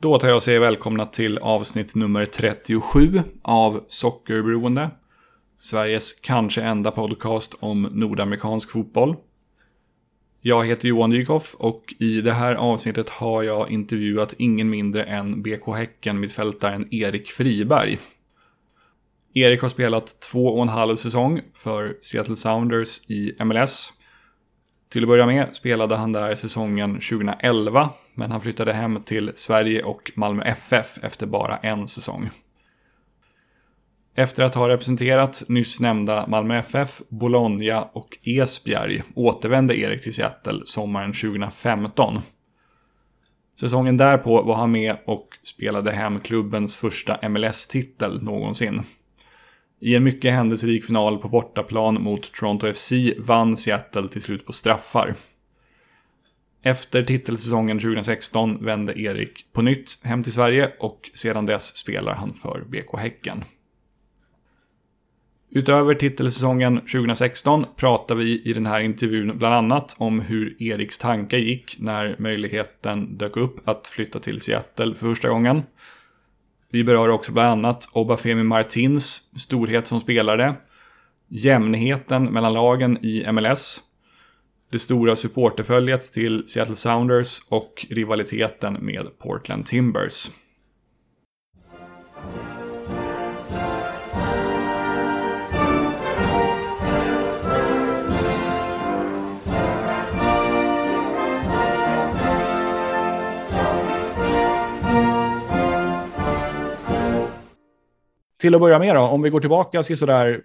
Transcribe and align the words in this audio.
Då 0.00 0.18
tar 0.18 0.28
jag 0.28 0.36
och 0.36 0.42
säger 0.42 0.60
välkomna 0.60 1.06
till 1.06 1.38
avsnitt 1.38 1.94
nummer 1.94 2.26
37 2.26 3.22
av 3.42 3.84
Sockerberoende. 3.88 4.90
Sveriges 5.60 6.12
kanske 6.12 6.62
enda 6.62 6.90
podcast 6.90 7.54
om 7.60 7.82
nordamerikansk 7.82 8.70
fotboll. 8.70 9.16
Jag 10.40 10.66
heter 10.66 10.88
Johan 10.88 11.10
Dykhoff 11.10 11.54
och 11.58 11.94
i 11.98 12.20
det 12.20 12.32
här 12.32 12.54
avsnittet 12.54 13.08
har 13.08 13.42
jag 13.42 13.70
intervjuat 13.70 14.34
ingen 14.38 14.70
mindre 14.70 15.04
än 15.04 15.42
BK 15.42 15.76
Häcken 15.76 16.20
mittfältaren 16.20 16.94
Erik 16.94 17.28
Friberg. 17.28 17.98
Erik 19.34 19.62
har 19.62 19.68
spelat 19.68 20.20
två 20.20 20.46
och 20.46 20.62
en 20.62 20.68
halv 20.68 20.96
säsong 20.96 21.40
för 21.54 21.96
Seattle 22.02 22.36
Sounders 22.36 23.10
i 23.10 23.44
MLS. 23.44 23.92
Till 24.88 25.02
att 25.02 25.08
börja 25.08 25.26
med 25.26 25.48
spelade 25.52 25.96
han 25.96 26.12
där 26.12 26.34
säsongen 26.34 26.94
2011, 26.94 27.90
men 28.14 28.30
han 28.30 28.40
flyttade 28.40 28.72
hem 28.72 29.02
till 29.02 29.32
Sverige 29.34 29.82
och 29.82 30.12
Malmö 30.14 30.42
FF 30.42 30.98
efter 31.02 31.26
bara 31.26 31.56
en 31.56 31.88
säsong. 31.88 32.30
Efter 34.14 34.44
att 34.44 34.54
ha 34.54 34.68
representerat 34.68 35.42
nyss 35.48 35.80
nämnda 35.80 36.26
Malmö 36.26 36.58
FF, 36.58 37.00
Bologna 37.08 37.82
och 37.82 38.18
Esbjerg 38.22 39.02
återvände 39.14 39.78
Erik 39.78 40.02
till 40.02 40.14
Seattle 40.14 40.60
sommaren 40.64 41.12
2015. 41.12 42.20
Säsongen 43.60 43.96
därpå 43.96 44.42
var 44.42 44.54
han 44.54 44.72
med 44.72 44.96
och 45.04 45.28
spelade 45.42 45.92
hem 45.92 46.20
klubbens 46.20 46.76
första 46.76 47.28
MLS-titel 47.28 48.22
någonsin. 48.22 48.82
I 49.80 49.94
en 49.94 50.04
mycket 50.04 50.32
händelserik 50.32 50.84
final 50.84 51.18
på 51.18 51.28
bortaplan 51.28 52.02
mot 52.02 52.32
Toronto 52.32 52.72
FC 52.72 52.92
vann 53.18 53.56
Seattle 53.56 54.08
till 54.08 54.22
slut 54.22 54.46
på 54.46 54.52
straffar. 54.52 55.14
Efter 56.62 57.02
titelsäsongen 57.02 57.78
2016 57.78 58.64
vände 58.64 59.00
Erik 59.00 59.52
på 59.52 59.62
nytt 59.62 59.98
hem 60.02 60.22
till 60.22 60.32
Sverige 60.32 60.72
och 60.78 61.10
sedan 61.14 61.46
dess 61.46 61.76
spelar 61.76 62.14
han 62.14 62.34
för 62.34 62.60
BK 62.60 62.98
Häcken. 62.98 63.44
Utöver 65.50 65.94
titelsäsongen 65.94 66.80
2016 66.80 67.66
pratar 67.76 68.14
vi 68.14 68.42
i 68.42 68.52
den 68.52 68.66
här 68.66 68.80
intervjun 68.80 69.38
bland 69.38 69.54
annat 69.54 69.96
om 69.98 70.20
hur 70.20 70.62
Eriks 70.62 70.98
tankar 70.98 71.38
gick 71.38 71.76
när 71.78 72.16
möjligheten 72.18 73.18
dök 73.18 73.36
upp 73.36 73.68
att 73.68 73.88
flytta 73.88 74.20
till 74.20 74.40
Seattle 74.40 74.94
för 74.94 75.08
första 75.08 75.28
gången. 75.28 75.62
Vi 76.70 76.84
berör 76.84 77.08
också 77.08 77.32
bland 77.32 77.48
annat 77.48 77.88
Obafemi 77.92 78.42
Martins 78.42 79.22
storhet 79.40 79.86
som 79.86 80.00
spelare, 80.00 80.54
jämnheten 81.28 82.24
mellan 82.24 82.52
lagen 82.52 83.04
i 83.04 83.32
MLS, 83.32 83.80
det 84.70 84.78
stora 84.78 85.16
supporterföljet 85.16 86.12
till 86.12 86.48
Seattle 86.48 86.76
Sounders 86.76 87.40
och 87.48 87.86
rivaliteten 87.90 88.76
med 88.80 89.18
Portland 89.18 89.66
Timbers. 89.66 90.30
Till 108.40 108.54
att 108.54 108.60
börja 108.60 108.78
med 108.78 108.94
då, 108.96 109.00
om 109.00 109.22
vi 109.22 109.30
går 109.30 109.40
tillbaka 109.40 109.82
till 109.82 109.96
sådär 109.96 110.42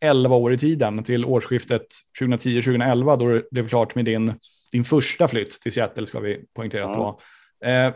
11 0.00 0.36
år 0.36 0.52
i 0.52 0.58
tiden 0.58 1.02
till 1.02 1.24
årsskiftet 1.24 1.86
2010-2011 2.20 3.16
då 3.16 3.28
det 3.28 3.50
blev 3.50 3.68
klart 3.68 3.94
med 3.94 4.04
din, 4.04 4.32
din 4.72 4.84
första 4.84 5.28
flytt 5.28 5.60
till 5.60 5.72
Seattle 5.72 6.06
ska 6.06 6.20
vi 6.20 6.44
poängtera 6.54 6.84
att 6.84 7.22
eh, 7.64 7.94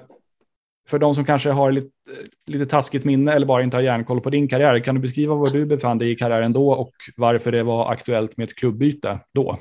För 0.89 0.99
de 0.99 1.15
som 1.15 1.25
kanske 1.25 1.51
har 1.51 1.73
lite, 1.73 1.91
lite 2.47 2.67
taskigt 2.67 3.05
minne 3.05 3.33
eller 3.33 3.47
bara 3.47 3.63
inte 3.63 3.77
har 3.77 3.83
järnkoll 3.83 4.21
på 4.21 4.31
din 4.31 4.49
karriär, 4.49 4.79
kan 4.79 4.95
du 4.95 5.01
beskriva 5.01 5.35
var 5.35 5.51
du 5.51 5.67
befann 5.67 5.99
dig 5.99 6.11
i 6.11 6.17
karriären 6.17 6.53
då 6.53 6.71
och 6.71 6.93
varför 7.17 7.53
det 7.53 7.63
var 7.63 7.93
aktuellt 7.93 8.37
med 8.37 8.45
ett 8.45 8.57
klubbyte 8.57 9.19
då? 9.35 9.59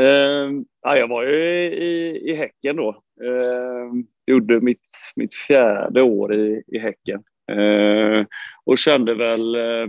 Eh, 0.00 0.50
ja, 0.82 0.96
jag 0.96 1.08
var 1.08 1.22
ju 1.22 1.64
i, 1.64 2.22
i 2.30 2.34
Häcken 2.34 2.76
då. 2.76 2.88
Eh, 3.22 4.04
gjorde 4.26 4.60
mitt, 4.60 4.80
mitt 5.16 5.34
fjärde 5.34 6.02
år 6.02 6.34
i, 6.34 6.62
i 6.66 6.78
Häcken. 6.78 7.22
Eh, 7.52 8.26
och 8.64 8.78
kände 8.78 9.14
väl, 9.14 9.54
eh, 9.54 9.86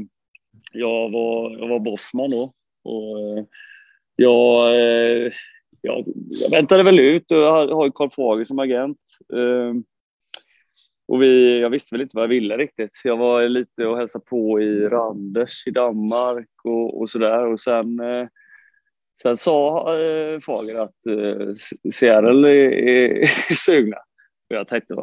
jag, 0.71 1.11
var, 1.11 1.57
jag 1.57 1.67
var 1.67 1.79
bossman 1.79 2.29
då. 2.29 2.51
Och, 2.83 3.19
eh, 3.19 3.45
jag, 4.15 4.75
eh, 4.75 5.31
jag, 5.81 6.03
jag, 6.41 6.51
väntade 6.51 6.83
väl 6.83 6.99
ut 6.99 7.31
och 7.31 7.37
jag 7.37 7.67
har 7.67 7.89
Karl 7.89 8.09
Fager 8.09 8.45
som 8.45 8.59
agent. 8.59 8.99
Eh, 9.33 9.73
och 11.07 11.21
vi, 11.21 11.59
jag 11.59 11.69
visste 11.69 11.95
väl 11.95 12.01
inte 12.01 12.15
vad 12.15 12.23
jag 12.23 12.29
ville 12.29 12.57
riktigt. 12.57 13.01
Jag 13.03 13.17
var 13.17 13.49
lite 13.49 13.85
och 13.85 13.97
hälsade 13.97 14.25
på 14.25 14.61
i 14.61 14.87
Randers 14.87 15.67
i 15.67 15.71
Danmark 15.71 16.49
och, 16.63 17.01
och 17.01 17.09
sådär. 17.09 17.47
Och 17.47 17.59
sen, 17.59 17.99
eh, 17.99 18.27
sen 19.21 19.37
sa 19.37 19.79
eh, 19.99 20.39
Fager 20.39 20.81
att 20.81 21.05
eh, 21.05 21.53
Seattle 21.93 22.49
är, 22.49 22.71
är, 22.71 23.21
är 23.21 23.53
sugna. 23.65 23.97
Och 24.49 24.55
jag 24.55 24.67
tänkte, 24.67 24.93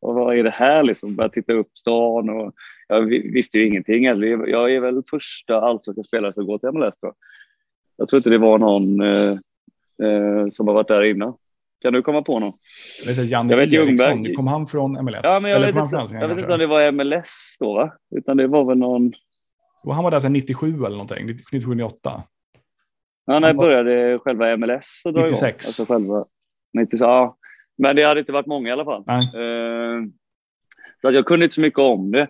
vad, 0.00 0.14
vad 0.14 0.36
är 0.36 0.44
det 0.44 0.50
här 0.50 0.82
liksom? 0.82 1.16
Började 1.16 1.34
titta 1.34 1.52
upp 1.52 1.78
stan 1.78 2.30
och 2.30 2.52
jag 2.88 3.02
visste 3.06 3.58
ju 3.58 3.66
ingenting. 3.66 4.04
Jag 4.04 4.74
är 4.74 4.80
väl 4.80 5.02
första 5.10 5.60
allsvenska 5.60 6.02
spelare 6.02 6.32
som 6.32 6.46
går 6.46 6.58
till 6.58 6.70
MLS 6.72 6.98
tror 6.98 7.08
jag. 7.08 7.14
Jag 7.96 8.08
tror 8.08 8.18
inte 8.18 8.30
det 8.30 8.38
var 8.38 8.58
någon 8.58 9.00
eh, 9.00 9.30
eh, 10.02 10.50
som 10.52 10.68
har 10.68 10.74
varit 10.74 10.88
där 10.88 11.02
innan. 11.02 11.34
Kan 11.82 11.92
du 11.92 12.02
komma 12.02 12.22
på 12.22 12.38
någon? 12.38 12.52
Jag 13.04 13.14
vet, 13.14 13.30
Janne 13.30 13.52
jag 13.52 13.58
vet 13.58 13.72
Eriksson, 13.72 14.34
kom 14.34 14.46
han 14.46 14.66
från 14.66 14.92
MLS? 15.04 15.20
Ja, 15.22 15.38
men 15.42 15.50
jag, 15.50 15.60
vet 15.60 15.76
inte, 15.76 15.96
jag 16.20 16.28
vet 16.28 16.38
inte 16.38 16.52
om 16.52 16.58
det 16.58 16.66
var 16.66 16.92
MLS 16.92 17.56
då, 17.60 17.74
va? 17.74 17.92
Utan 18.16 18.36
det 18.36 18.46
var 18.46 18.64
väl 18.64 18.78
någon... 18.78 19.12
Och 19.84 19.94
han 19.94 20.04
var 20.04 20.10
där 20.10 20.20
sedan 20.20 20.32
97 20.32 20.68
eller 20.76 20.90
någonting, 20.90 21.26
97, 21.26 21.74
98. 21.74 22.22
Ja, 23.24 23.38
när 23.38 23.54
började 23.54 24.18
själva 24.18 24.56
MLS. 24.56 25.02
96. 25.04 25.42
Igång. 25.42 25.48
Alltså 25.48 25.84
själva, 25.86 26.24
96, 26.72 27.00
ja. 27.00 27.36
Men 27.78 27.96
det 27.96 28.02
hade 28.02 28.20
inte 28.20 28.32
varit 28.32 28.46
många 28.46 28.68
i 28.68 28.72
alla 28.72 28.84
fall. 28.84 29.04
Eh, 29.08 30.04
så 31.02 31.08
att 31.08 31.14
jag 31.14 31.26
kunde 31.26 31.44
inte 31.44 31.54
så 31.54 31.60
mycket 31.60 31.80
om 31.80 32.10
det. 32.10 32.28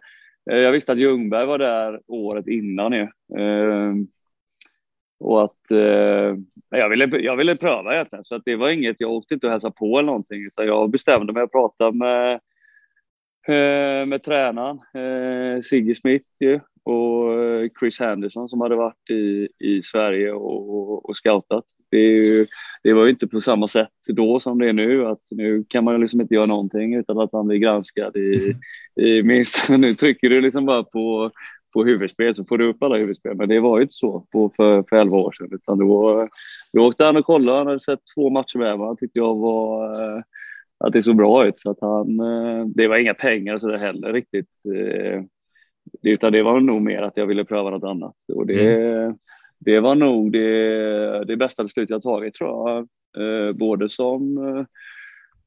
Eh, 0.51 0.59
jag 0.59 0.73
visste 0.73 0.93
att 0.93 0.99
Ljungberg 0.99 1.47
var 1.47 1.59
där 1.59 2.01
året 2.07 2.47
innan 2.49 2.93
ju. 2.93 3.03
Eh, 3.39 3.95
och 5.21 5.45
att 5.45 5.71
eh, 5.71 6.37
jag, 6.71 6.89
ville, 6.89 7.19
jag 7.19 7.37
ville 7.37 7.57
pröva 7.57 7.95
egentligen. 7.95 8.25
Så 8.25 8.35
att 8.35 8.43
det 8.45 8.57
var 8.57 8.71
inget, 8.71 8.97
jag 8.99 9.11
åkte 9.13 9.35
inte 9.35 9.47
och 9.47 9.53
hälsade 9.53 9.75
på 9.79 9.99
eller 9.99 10.07
någonting. 10.07 10.43
Utan 10.43 10.67
jag 10.67 10.91
bestämde 10.91 11.33
mig 11.33 11.43
att 11.43 11.53
prata 11.53 11.93
med, 11.93 12.33
eh, 13.49 14.07
med 14.07 14.23
tränaren, 14.23 14.79
eh, 14.95 15.63
Sigge 15.63 15.95
Smith 15.95 16.27
ju, 16.41 16.61
och 16.85 17.29
Chris 17.81 18.01
Henderson 18.01 18.49
som 18.49 18.61
hade 18.61 18.77
varit 18.77 19.11
i, 19.11 19.49
i 19.59 19.83
Sverige 19.83 20.33
och, 20.33 20.75
och, 20.75 21.09
och 21.09 21.17
scoutat. 21.17 21.65
Det, 21.93 21.99
ju, 21.99 22.47
det, 22.83 22.93
var 22.93 23.05
ju 23.05 23.11
inte 23.11 23.27
på 23.27 23.41
samma 23.41 23.69
sätt 23.69 23.89
då 24.09 24.41
som 24.41 24.59
det 24.59 24.69
är 24.69 24.73
nu, 24.73 25.07
att 25.07 25.23
nu 25.31 25.65
kan 25.69 25.85
man 25.85 26.01
liksom 26.01 26.21
inte 26.21 26.35
göra 26.35 26.47
någonting 26.47 26.95
utan 26.95 27.19
att 27.19 27.33
man 27.33 27.47
blir 27.47 27.59
granskad 27.59 28.17
i, 28.17 28.55
i 28.97 29.23
minst. 29.23 29.69
Nu 29.79 29.95
trycker 29.95 30.31
du 30.31 30.41
liksom 30.41 30.67
bara 30.67 30.83
på, 30.83 31.31
på 31.73 31.85
huvudspel 31.85 32.35
så 32.35 32.45
får 32.45 32.59
du 32.59 32.69
upp 32.69 32.83
alla 32.83 32.97
huvudspel, 32.97 33.37
men 33.37 33.49
det 33.49 33.61
var 33.61 33.79
ju 33.79 33.83
inte 33.83 33.95
så 33.95 34.27
på, 34.33 34.53
för, 34.57 34.85
för 34.89 34.97
11 34.97 35.17
år 35.17 35.33
sedan, 35.33 35.49
utan 35.53 35.79
då, 35.79 36.29
då 36.73 36.87
åkte 36.87 37.05
han 37.05 37.17
och 37.17 37.27
kollade. 37.27 37.59
Han 37.59 37.67
hade 37.67 37.81
sett 37.81 38.01
två 38.15 38.31
matcher 38.31 38.59
med 38.59 38.79
mig. 38.79 38.87
Han 38.87 38.97
tyckte 38.97 39.19
jag 39.19 39.35
var 39.35 39.91
eh, 39.91 40.23
att 40.85 40.93
det 40.93 41.03
såg 41.03 41.17
bra 41.17 41.47
ut 41.47 41.61
så 41.61 41.71
att 41.71 41.81
han. 41.81 42.21
Eh, 42.21 42.67
det 42.67 42.89
var 42.89 42.97
inga 42.97 43.15
pengar 43.15 43.59
så 43.59 43.67
det 43.67 43.79
heller 43.79 44.13
riktigt, 44.13 44.51
eh, 44.77 45.23
utan 46.03 46.33
det 46.33 46.43
var 46.43 46.61
nog 46.61 46.83
mer 46.83 47.03
att 47.03 47.17
jag 47.17 47.27
ville 47.27 47.45
pröva 47.45 47.71
något 47.71 47.85
annat 47.85 48.17
och 48.33 48.47
det. 48.47 48.75
Mm 48.75 49.15
det 49.65 49.81
var 49.81 49.95
nog 49.95 50.33
det, 50.33 51.25
det 51.25 51.37
bästa 51.37 51.63
beslut 51.63 51.91
jag 51.91 52.03
tagit 52.03 52.35
tror 52.35 52.71
jag. 52.71 52.89
Eh, 53.17 53.53
både 53.53 53.89
som 53.89 54.39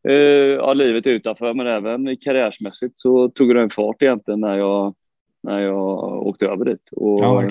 eh, 0.08 0.16
ja, 0.58 0.74
livet 0.74 1.08
utanför 1.08 1.53
men 1.53 1.68
även 1.68 2.17
karriärsmässigt 2.17 3.00
så 3.00 3.29
tog 3.29 3.56
det 3.56 3.62
en 3.62 3.70
fart 3.70 4.02
egentligen 4.02 4.40
när 4.40 4.58
jag, 4.58 4.96
när 5.44 5.59
jag 5.59 6.28
åkte 6.28 6.47
över 6.47 6.66
dit. 6.66 6.90
Och 6.91 7.20
ja, 7.22 7.50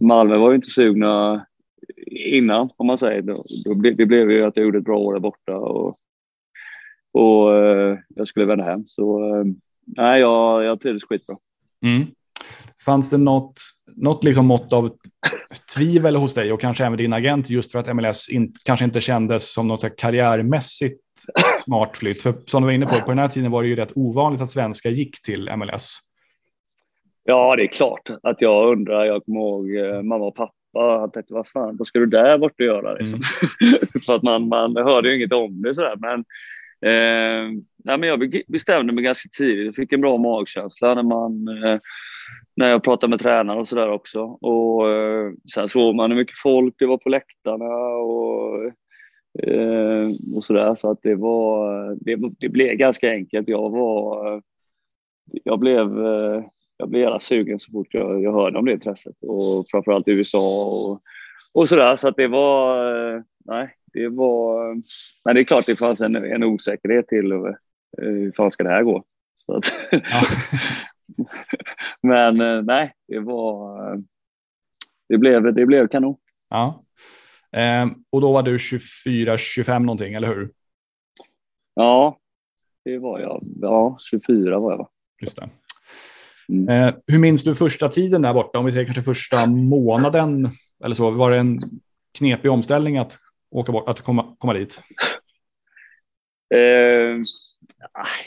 Malmö 0.00 0.36
var 0.36 0.50
ju 0.50 0.56
inte 0.56 0.70
sugna 0.70 1.46
innan 2.06 2.70
om 2.76 2.86
man 2.86 2.98
säger. 2.98 3.22
Då, 3.22 3.44
då 3.64 3.74
ble, 3.74 3.90
det 3.90 4.06
blev 4.06 4.30
ju 4.30 4.44
att 4.44 4.56
jag 4.56 4.64
gjorde 4.64 4.78
ett 4.78 4.84
bra 4.84 4.98
år 4.98 5.12
där 5.12 5.20
borta 5.20 5.56
och, 5.56 5.98
och 7.12 7.56
eh, 7.56 7.98
jag 8.08 8.28
skulle 8.28 8.46
vända 8.46 8.64
hem. 8.64 8.84
Så 8.86 9.34
eh, 9.34 9.44
nej, 9.84 10.20
jag, 10.20 10.64
jag 10.64 10.80
trivdes 10.80 11.04
skitbra. 11.04 11.36
Mm. 11.82 12.06
Fanns 12.84 13.10
det 13.10 13.18
något, 13.18 13.60
något 13.86 14.24
liksom 14.24 14.46
mått 14.46 14.72
av 14.72 14.90
tvivel 15.74 16.16
hos 16.16 16.34
dig 16.34 16.52
och 16.52 16.60
kanske 16.60 16.84
även 16.84 16.98
din 16.98 17.12
agent 17.12 17.50
just 17.50 17.72
för 17.72 17.78
att 17.78 17.96
MLS 17.96 18.28
in, 18.28 18.52
kanske 18.64 18.84
inte 18.84 19.00
kändes 19.00 19.52
som 19.52 19.68
något 19.68 19.96
karriärmässigt 19.96 21.00
smart 21.64 21.96
flytt? 21.96 22.22
För 22.22 22.34
som 22.46 22.62
du 22.62 22.66
var 22.66 22.72
inne 22.72 22.86
på, 22.86 23.00
på 23.00 23.08
den 23.08 23.18
här 23.18 23.28
tiden 23.28 23.50
var 23.50 23.62
det 23.62 23.68
ju 23.68 23.76
rätt 23.76 23.92
ovanligt 23.94 24.42
att 24.42 24.50
svenskar 24.50 24.90
gick 24.90 25.22
till 25.22 25.50
MLS. 25.56 25.94
Ja, 27.24 27.56
det 27.56 27.62
är 27.62 27.66
klart 27.66 28.10
att 28.22 28.40
jag 28.40 28.72
undrar. 28.72 29.04
Jag 29.04 29.24
kommer 29.24 29.40
ihåg 29.40 29.76
eh, 29.76 30.02
mamma 30.02 30.24
och 30.24 30.34
pappa. 30.34 30.52
Jag 30.72 31.12
tänkte, 31.12 31.34
vad 31.34 31.48
fan, 31.48 31.76
vad 31.76 31.86
ska 31.86 31.98
du 31.98 32.06
där 32.06 32.38
borta 32.38 32.64
göra? 32.64 32.94
Liksom? 32.94 33.20
Mm. 33.60 33.74
för 34.06 34.14
att 34.14 34.22
man, 34.22 34.48
man 34.48 34.76
hörde 34.76 35.08
ju 35.08 35.16
inget 35.16 35.32
om 35.32 35.62
det 35.62 35.74
sådär. 35.74 35.96
Men 35.96 36.24
Eh, 36.86 37.48
nej, 37.84 37.98
men 37.98 38.08
jag 38.08 38.42
bestämde 38.48 38.92
mig 38.92 39.04
ganska 39.04 39.28
tidigt. 39.38 39.66
Jag 39.66 39.74
fick 39.74 39.92
en 39.92 40.00
bra 40.00 40.18
magkänsla 40.18 40.94
när, 40.94 41.02
man, 41.02 41.48
eh, 41.48 41.80
när 42.56 42.70
jag 42.70 42.82
pratade 42.84 43.10
med 43.10 43.20
tränare 43.20 43.60
och 43.60 43.68
sådär 43.68 43.90
också. 43.90 44.22
Och, 44.22 44.90
eh, 44.90 45.32
sen 45.54 45.68
såg 45.68 45.94
man 45.94 46.10
hur 46.10 46.18
mycket 46.18 46.38
folk 46.38 46.74
det 46.78 46.86
var 46.86 46.98
på 46.98 47.08
läktarna 47.08 47.74
och, 47.88 48.64
eh, 49.42 50.08
och 50.36 50.44
sådär. 50.44 50.74
Så 50.74 50.90
att 50.90 51.02
det, 51.02 51.14
var, 51.14 51.96
det, 52.00 52.16
det 52.38 52.48
blev 52.48 52.74
ganska 52.74 53.10
enkelt. 53.10 53.48
Jag 53.48 53.70
var... 53.70 54.42
Jag 55.44 55.58
blev, 55.58 55.98
jag 56.76 56.88
blev 56.88 57.02
jävla 57.02 57.18
sugen 57.18 57.60
så 57.60 57.70
fort 57.70 57.86
jag, 57.90 58.22
jag 58.22 58.32
hörde 58.32 58.58
om 58.58 58.64
det 58.64 58.72
intresset 58.72 59.16
och 59.22 59.66
framförallt 59.70 60.08
i 60.08 60.10
USA 60.10 60.38
och, 60.38 61.00
och 61.54 61.68
sådär. 61.68 61.96
Så 61.96 62.08
att 62.08 62.16
det 62.16 62.28
var... 62.28 63.24
Nej, 63.44 63.76
det 63.92 64.08
var... 64.08 64.74
Men 65.24 65.34
det 65.34 65.40
är 65.40 65.44
klart 65.44 65.66
det 65.66 65.76
fanns 65.76 66.00
en, 66.00 66.16
en 66.16 66.44
osäkerhet 66.44 67.08
till 67.08 67.32
hur 67.98 68.32
fan 68.32 68.50
ska 68.50 68.64
det 68.64 68.70
här 68.70 68.82
gå? 68.82 69.04
Så 69.46 69.56
att, 69.56 69.64
ja. 69.90 70.22
men 72.02 72.40
uh, 72.40 72.62
nej, 72.62 72.92
det 73.08 73.18
var... 73.18 74.02
Det 75.08 75.18
blev, 75.18 75.54
det 75.54 75.66
blev 75.66 75.88
kanon. 75.88 76.16
Ja. 76.50 76.84
Eh, 77.56 77.86
och 78.10 78.20
då 78.20 78.32
var 78.32 78.42
du 78.42 78.56
24-25 78.56 79.78
någonting, 79.78 80.14
eller 80.14 80.28
hur? 80.28 80.50
Ja, 81.74 82.18
det 82.84 82.98
var 82.98 83.20
jag. 83.20 83.42
Ja, 83.60 83.98
24 84.10 84.58
var 84.58 84.72
jag. 84.72 84.78
Va? 84.78 84.88
Just 85.20 85.36
det. 85.36 85.50
Mm. 86.48 86.68
Eh, 86.68 86.94
hur 87.06 87.18
minns 87.18 87.44
du 87.44 87.54
första 87.54 87.88
tiden 87.88 88.22
där 88.22 88.34
borta? 88.34 88.58
Om 88.58 88.64
vi 88.64 88.72
säger 88.72 88.84
kanske 88.84 89.02
första 89.02 89.46
månaden 89.46 90.50
eller 90.84 90.94
så. 90.94 91.10
Var 91.10 91.30
det 91.30 91.38
en 91.38 91.60
knepig 92.18 92.50
omställning 92.50 92.98
att 92.98 93.18
åka 93.50 93.72
bort, 93.72 93.88
att 93.88 94.00
komma, 94.00 94.36
komma 94.38 94.52
dit? 94.52 94.82
Eh, 96.54 97.22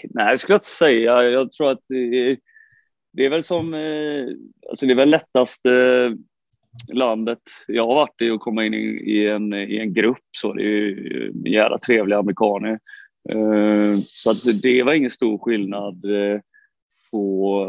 nej, 0.04 0.32
det 0.32 0.38
skulle 0.38 0.54
jag 0.54 0.58
inte 0.58 0.66
säga. 0.66 1.24
Jag 1.24 1.52
tror 1.52 1.72
att 1.72 1.82
det, 1.88 2.38
det 3.14 3.26
är 3.26 3.30
väl 3.30 3.44
som, 3.44 3.74
eh, 3.74 4.26
alltså 4.70 4.86
det 4.86 4.94
är 4.94 4.96
väl 4.96 5.10
lättaste 5.10 5.72
eh, 5.72 6.12
landet 6.96 7.40
jag 7.68 7.88
har 7.88 7.96
varit 7.96 8.22
i 8.22 8.30
att 8.30 8.40
komma 8.40 8.66
in 8.66 8.74
i, 8.74 9.28
en, 9.28 9.54
i 9.54 9.78
en 9.78 9.94
grupp. 9.94 10.26
Så 10.32 10.54
det 10.54 10.62
är 10.62 10.66
ju 10.66 11.32
eh, 11.46 11.52
jävla 11.52 11.78
trevliga 11.78 12.20
amerikaner. 12.20 12.80
Så 14.08 14.32
att 14.32 14.62
det 14.62 14.84
var 14.84 14.94
ingen 14.94 15.10
stor 15.10 15.38
skillnad 15.38 16.06
på, 17.12 17.68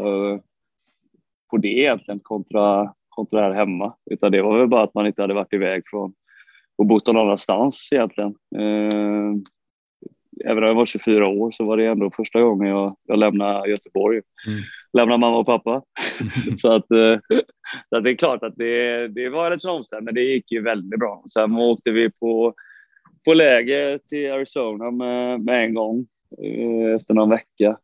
på 1.49 1.57
det 1.57 1.67
egentligen 1.67 2.19
kontra, 2.19 2.93
kontra 3.09 3.41
här 3.41 3.51
hemma. 3.51 3.95
Utan 4.11 4.31
det 4.31 4.41
var 4.41 4.59
väl 4.59 4.67
bara 4.67 4.83
att 4.83 4.93
man 4.93 5.07
inte 5.07 5.21
hade 5.21 5.33
varit 5.33 5.53
iväg 5.53 5.83
från 5.85 6.13
och 6.77 6.85
bott 6.85 7.07
någon 7.07 7.17
annanstans 7.17 7.89
egentligen. 7.91 8.35
Eh, 10.45 10.51
även 10.51 10.63
om 10.63 10.67
jag 10.67 10.75
var 10.75 10.85
24 10.85 11.27
år 11.27 11.51
så 11.51 11.65
var 11.65 11.77
det 11.77 11.85
ändå 11.85 12.11
första 12.11 12.41
gången 12.41 12.67
jag, 12.67 12.95
jag 13.07 13.19
lämnade 13.19 13.69
Göteborg. 13.69 14.21
Mm. 14.47 14.59
Lämnade 14.93 15.19
mamma 15.19 15.37
och 15.37 15.45
pappa. 15.45 15.81
så, 16.57 16.71
att, 16.71 16.91
eh, 16.91 17.19
så 17.89 17.97
att 17.97 18.03
det 18.03 18.11
är 18.11 18.15
klart 18.15 18.43
att 18.43 18.55
det, 18.55 19.07
det 19.07 19.29
var 19.29 19.51
lite 19.51 19.67
omständigt, 19.67 20.05
men 20.05 20.13
det 20.13 20.21
gick 20.21 20.51
ju 20.51 20.61
väldigt 20.61 20.99
bra. 20.99 21.23
Sen 21.33 21.55
åkte 21.55 21.91
vi 21.91 22.11
på, 22.11 22.53
på 23.25 23.33
läger 23.33 23.97
till 23.97 24.31
Arizona 24.31 24.91
med, 24.91 25.41
med 25.41 25.65
en 25.65 25.73
gång 25.73 26.07
efter 26.95 27.13
någon 27.13 27.29
vecka. 27.29 27.77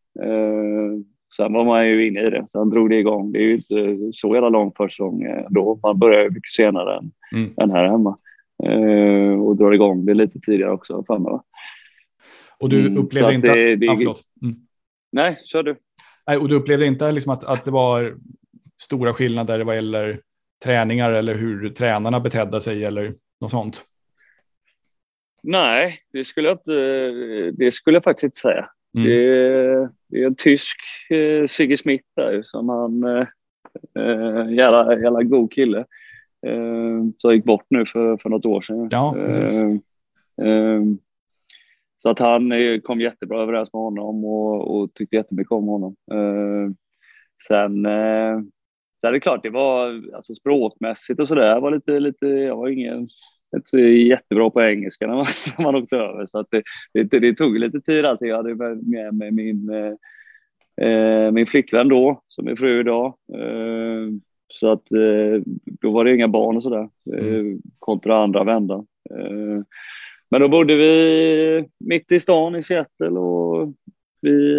Sen 1.37 1.53
var 1.53 1.65
man 1.65 1.87
ju 1.87 2.07
inne 2.07 2.21
i 2.21 2.29
det. 2.29 2.45
Sen 2.47 2.69
drog 2.69 2.89
det 2.89 2.95
igång. 2.95 3.31
Det 3.31 3.39
är 3.39 3.43
ju 3.43 3.55
inte 3.55 3.97
så 4.13 4.33
jävla 4.33 4.49
lång 4.49 4.71
försäsong 4.77 5.23
eh, 5.23 5.45
då. 5.49 5.79
Man 5.83 5.99
börjar 5.99 6.29
mycket 6.29 6.51
senare 6.51 6.97
än, 6.97 7.11
mm. 7.35 7.53
än 7.57 7.71
här 7.71 7.87
hemma. 7.87 8.17
Eh, 8.63 9.41
och 9.41 9.57
drar 9.57 9.71
igång 9.71 10.05
det 10.05 10.13
lite 10.13 10.39
tidigare 10.39 10.71
också. 10.71 11.03
För 11.07 11.41
Och 12.59 12.69
du 12.69 12.79
mm, 12.79 12.97
upplevde 12.97 13.33
inte... 13.33 13.53
Det, 13.53 13.75
det, 13.75 13.87
ah. 13.87 14.15
Mm. 14.41 14.55
Nej, 15.11 15.41
kör 15.45 15.63
du. 15.63 15.75
Nej, 16.27 16.37
och 16.37 16.49
du 16.49 16.55
upplevde 16.55 16.85
inte 16.85 17.11
liksom 17.11 17.33
att, 17.33 17.43
att 17.43 17.65
det 17.65 17.71
var 17.71 18.17
stora 18.81 19.13
skillnader 19.13 19.59
vad 19.59 19.75
gäller 19.75 20.21
träningar 20.63 21.11
eller 21.11 21.35
hur 21.35 21.69
tränarna 21.69 22.19
betedde 22.19 22.61
sig 22.61 22.85
eller 22.85 23.13
något 23.41 23.51
sånt? 23.51 23.85
Nej, 25.43 25.99
det 26.13 26.23
skulle 26.23 26.47
jag, 26.47 26.55
inte, 26.55 27.51
det 27.51 27.71
skulle 27.71 27.95
jag 27.95 28.03
faktiskt 28.03 28.23
inte 28.23 28.37
säga. 28.37 28.67
Mm. 28.97 29.07
Det, 29.07 29.15
är, 29.15 29.89
det, 30.07 30.21
är 30.21 30.25
en 30.25 30.35
tysk 30.35 30.77
eh, 31.09 31.47
Sigge 31.47 31.77
Smith 31.77 32.05
där 32.15 32.43
som 32.43 32.69
han, 32.69 33.03
eh, 33.03 33.27
eh, 33.99 34.53
jävla, 34.53 34.99
jävla 34.99 35.23
god 35.23 35.53
kille. 35.53 35.85
Eh, 36.47 37.03
som 37.17 37.33
gick 37.33 37.43
bort 37.43 37.65
nu 37.69 37.85
för, 37.85 38.17
för 38.17 38.29
något 38.29 38.45
år 38.45 38.61
sedan. 38.61 38.89
Ja, 38.91 39.17
eh, 39.17 39.57
eh, 40.47 40.81
så 42.03 42.09
att 42.09 42.19
han 42.19 42.51
eh, 42.51 42.79
kom 42.79 43.01
jättebra 43.01 43.41
överens 43.41 43.73
med 43.73 43.81
honom 43.81 44.25
och, 44.25 44.75
och 44.75 44.93
tyckte 44.93 45.15
jättemycket 45.15 45.51
om 45.51 45.67
honom. 45.67 45.95
Eh, 46.11 46.71
sen, 47.47 47.85
eh, 47.85 48.39
sen 49.01 49.07
är 49.07 49.11
det 49.11 49.19
klart, 49.19 49.43
det 49.43 49.49
var 49.49 50.03
alltså 50.15 50.35
språkmässigt 50.35 51.19
och 51.19 51.27
sådär 51.27 51.59
var 51.59 51.71
lite, 51.71 51.99
lite, 51.99 52.27
jag 52.27 52.55
var 52.55 52.69
ingen 52.69 53.07
inte 53.55 53.77
jättebra 53.79 54.49
på 54.49 54.61
engelska 54.61 55.07
när 55.07 55.15
man, 55.15 55.25
när 55.57 55.63
man 55.65 55.75
åkte 55.75 55.97
över. 55.97 56.25
Så 56.25 56.39
att 56.39 56.47
det, 56.51 56.63
det, 56.93 57.19
det 57.19 57.33
tog 57.33 57.59
lite 57.59 57.81
tid 57.81 58.05
allting. 58.05 58.27
Jag 58.27 58.37
hade 58.37 58.55
med 58.55 59.13
mig 59.13 59.31
min, 59.31 59.69
eh, 60.81 61.31
min 61.31 61.45
flickvän 61.45 61.89
då, 61.89 62.21
som 62.27 62.47
är 62.47 62.55
fru 62.55 62.79
idag. 62.79 63.13
Eh, 63.33 64.07
så 64.47 64.71
att 64.71 64.93
eh, 64.93 65.41
då 65.81 65.91
var 65.91 66.05
det 66.05 66.15
inga 66.15 66.27
barn 66.27 66.55
och 66.55 66.63
sådär, 66.63 66.89
mm. 67.13 67.61
kontra 67.79 68.23
andra 68.23 68.43
vändan. 68.43 68.85
Men 70.33 70.41
då 70.41 70.47
bodde 70.47 70.75
vi 70.75 71.69
mitt 71.79 72.11
i 72.11 72.19
stan 72.19 72.55
i 72.55 72.63
Seattle 72.63 73.09
och 73.09 73.73
vi, 74.21 74.55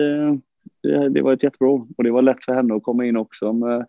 det, 1.10 1.22
var 1.22 1.32
ett 1.32 1.42
jättebra 1.42 1.86
och 1.96 2.04
det 2.04 2.10
var 2.10 2.22
lätt 2.22 2.44
för 2.44 2.54
henne 2.54 2.74
att 2.74 2.82
komma 2.82 3.06
in 3.06 3.16
också 3.16 3.52
med 3.52 3.86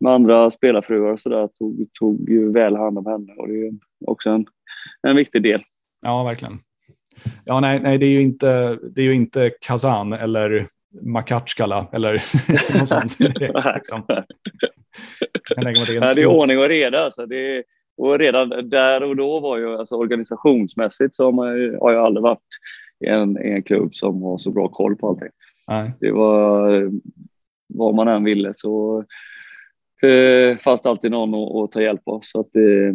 med 0.00 0.12
andra 0.12 0.50
spelarfruar 0.50 1.12
och 1.12 1.20
så 1.20 1.28
där 1.28 1.48
tog, 1.48 1.86
tog 1.98 2.30
väl 2.52 2.76
hand 2.76 2.98
om 2.98 3.06
henne 3.06 3.32
och 3.32 3.48
det 3.48 3.66
är 3.66 3.72
också 4.06 4.30
en, 4.30 4.46
en 5.02 5.16
viktig 5.16 5.42
del. 5.42 5.62
Ja, 6.02 6.24
verkligen. 6.24 6.58
Ja, 7.44 7.60
nej, 7.60 7.80
nej, 7.80 7.98
det 7.98 8.06
är 8.06 8.10
ju 8.10 8.22
inte, 8.22 8.78
det 8.82 9.00
är 9.00 9.04
ju 9.04 9.14
inte 9.14 9.50
Kazan 9.60 10.12
eller 10.12 10.68
Makatskala 11.02 11.86
eller 11.92 12.12
något 12.78 12.88
sånt. 12.88 13.18
Det 13.18 13.44
är, 13.44 13.74
liksom. 13.74 14.02
det 15.98 16.22
är 16.22 16.26
ordning 16.26 16.58
och 16.58 16.68
reda. 16.68 17.04
Alltså. 17.04 17.26
Det 17.26 17.56
är, 17.56 17.64
och 17.98 18.18
redan 18.18 18.68
där 18.68 19.02
och 19.02 19.16
då 19.16 19.40
var 19.40 19.58
ju 19.58 19.76
alltså 19.76 19.96
organisationsmässigt 19.96 21.14
så 21.14 21.32
har, 21.32 21.92
jag 21.92 22.04
aldrig 22.04 22.22
varit 22.22 22.38
i 23.04 23.06
en, 23.06 23.46
i 23.46 23.50
en 23.50 23.62
klubb 23.62 23.94
som 23.94 24.22
har 24.22 24.38
så 24.38 24.50
bra 24.50 24.68
koll 24.68 24.96
på 24.96 25.08
allting. 25.08 25.28
Nej. 25.68 25.92
Det 26.00 26.10
var 26.10 26.90
vad 27.68 27.94
man 27.94 28.08
än 28.08 28.24
ville 28.24 28.52
så 28.54 29.04
eh, 30.02 30.58
fanns 30.58 30.80
det 30.80 30.90
alltid 30.90 31.10
någon 31.10 31.34
att, 31.34 31.64
att, 31.64 31.72
ta 31.72 31.82
hjälp 31.82 32.08
av. 32.08 32.20
Så 32.24 32.40
att 32.40 32.48
det, 32.52 32.92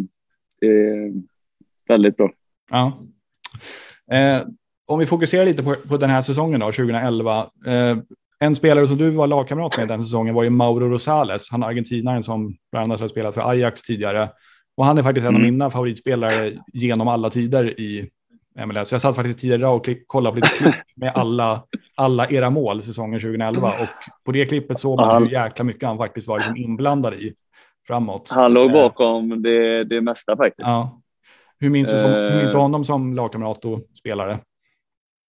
det 0.62 0.68
är 0.68 1.14
väldigt 1.88 2.18
bra. 2.18 2.32
Ja. 2.72 3.00
Eh, 4.12 4.48
om 4.86 5.00
vi 5.00 5.06
fokuserar 5.06 5.46
lite 5.46 5.64
på, 5.64 5.76
på 5.76 5.98
den 5.98 6.10
här 6.10 6.22
säsongen 6.22 6.60
då, 6.60 6.66
2011. 6.66 7.50
Eh, 7.66 7.98
en 8.40 8.56
spelare 8.56 8.88
som 8.88 8.98
du 8.98 9.10
var 9.10 9.28
lagkamrat 9.28 9.78
med 9.78 9.88
den 9.88 10.02
säsongen 10.02 10.36
var 10.36 10.44
ju 10.44 10.50
Mauro 10.50 10.90
Rosales. 10.90 11.52
Han 11.52 11.64
är 11.64 11.68
argentinaren 11.68 12.24
som 12.24 12.56
bland 12.72 12.84
annat 12.84 13.02
har 13.02 13.08
spelat 13.08 13.36
för 13.36 13.50
Ajax 13.50 13.84
tidigare. 13.84 14.30
Och 14.78 14.86
han 14.86 14.98
är 14.98 15.04
faktiskt 15.04 15.28
en 15.28 15.36
av 15.36 15.42
mm. 15.42 15.54
mina 15.54 15.70
favoritspelare 15.70 16.54
genom 16.74 17.08
alla 17.08 17.30
tider 17.30 17.80
i 17.80 18.10
MLS. 18.66 18.92
Jag 18.92 19.02
satt 19.02 19.16
faktiskt 19.16 19.40
tidigare 19.40 19.68
och 19.68 19.90
kollade 20.08 20.34
på 20.34 20.36
lite 20.36 20.56
klipp 20.56 20.76
med 20.96 21.12
alla, 21.16 21.64
alla 21.96 22.30
era 22.30 22.50
mål 22.50 22.82
säsongen 22.82 23.20
2011 23.20 23.74
och 23.82 23.88
på 24.26 24.32
det 24.32 24.46
klippet 24.46 24.80
såg 24.80 25.00
man 25.00 25.10
han, 25.10 25.24
hur 25.24 25.30
jäkla 25.30 25.66
mycket 25.66 25.88
han 25.88 25.98
faktiskt 25.98 26.28
var 26.28 26.38
liksom 26.38 26.58
inblandad 26.58 27.14
i 27.14 27.34
framåt. 27.88 28.32
Han 28.32 28.54
låg 28.54 28.70
eh, 28.70 28.74
bakom 28.74 29.42
det, 29.42 29.84
det 29.84 30.02
mesta 30.02 30.38
faktiskt. 30.38 30.68
Ja. 30.68 31.02
Hur 31.60 31.70
minns 31.70 31.92
du, 31.92 32.00
som, 32.00 32.12
hur 32.12 32.38
minns 32.38 32.52
du 32.52 32.58
eh. 32.58 32.62
honom 32.62 32.84
som 32.84 33.14
lagkamrat 33.14 33.66
och 33.66 33.80
spelare? 34.00 34.40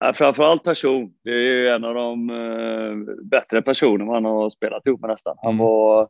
Ja, 0.01 0.13
framförallt 0.13 0.65
person. 0.65 1.13
Det 1.25 1.31
är 1.31 1.41
ju 1.41 1.69
en 1.69 1.85
av 1.85 1.95
de 1.95 2.31
uh, 2.31 2.97
bättre 3.23 3.63
personer 3.63 4.05
man 4.05 4.25
har 4.25 4.51
spelat 4.51 4.87
ihop 4.87 5.01
med 5.01 5.11
nästan. 5.11 5.37
Han, 5.43 5.53
mm. 5.53 5.67
var, 5.67 6.09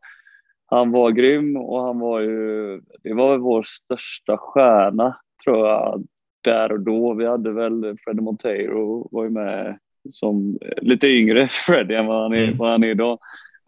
han 0.74 0.90
var 0.90 1.10
grym 1.10 1.56
och 1.56 1.80
han 1.80 1.98
var 1.98 2.20
ju, 2.20 2.80
det 3.02 3.14
var 3.14 3.38
vår 3.38 3.62
största 3.62 4.36
stjärna 4.36 5.16
tror 5.44 5.68
jag 5.68 6.06
där 6.44 6.72
och 6.72 6.80
då. 6.80 7.14
Vi 7.14 7.26
hade 7.26 7.52
väl 7.52 7.96
Freddie 8.04 8.22
Monteiro 8.22 9.08
var 9.10 9.24
ju 9.24 9.30
med 9.30 9.78
som 10.12 10.58
lite 10.76 11.08
yngre 11.08 11.48
Freddie 11.66 11.94
än 11.94 12.06
vad 12.06 12.22
han 12.22 12.32
är, 12.32 12.44
mm. 12.44 12.56
vad 12.56 12.70
han 12.70 12.84
är 12.84 12.88
idag. 12.88 13.18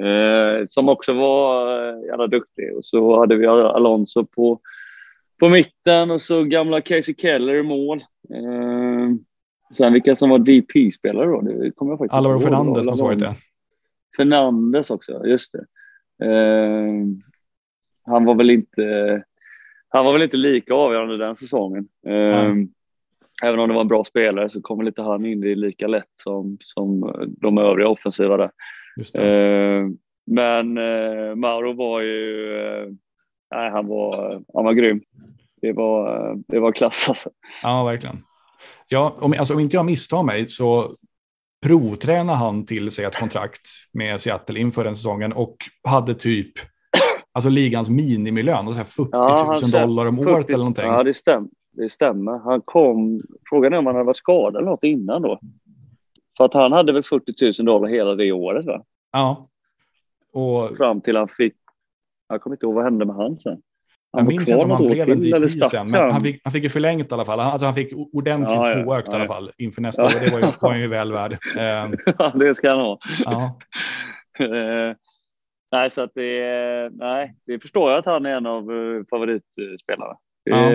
Eh, 0.02 0.66
som 0.68 0.88
också 0.88 1.12
var 1.12 1.78
eh, 1.88 2.06
jävla 2.06 2.26
duktig. 2.26 2.76
Och 2.76 2.84
så 2.84 3.20
hade 3.20 3.36
vi 3.36 3.46
Alonso 3.46 4.24
på, 4.24 4.60
på 5.40 5.48
mitten 5.48 6.10
och 6.10 6.22
så 6.22 6.44
gamla 6.44 6.80
Casey 6.80 7.14
Keller 7.18 7.54
i 7.54 7.62
mål. 7.62 8.04
Eh, 8.34 9.14
sen 9.76 9.92
vilka 9.92 10.16
som 10.16 10.30
var 10.30 10.38
DP-spelare 10.38 11.26
då, 11.26 11.40
det 11.40 11.70
kommer 11.70 11.92
jag 11.92 11.98
faktiskt 11.98 12.14
Alvaro 12.14 12.40
Fernandes 12.40 12.86
måste 12.86 13.04
varit 13.04 13.20
det. 13.20 13.34
Fernandes 14.16 14.90
också, 14.90 15.26
just 15.26 15.52
det. 15.52 15.64
Eh, 16.22 16.92
han 18.06 18.24
var 18.24 18.34
väl 18.34 18.50
inte 18.50 19.22
han 19.88 20.04
var 20.04 20.12
väl 20.12 20.22
inte 20.22 20.36
lika 20.36 20.74
avgörande 20.74 21.16
den 21.16 21.36
säsongen. 21.36 21.88
Mm. 22.06 22.68
även 23.44 23.60
om 23.60 23.68
det 23.68 23.74
var 23.74 23.80
en 23.80 23.88
bra 23.88 24.04
spelare 24.04 24.48
så 24.48 24.62
kommer 24.62 24.86
inte 24.86 25.02
han 25.02 25.26
in 25.26 25.44
i 25.44 25.54
lika 25.54 25.86
lätt 25.86 26.12
som, 26.22 26.58
som 26.60 27.14
de 27.40 27.58
övriga 27.58 27.88
offensiva 27.88 28.36
där. 28.36 28.50
Eh, 29.14 29.88
men 30.26 30.74
Mauro 31.40 31.72
var 31.72 32.00
ju, 32.00 32.96
nej, 33.54 33.70
han 33.70 33.86
var, 33.86 34.42
han 34.54 34.64
var 34.64 34.72
grym. 34.72 35.02
Det 35.60 35.72
var, 35.72 36.34
det 36.48 36.58
var 36.58 36.72
klass 36.72 37.08
alltså. 37.08 37.30
Ja, 37.62 37.84
verkligen. 37.84 38.22
Ja, 38.88 39.16
om, 39.18 39.34
alltså, 39.38 39.54
om 39.54 39.60
inte 39.60 39.76
jag 39.76 39.86
misstar 39.86 40.22
mig 40.22 40.48
så 40.48 40.96
provtränade 41.62 42.38
han 42.38 42.66
till 42.66 42.90
sig 42.90 43.04
ett 43.04 43.18
kontrakt 43.18 43.68
med 43.92 44.20
Seattle 44.20 44.60
inför 44.60 44.84
den 44.84 44.96
säsongen 44.96 45.32
och 45.32 45.56
hade 45.88 46.14
typ 46.14 46.52
alltså 47.32 47.50
ligans 47.50 47.90
minimilön, 47.90 48.66
alltså 48.66 48.84
40 48.84 49.08
ja, 49.12 49.58
000 49.62 49.70
dollar 49.70 50.06
om 50.06 50.16
40, 50.16 50.30
året 50.30 50.48
eller 50.48 50.58
någonting. 50.58 50.84
Ja, 50.84 51.02
det 51.02 51.14
stämmer. 51.14 51.48
Det 51.72 51.88
stämmer. 51.88 52.38
Han 52.38 52.60
kom, 52.60 53.22
frågan 53.48 53.72
är 53.72 53.78
om 53.78 53.86
han 53.86 53.94
hade 53.94 54.06
varit 54.06 54.16
skadad 54.16 54.56
eller 54.56 54.70
något 54.70 54.84
innan 54.84 55.22
då. 55.22 55.40
För 56.36 56.44
att 56.44 56.54
han 56.54 56.72
hade 56.72 56.92
väl 56.92 57.02
40 57.02 57.62
000 57.62 57.66
dollar 57.66 57.88
hela 57.88 58.14
det 58.14 58.32
året 58.32 58.66
va? 58.66 58.84
Ja. 59.12 59.48
Och... 60.32 60.76
Fram 60.76 61.00
till 61.00 61.16
han 61.16 61.28
fick, 61.28 61.54
jag 62.28 62.40
kommer 62.40 62.56
inte 62.56 62.66
ihåg 62.66 62.74
vad 62.74 62.84
hände 62.84 63.04
med 63.04 63.16
han 63.16 63.36
sen. 63.36 63.62
Han 64.16 64.26
minns 64.26 64.48
inte 64.50 64.64
om 64.64 64.70
han 64.70 64.86
blev 64.86 65.10
en 65.10 65.20
DP 65.20 65.48
sen, 65.48 65.86
men 65.90 66.10
han 66.10 66.20
fick, 66.20 66.40
han 66.44 66.52
fick 66.52 66.62
ju 66.62 66.68
förlängt 66.68 67.10
i 67.10 67.14
alla 67.14 67.24
fall. 67.24 67.40
Alltså 67.40 67.64
han 67.64 67.74
fick 67.74 67.92
ordentligt 68.12 68.50
ja, 68.50 68.78
ja, 68.78 68.84
påökt 68.84 69.08
ja, 69.08 69.12
i 69.12 69.16
alla 69.16 69.26
fall 69.26 69.50
inför 69.58 69.82
nästa 69.82 70.04
år. 70.04 70.20
Det 70.20 70.30
var, 70.30 70.38
ju, 70.38 70.46
var 70.60 70.70
han 70.70 70.80
ju 70.80 70.86
väl 70.86 71.12
värd. 71.12 71.38
Ehm. 71.58 71.96
Ja, 72.18 72.32
det 72.34 72.54
ska 72.54 72.70
han 72.70 72.80
ha. 72.80 72.98
Ja. 73.24 73.58
Eh, 74.38 74.96
nej, 75.72 75.90
så 75.90 76.02
att 76.02 76.10
det, 76.14 76.90
nej, 76.92 77.34
det 77.46 77.58
förstår 77.58 77.90
jag 77.90 77.98
att 77.98 78.06
han 78.06 78.26
är 78.26 78.36
en 78.36 78.46
av 78.46 78.62
eh, 78.62 79.04
favoritspelarna. 79.10 80.16
Ja. 80.44 80.70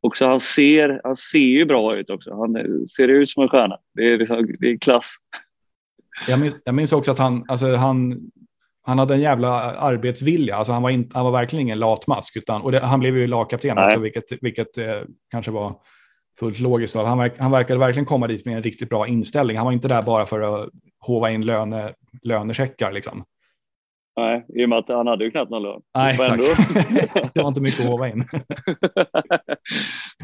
också 0.00 0.26
han 0.26 0.40
ser, 0.40 1.00
han 1.04 1.14
ser 1.14 1.38
ju 1.38 1.64
bra 1.64 1.96
ut 1.96 2.10
också. 2.10 2.34
Han 2.34 2.86
ser 2.86 3.08
ut 3.08 3.30
som 3.30 3.42
en 3.42 3.48
stjärna. 3.48 3.78
Det 3.94 4.12
är, 4.12 4.18
liksom, 4.18 4.56
det 4.60 4.70
är 4.70 4.78
klass. 4.78 5.16
Jag 6.28 6.40
minns, 6.40 6.56
jag 6.64 6.74
minns 6.74 6.92
också 6.92 7.10
att 7.10 7.18
han, 7.18 7.44
alltså 7.48 7.74
han 7.74 8.20
han 8.86 8.98
hade 8.98 9.14
en 9.14 9.20
jävla 9.20 9.48
arbetsvilja. 9.76 10.56
Alltså 10.56 10.72
han, 10.72 10.82
var 10.82 10.90
in, 10.90 11.10
han 11.14 11.24
var 11.24 11.32
verkligen 11.32 11.62
ingen 11.62 11.78
latmask. 11.78 12.36
Utan, 12.36 12.62
och 12.62 12.72
det, 12.72 12.80
han 12.80 13.00
blev 13.00 13.16
ju 13.16 13.26
lagkapten 13.26 13.78
också, 13.78 13.98
vilket, 13.98 14.24
vilket 14.40 14.78
eh, 14.78 15.02
kanske 15.30 15.50
var 15.50 15.76
fullt 16.40 16.60
logiskt. 16.60 16.96
Han, 16.96 17.18
verk, 17.18 17.32
han 17.38 17.50
verkade 17.50 17.80
verkligen 17.80 18.06
komma 18.06 18.26
dit 18.26 18.46
med 18.46 18.56
en 18.56 18.62
riktigt 18.62 18.88
bra 18.88 19.06
inställning. 19.06 19.56
Han 19.56 19.66
var 19.66 19.72
inte 19.72 19.88
där 19.88 20.02
bara 20.02 20.26
för 20.26 20.40
att 20.40 20.68
hova 20.98 21.30
in 21.30 21.46
löne, 21.46 21.92
lönecheckar. 22.22 22.92
Liksom. 22.92 23.24
Nej, 24.16 24.46
i 24.48 24.64
och 24.64 24.68
med 24.68 24.78
att 24.78 24.88
han 24.88 25.06
hade 25.06 25.24
ju 25.24 25.30
knappt 25.30 25.50
någon 25.50 25.62
lön. 25.62 25.80
Nej, 25.94 26.14
exakt. 26.14 26.42
det 27.34 27.42
var 27.42 27.48
inte 27.48 27.60
mycket 27.60 27.80
att 27.80 27.86
hova 27.86 28.08
in. 28.08 28.24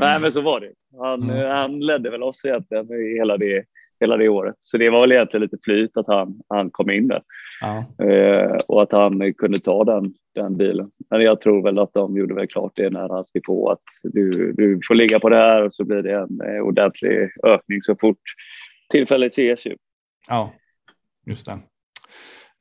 Nej, 0.01 0.21
men 0.21 0.33
så 0.33 0.41
var 0.41 0.61
det. 0.61 0.73
Han, 0.99 1.23
mm. 1.23 1.51
han 1.51 1.81
ledde 1.81 2.11
väl 2.11 2.23
oss 2.23 2.45
egentligen 2.45 2.93
i 2.93 3.19
hela 3.19 3.37
det 3.37 3.65
hela 4.01 4.17
det 4.17 4.29
året. 4.29 4.55
Så 4.59 4.79
det 4.79 4.91
var 4.91 5.01
väl 5.01 5.13
egentligen 5.13 5.43
lite 5.43 5.59
flyt 5.65 5.97
att 5.97 6.07
han, 6.07 6.41
han 6.49 6.71
kom 6.71 6.91
in 6.91 7.09
där 7.09 7.23
ja. 7.61 8.05
eh, 8.05 8.57
och 8.69 8.83
att 8.83 8.93
han 8.93 9.35
kunde 9.35 9.61
ta 9.61 9.85
den, 9.85 10.15
den 10.35 10.57
bilen. 10.57 10.91
Men 11.11 11.21
jag 11.21 11.41
tror 11.41 11.63
väl 11.63 11.79
att 11.79 11.95
de 11.95 12.17
gjorde 12.17 12.35
väl 12.35 12.49
klart 12.49 12.73
det 12.75 12.91
när 12.91 13.09
han 13.09 13.25
skrev 13.25 13.41
på 13.41 13.71
att 13.71 13.83
du, 14.03 14.53
du 14.53 14.81
får 14.89 14.95
ligga 14.95 15.21
på 15.21 15.29
det 15.29 15.37
här 15.37 15.63
och 15.63 15.75
så 15.75 15.85
blir 15.85 16.03
det 16.03 16.15
en 16.15 16.41
eh, 16.41 16.63
ordentlig 16.63 17.31
ökning 17.47 17.83
så 17.83 17.97
fort 17.97 18.21
tillfället 18.91 19.33
ses 19.33 19.67
ju. 19.67 19.77
Ja, 20.29 20.53
just 21.27 21.47
det. 21.47 21.59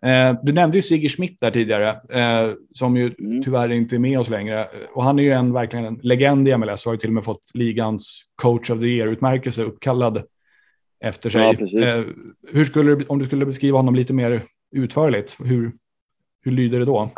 Eh, 0.06 0.36
du 0.44 0.54
nämnde 0.54 0.78
ju 0.78 0.82
Sigge 0.82 1.10
Schmidt 1.10 1.38
där 1.42 1.52
tidigare, 1.52 1.90
eh, 1.90 2.54
som 2.72 2.98
ju 2.98 3.14
mm. 3.20 3.44
tyvärr 3.44 3.72
inte 3.72 3.96
är 3.96 4.00
med 4.00 4.20
oss 4.20 4.30
längre. 4.30 4.68
Och 4.94 5.04
han 5.04 5.20
är 5.20 5.24
ju 5.24 5.32
en, 5.32 5.54
verkligen 5.54 5.86
en 5.86 6.00
legend 6.04 6.48
i 6.48 6.58
MLS 6.58 6.86
och 6.86 6.90
har 6.90 6.94
ju 6.94 7.00
till 7.00 7.10
och 7.10 7.14
med 7.14 7.24
fått 7.24 7.52
ligans 7.54 8.22
coach 8.36 8.70
of 8.70 8.82
the 8.82 8.88
year-utmärkelse 8.88 9.64
uppkallad 9.64 10.24
efter 11.04 11.30
sig. 11.30 11.42
Ja, 11.42 11.82
eh, 11.82 12.06
hur 12.54 12.64
skulle 12.64 12.96
du, 12.96 13.06
om 13.06 13.20
du 13.20 13.26
skulle 13.26 13.46
beskriva 13.46 13.78
honom 13.78 13.96
lite 13.96 14.14
mer 14.14 14.44
utförligt, 14.72 15.38
hur, 15.40 15.72
hur 16.44 16.52
lyder 16.52 16.80
det 16.80 16.86
då? 16.86 17.12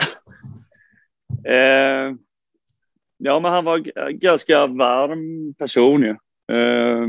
Eh, 1.48 2.16
ja, 3.18 3.40
men 3.40 3.52
han 3.52 3.66
var 3.66 3.78
ganska 4.12 4.68
varm 4.68 5.54
person 5.54 6.02
ju. 6.02 6.16
Eh, 6.56 7.08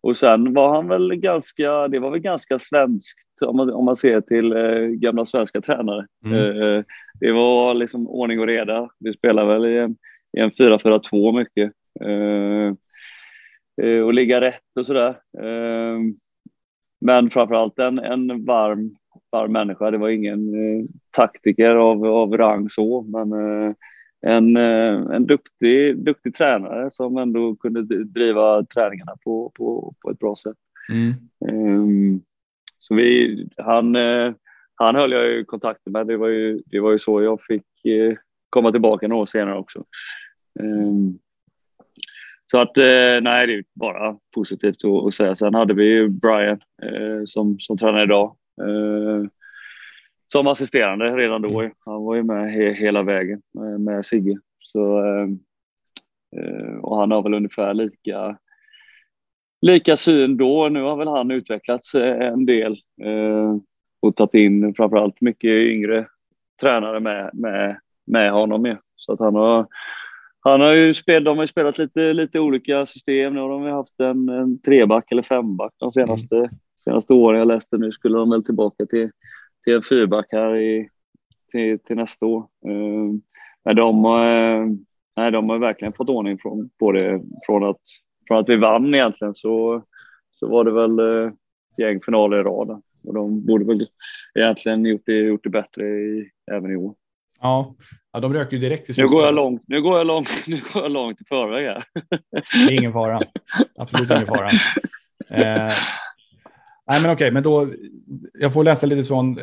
och 0.00 0.16
sen 0.16 0.54
var 0.54 0.74
han 0.74 0.88
väl 0.88 1.14
ganska, 1.14 1.88
det 1.88 1.98
var 1.98 2.10
väl 2.10 2.20
ganska 2.20 2.58
svenskt 2.58 3.42
om 3.46 3.56
man, 3.56 3.70
om 3.70 3.84
man 3.84 3.96
ser 3.96 4.20
till 4.20 4.52
eh, 4.52 4.86
gamla 4.86 5.24
svenska 5.24 5.60
tränare. 5.60 6.06
Mm. 6.24 6.62
Eh, 6.62 6.84
det 7.20 7.32
var 7.32 7.74
liksom 7.74 8.08
ordning 8.08 8.40
och 8.40 8.46
reda. 8.46 8.88
Vi 8.98 9.12
spelade 9.12 9.52
väl 9.52 9.66
i 9.66 9.78
en, 9.78 9.96
i 10.36 10.40
en 10.40 10.50
4-4-2 10.50 11.38
mycket. 11.38 11.72
Eh, 12.00 12.74
Eh, 13.82 14.00
och 14.00 14.14
ligga 14.14 14.40
rätt 14.40 14.76
och 14.76 14.86
sådär. 14.86 15.16
Men 17.00 17.30
framförallt 17.30 17.78
en, 17.78 17.98
en 17.98 18.44
varm, 18.44 18.96
varm 19.32 19.52
människa. 19.52 19.90
Det 19.90 19.98
var 19.98 20.08
ingen 20.08 20.54
eh, 20.54 20.84
taktiker 21.10 21.74
av, 21.74 22.04
av 22.04 22.36
rang 22.36 22.70
så, 22.70 23.02
men 23.02 23.32
eh, 23.32 23.74
en, 24.26 24.56
en 24.56 25.26
duktig, 25.26 25.98
duktig 25.98 26.34
tränare 26.34 26.90
som 26.90 27.16
ändå 27.16 27.56
kunde 27.56 28.04
driva 28.04 28.64
träningarna 28.64 29.16
på, 29.24 29.52
på, 29.54 29.94
på 30.02 30.10
ett 30.10 30.18
bra 30.18 30.36
sätt. 30.36 30.56
Mm. 30.92 31.14
Um, 31.52 32.22
så 32.78 32.94
vi, 32.94 33.48
han, 33.56 33.96
han 34.74 34.94
höll 34.94 35.12
jag 35.12 35.26
ju 35.26 35.44
kontakten 35.44 35.92
med. 35.92 36.06
Det 36.06 36.16
var 36.16 36.28
ju, 36.28 36.62
det 36.66 36.80
var 36.80 36.92
ju 36.92 36.98
så 36.98 37.22
jag 37.22 37.42
fick 37.42 37.64
komma 38.50 38.72
tillbaka 38.72 39.08
några 39.08 39.22
år 39.22 39.26
senare 39.26 39.58
också. 39.58 39.84
Um, 40.60 41.18
så 42.50 42.58
att 42.58 42.78
eh, 42.78 43.20
nej, 43.22 43.46
det 43.46 43.54
är 43.54 43.64
bara 43.74 44.16
positivt 44.34 44.84
att, 44.84 45.14
säga. 45.14 45.36
Sen 45.36 45.54
hade 45.54 45.74
vi 45.74 45.84
ju 45.84 46.08
Brian 46.08 46.60
eh, 46.82 47.22
som, 47.24 47.60
som 47.60 47.78
tränar 47.78 48.02
idag. 48.02 48.36
Eh, 48.62 49.28
som 50.26 50.46
assisterande 50.46 51.16
redan 51.16 51.42
då. 51.42 51.60
Mm. 51.60 51.72
Han 51.84 52.04
var 52.04 52.14
ju 52.14 52.22
med 52.22 52.52
he, 52.52 52.72
hela 52.72 53.02
vägen 53.02 53.42
med, 53.54 53.80
med 53.80 54.06
Sigge. 54.06 54.38
Så, 54.58 54.98
eh, 54.98 55.28
eh, 56.36 56.76
och 56.76 56.96
han 56.96 57.10
har 57.10 57.22
väl 57.22 57.34
ungefär 57.34 57.74
lika, 57.74 58.38
lika 59.60 59.96
syn 59.96 60.36
då. 60.36 60.68
Nu 60.68 60.82
har 60.82 60.96
väl 60.96 61.08
han 61.08 61.30
utvecklats 61.30 61.94
en 61.94 62.46
del 62.46 62.76
och 64.00 64.16
tagit 64.16 64.34
in 64.34 64.74
framförallt 64.74 65.20
mycket 65.20 65.50
yngre 65.50 66.06
tränare 66.60 67.00
med, 67.00 67.30
med, 67.32 67.80
med 68.06 68.32
honom. 68.32 68.62
Med. 68.62 68.78
Så 68.96 69.12
att 69.12 69.20
han 69.20 69.34
har 69.34 69.66
han 70.40 70.60
har 70.60 70.72
ju 70.72 70.94
spelat, 70.94 71.24
de 71.24 71.36
har 71.36 71.44
ju 71.44 71.48
spelat 71.48 71.78
lite, 71.78 72.12
lite 72.12 72.40
olika 72.40 72.86
system. 72.86 73.34
Nu 73.34 73.40
har 73.40 73.48
de 73.48 73.62
haft 73.62 74.00
en, 74.00 74.28
en 74.28 74.60
treback 74.62 75.12
eller 75.12 75.22
femback 75.22 75.72
de 75.76 75.92
senaste, 75.92 76.36
mm. 76.36 76.50
Senaste 76.86 77.12
åren. 77.12 77.38
Jag 77.38 77.48
läste 77.48 77.78
nu 77.78 77.92
skulle 77.92 78.18
de 78.18 78.30
väl 78.30 78.44
tillbaka 78.44 78.86
till, 78.86 79.10
till 79.64 79.74
en 79.74 79.82
fyrback 79.82 80.26
här 80.32 80.56
i, 80.56 80.88
till, 81.50 81.78
till 81.78 81.96
nästa 81.96 82.26
år. 82.26 82.40
Uh, 82.68 83.12
men 83.64 83.76
de, 83.76 84.04
uh, 84.04 84.66
nej, 85.16 85.30
de 85.30 85.50
har 85.50 85.58
verkligen 85.58 85.92
fått 85.92 86.08
ordning 86.08 86.38
från, 86.38 86.70
på 86.78 86.92
det. 86.92 87.22
Från 87.46 87.64
att, 87.64 87.80
från 88.28 88.38
att 88.38 88.48
vi 88.48 88.56
vann 88.56 88.94
egentligen 88.94 89.34
så, 89.34 89.82
så 90.30 90.48
var 90.48 90.64
det 90.64 90.72
väl 90.72 91.00
uh, 91.00 91.32
gäng 91.76 92.00
finaler 92.00 92.40
i 92.40 92.42
rad. 92.42 92.82
Och 93.04 93.14
de 93.14 93.46
borde 93.46 93.64
väl 93.64 93.86
egentligen 94.34 94.84
gjort 94.86 95.02
det, 95.06 95.18
gjort 95.18 95.44
det 95.44 95.50
bättre 95.50 95.84
i, 95.86 96.30
även 96.52 96.72
i 96.72 96.76
år. 96.76 96.94
Ja, 97.40 97.74
ja 98.12 98.20
de 98.20 98.34
röker 98.34 98.56
ju 98.56 98.58
direkt 98.58 98.90
i 98.90 99.02
nu 99.02 99.08
går 99.08 99.24
jag 99.24 99.34
långt. 99.34 99.62
Nu 99.66 99.82
går 99.82 99.98
jag 99.98 100.06
långt. 100.06 100.30
Nu 100.46 100.60
går 100.72 100.82
jag 100.82 100.92
långt 100.92 101.20
i 101.20 101.24
förväg 101.24 101.66
här. 101.66 101.84
Det 102.30 102.74
är 102.74 102.78
ingen 102.78 102.92
fara. 102.92 103.20
Absolut 103.78 104.10
ingen 104.10 104.26
fara. 104.26 104.50
Eh, 105.28 105.74
nej, 106.88 107.02
men 107.02 107.10
okej, 107.10 107.30
men 107.30 107.42
då. 107.42 107.68
Jag 108.32 108.52
får 108.52 108.64
läsa 108.64 108.86
lite 108.86 109.02
sån. 109.02 109.38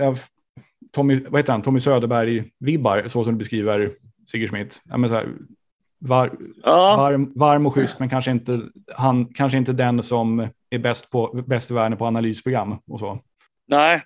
Tommy, 0.92 1.20
vad 1.30 1.40
heter 1.40 1.54
han? 1.54 1.62
Tommy 1.62 1.80
Söderberg 1.80 2.52
vibbar 2.60 3.04
så 3.08 3.24
som 3.24 3.34
du 3.34 3.38
beskriver 3.38 3.90
Sigge 4.32 4.48
Schmidt. 4.48 4.82
Ja, 4.90 4.98
men 4.98 5.10
så 5.10 5.16
här, 5.16 5.28
var, 6.00 6.32
ja. 6.64 6.96
varm, 6.98 7.34
varm 7.36 7.66
och 7.66 7.74
schysst, 7.74 8.00
men 8.00 8.10
kanske 8.10 8.32
inte 8.32 8.62
han 8.96 9.26
kanske 9.26 9.58
inte 9.58 9.74
den 9.74 10.04
som 10.04 10.48
är 10.70 10.80
bäst 10.80 11.12
på 11.12 11.44
bäst 11.48 11.72
i 11.72 11.74
världen 11.74 11.98
på 11.98 12.06
analysprogram 12.06 12.78
och 12.88 13.00
så. 13.00 13.20
Nej, 13.68 14.04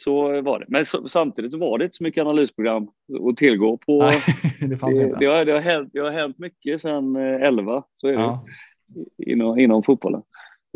så 0.00 0.42
var 0.42 0.58
det. 0.58 0.64
Men 0.68 0.84
så, 0.84 1.08
samtidigt 1.08 1.54
var 1.54 1.78
det 1.78 1.84
inte 1.84 1.96
så 1.96 2.02
mycket 2.02 2.20
analysprogram 2.20 2.88
att 3.30 3.36
tillgå 3.36 3.76
på. 3.76 3.98
Nej, 3.98 4.20
det, 4.68 4.76
fanns 4.76 4.98
det, 4.98 5.04
inte. 5.04 5.18
Det, 5.18 5.26
har, 5.26 5.44
det, 5.44 5.52
har 5.52 5.60
hänt, 5.60 5.90
det 5.92 6.00
har 6.00 6.10
hänt 6.10 6.38
mycket 6.38 6.80
sedan 6.80 7.16
11, 7.16 7.76
eh, 7.76 7.82
så 7.96 8.06
är 8.06 8.12
ja. 8.12 8.44
det 8.86 9.32
inom, 9.32 9.58
inom 9.58 9.82
fotbollen. 9.82 10.22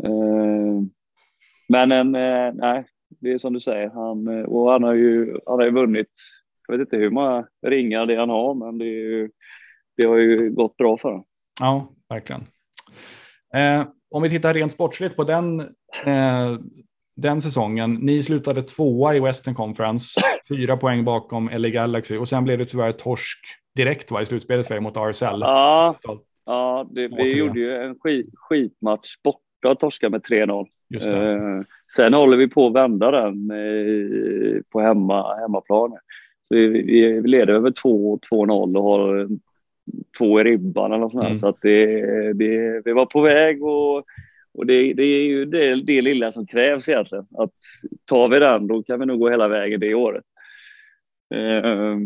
Uh, 0.07 0.83
men 1.69 1.91
en, 1.91 2.15
uh, 2.15 2.53
nej, 2.53 2.85
det 3.09 3.31
är 3.31 3.37
som 3.37 3.53
du 3.53 3.59
säger, 3.59 3.89
han, 3.89 4.45
och 4.45 4.71
han 4.71 4.83
har 4.83 4.93
ju, 4.93 5.39
han 5.45 5.59
har 5.59 5.65
ju 5.65 5.71
vunnit, 5.71 6.11
jag 6.67 6.77
vet 6.77 6.87
inte 6.87 6.97
hur 6.97 7.09
många 7.09 7.47
ringar 7.67 8.05
det 8.05 8.15
han 8.15 8.29
har, 8.29 8.53
men 8.53 8.77
det, 8.77 8.85
ju, 8.85 9.29
det 9.97 10.07
har 10.07 10.17
ju 10.17 10.49
gått 10.49 10.77
bra 10.77 10.97
för 10.97 11.09
honom. 11.09 11.25
Ja, 11.59 11.93
verkligen. 12.09 12.41
Eh, 13.53 13.87
om 14.11 14.23
vi 14.23 14.29
tittar 14.29 14.53
rent 14.53 14.71
sportsligt 14.71 15.15
på 15.15 15.23
den 15.23 15.59
eh, 16.05 16.59
den 17.21 17.41
säsongen. 17.41 17.93
Ni 17.93 18.23
slutade 18.23 18.63
tvåa 18.63 19.15
i 19.15 19.19
Western 19.19 19.55
Conference, 19.55 20.21
fyra 20.49 20.77
poäng 20.77 21.05
bakom 21.05 21.49
LA 21.53 21.69
Galaxy 21.69 22.17
och 22.17 22.27
sen 22.27 22.43
blev 22.43 22.57
det 22.57 22.65
tyvärr 22.65 22.91
torsk 22.91 23.39
direkt 23.75 24.11
va, 24.11 24.21
i 24.21 24.25
slutspelet 24.25 24.67
för 24.67 24.75
er 24.75 24.79
mot 24.79 24.97
RSL. 24.97 25.39
Ja, 25.41 25.95
Ja, 26.45 26.87
det, 26.91 27.07
vi 27.07 27.37
gjorde 27.37 27.59
ju 27.59 27.75
en 27.75 27.95
skit, 27.99 28.29
skitmatch 28.33 29.15
borta 29.23 29.69
och 29.69 29.79
torskade 29.79 30.11
med 30.11 30.21
3-0. 30.21 30.65
Eh, 30.95 31.61
sen 31.95 32.13
håller 32.13 32.37
vi 32.37 32.47
på 32.47 32.67
att 32.67 32.73
vända 32.73 33.11
den 33.11 33.51
eh, 33.51 34.61
på 34.69 34.79
hemma, 34.79 35.35
hemmaplan. 35.35 35.91
Så 36.47 36.55
vi, 36.55 36.67
vi, 36.67 37.21
leder 37.21 37.53
över 37.53 37.71
2-0 37.71 38.77
och 38.77 38.83
har 38.83 39.27
två 40.17 40.41
i 40.41 40.43
ribban 40.43 40.91
eller 40.91 41.09
sånt 41.09 41.27
mm. 41.27 41.39
Så 41.39 41.47
att 41.47 41.61
det, 41.61 42.33
det, 42.33 42.81
vi 42.85 42.93
var 42.93 43.05
på 43.05 43.21
väg 43.21 43.63
och, 43.63 43.97
och 44.53 44.65
det, 44.65 44.93
det 44.93 45.03
är 45.03 45.23
ju 45.23 45.45
det, 45.45 45.75
det 45.75 46.01
lilla 46.01 46.31
som 46.31 46.47
krävs 46.47 46.89
egentligen. 46.89 47.25
Att 47.37 47.53
tar 48.05 48.27
vi 48.27 48.39
den 48.39 48.67
då 48.67 48.83
kan 48.83 48.99
vi 48.99 49.05
nog 49.05 49.19
gå 49.19 49.29
hela 49.29 49.47
vägen 49.47 49.79
det 49.79 49.93
året. 49.93 50.25
Eh, 51.35 51.97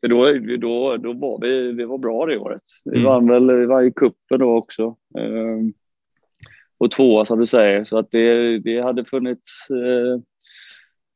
då, 0.00 0.32
då, 0.58 0.96
då 0.96 1.12
var 1.12 1.40
vi, 1.40 1.72
vi 1.72 1.84
var 1.84 1.98
bra 1.98 2.26
det 2.26 2.38
året. 2.38 2.62
Vi 2.84 2.98
mm. 2.98 3.04
vann 3.04 3.28
väl 3.28 3.56
vi 3.56 3.66
vann 3.66 3.92
kuppen 3.92 4.38
då 4.38 4.56
också. 4.56 4.96
Eh, 5.18 5.58
och 6.78 6.90
tvåa 6.90 7.26
som 7.26 7.38
du 7.38 7.46
säger. 7.46 7.84
Så 7.84 7.98
att 7.98 8.10
det, 8.10 8.58
det 8.58 8.80
hade 8.80 9.04
funnits, 9.04 9.70
eh, 9.70 10.20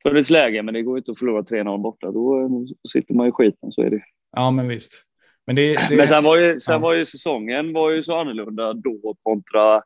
funnits 0.09 0.29
läge, 0.29 0.63
men 0.63 0.73
det 0.73 0.81
går 0.81 0.97
inte 0.97 1.11
att 1.11 1.19
förlora 1.19 1.41
3-0 1.41 1.77
borta. 1.77 2.11
Då 2.11 2.49
sitter 2.91 3.13
man 3.13 3.27
i 3.27 3.31
skiten, 3.31 3.71
så 3.71 3.81
är 3.81 3.89
det. 3.89 4.01
Ja, 4.31 4.51
men 4.51 4.67
visst. 4.67 5.03
Men, 5.47 5.55
det, 5.55 5.89
det... 5.89 5.95
men 5.95 6.07
sen, 6.07 6.23
var 6.23 6.37
ju, 6.37 6.59
sen 6.59 6.73
ja. 6.73 6.79
var 6.79 6.93
ju 6.93 7.05
säsongen 7.05 7.73
var 7.73 7.91
ju 7.91 8.03
så 8.03 8.15
annorlunda 8.15 8.73
då 8.73 9.15
kontra 9.23 9.81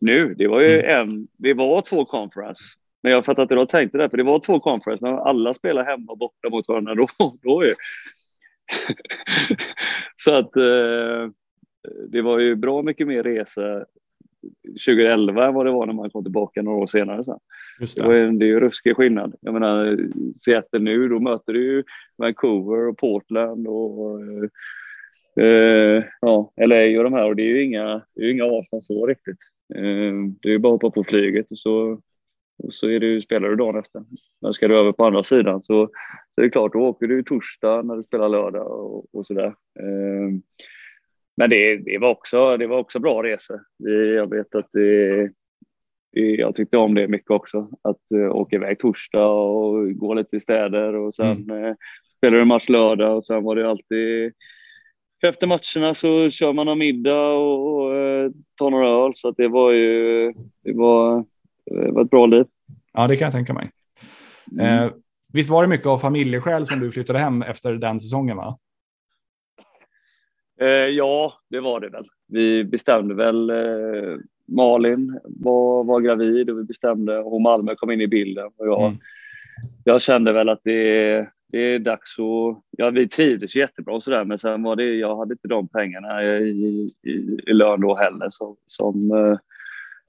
nu. 0.00 0.34
Det 0.34 0.48
var 0.48 0.60
ju 0.60 0.80
mm. 0.80 1.00
en, 1.00 1.28
det 1.38 1.54
var 1.54 1.82
två 1.82 2.04
conference. 2.04 2.62
Men 3.02 3.12
jag 3.12 3.24
fattar 3.24 3.42
att 3.42 3.48
du 3.48 3.56
har 3.56 3.66
tänkt 3.66 3.92
det, 3.92 4.10
för 4.10 4.16
det 4.16 4.22
var 4.22 4.40
två 4.40 4.60
conference, 4.60 5.04
men 5.04 5.14
alla 5.14 5.54
spelar 5.54 5.84
hemma 5.84 6.14
borta 6.14 6.50
mot 6.50 6.68
varandra 6.68 6.94
då. 6.94 7.06
då 7.42 7.62
är. 7.62 7.74
så 10.16 10.34
att 10.34 10.56
eh, 10.56 11.30
det 12.08 12.22
var 12.22 12.38
ju 12.38 12.56
bra 12.56 12.82
mycket 12.82 13.06
mer 13.06 13.22
resa 13.22 13.84
2011 14.86 15.46
än 15.46 15.54
vad 15.54 15.66
det 15.66 15.72
var 15.72 15.86
när 15.86 15.92
man 15.92 16.10
kom 16.10 16.24
tillbaka 16.24 16.62
några 16.62 16.78
år 16.78 16.86
senare. 16.86 17.24
Sen. 17.24 17.38
Just 17.80 17.96
det. 17.96 18.02
Det, 18.02 18.08
var 18.08 18.14
en, 18.14 18.38
det 18.38 18.44
är 18.44 18.48
ju 18.48 18.60
ruskig 18.60 18.96
skillnad. 18.96 19.34
Jag 19.40 19.54
menar, 19.54 19.98
Seattle 20.44 20.78
nu, 20.80 21.08
då 21.08 21.20
möter 21.20 21.52
du 21.52 21.64
ju 21.64 21.84
Vancouver 22.16 22.88
och 22.88 22.98
Portland 22.98 23.66
och 23.68 24.20
eh, 25.40 26.04
ja, 26.20 26.52
LA 26.56 26.98
och 26.98 27.04
de 27.04 27.12
här 27.12 27.24
och 27.24 27.36
det 27.36 27.42
är 27.42 27.48
ju 27.48 27.64
inga, 27.64 28.02
det 28.14 28.24
är 28.24 28.30
inga 28.30 28.44
avstånd 28.44 28.84
så 28.84 29.06
riktigt. 29.06 29.38
Eh, 29.74 30.12
det 30.42 30.48
är 30.48 30.52
ju 30.52 30.58
bara 30.58 30.74
att 30.74 30.82
hoppa 30.82 30.94
på 30.94 31.04
flyget 31.04 31.50
och 31.50 31.58
så, 31.58 32.00
och 32.62 32.74
så 32.74 32.88
är 32.88 33.00
det, 33.00 33.22
spelar 33.22 33.48
du 33.48 33.56
dagen 33.56 33.78
efter. 33.78 34.04
Men 34.42 34.52
ska 34.52 34.68
du 34.68 34.78
över 34.78 34.92
på 34.92 35.04
andra 35.04 35.24
sidan 35.24 35.62
så, 35.62 35.88
så 36.34 36.40
är 36.40 36.42
det 36.42 36.50
klart, 36.50 36.72
då 36.72 36.78
åker 36.78 37.06
du 37.06 37.22
torsdag 37.22 37.82
när 37.82 37.96
du 37.96 38.02
spelar 38.02 38.28
lördag 38.28 38.66
och, 38.66 39.14
och 39.14 39.26
sådär. 39.26 39.54
Eh, 39.80 40.30
men 41.36 41.50
det, 41.50 41.76
det, 41.76 41.98
var 41.98 42.08
också, 42.08 42.56
det 42.56 42.66
var 42.66 42.78
också 42.78 42.98
bra 42.98 43.22
resor. 43.22 43.60
Jag 44.16 44.30
vet 44.30 44.54
att 44.54 44.68
det, 44.72 45.30
jag 46.12 46.54
tyckte 46.54 46.76
om 46.76 46.94
det 46.94 47.08
mycket 47.08 47.30
också. 47.30 47.68
Att 47.82 48.00
uh, 48.14 48.30
åka 48.30 48.56
iväg 48.56 48.78
torsdag 48.78 49.26
och 49.26 49.94
gå 49.94 50.14
lite 50.14 50.36
i 50.36 50.40
städer 50.40 50.94
och 50.94 51.14
sen 51.14 51.26
mm. 51.26 51.64
uh, 51.64 51.74
spelade 52.16 52.42
du 52.42 52.44
match 52.44 52.68
lördag 52.68 53.16
och 53.16 53.26
sen 53.26 53.42
var 53.42 53.56
det 53.56 53.70
alltid 53.70 54.32
efter 55.26 55.46
matcherna 55.46 55.94
så 55.94 56.30
kör 56.30 56.52
man 56.52 56.68
en 56.68 56.78
middag 56.78 57.28
och, 57.28 57.76
och 57.76 57.94
uh, 57.94 58.30
tar 58.58 58.70
några 58.70 58.88
öl 58.88 59.12
så 59.14 59.28
att 59.28 59.36
det 59.36 59.48
var 59.48 59.72
ju 59.72 60.32
det 60.62 60.72
var, 60.72 61.24
det 61.64 61.92
var 61.92 62.02
ett 62.02 62.10
bra 62.10 62.26
liv. 62.26 62.44
Ja, 62.92 63.06
det 63.06 63.16
kan 63.16 63.26
jag 63.26 63.32
tänka 63.32 63.52
mig. 63.52 63.70
Mm. 64.52 64.84
Eh, 64.84 64.90
visst 65.32 65.50
var 65.50 65.62
det 65.62 65.68
mycket 65.68 65.86
av 65.86 65.98
familjeskäl 65.98 66.66
som 66.66 66.80
du 66.80 66.90
flyttade 66.90 67.18
hem 67.18 67.42
efter 67.42 67.72
den 67.72 68.00
säsongen? 68.00 68.36
va? 68.36 68.58
Eh, 70.62 70.88
ja, 70.88 71.32
det 71.50 71.60
var 71.60 71.80
det 71.80 71.88
väl. 71.88 72.06
Vi 72.28 72.64
bestämde 72.64 73.14
väl. 73.14 73.50
Eh, 73.50 74.16
Malin 74.46 75.20
var, 75.24 75.84
var 75.84 76.00
gravid 76.00 76.50
och 76.50 76.58
vi 76.58 76.64
bestämde 76.64 77.18
och 77.18 77.40
Malmö 77.40 77.74
kom 77.74 77.90
in 77.90 78.00
i 78.00 78.06
bilden 78.06 78.46
och 78.56 78.66
jag, 78.66 78.86
mm. 78.86 78.98
jag 79.84 80.02
kände 80.02 80.32
väl 80.32 80.48
att 80.48 80.60
det, 80.64 81.28
det 81.52 81.58
är 81.58 81.78
dags 81.78 82.18
att. 82.18 82.62
Ja, 82.70 82.90
vi 82.90 83.08
trivdes 83.08 83.56
jättebra 83.56 83.94
och 83.94 84.02
så 84.02 84.10
där, 84.10 84.24
men 84.24 84.38
sen 84.38 84.62
var 84.62 84.76
det. 84.76 84.94
Jag 84.94 85.16
hade 85.16 85.32
inte 85.32 85.48
de 85.48 85.68
pengarna 85.68 86.22
i, 86.22 86.92
i, 87.02 87.38
i 87.46 87.52
lön 87.52 87.80
då 87.80 87.94
heller 87.94 88.26
som, 88.30 88.56
som 88.66 89.10
eh, 89.10 89.38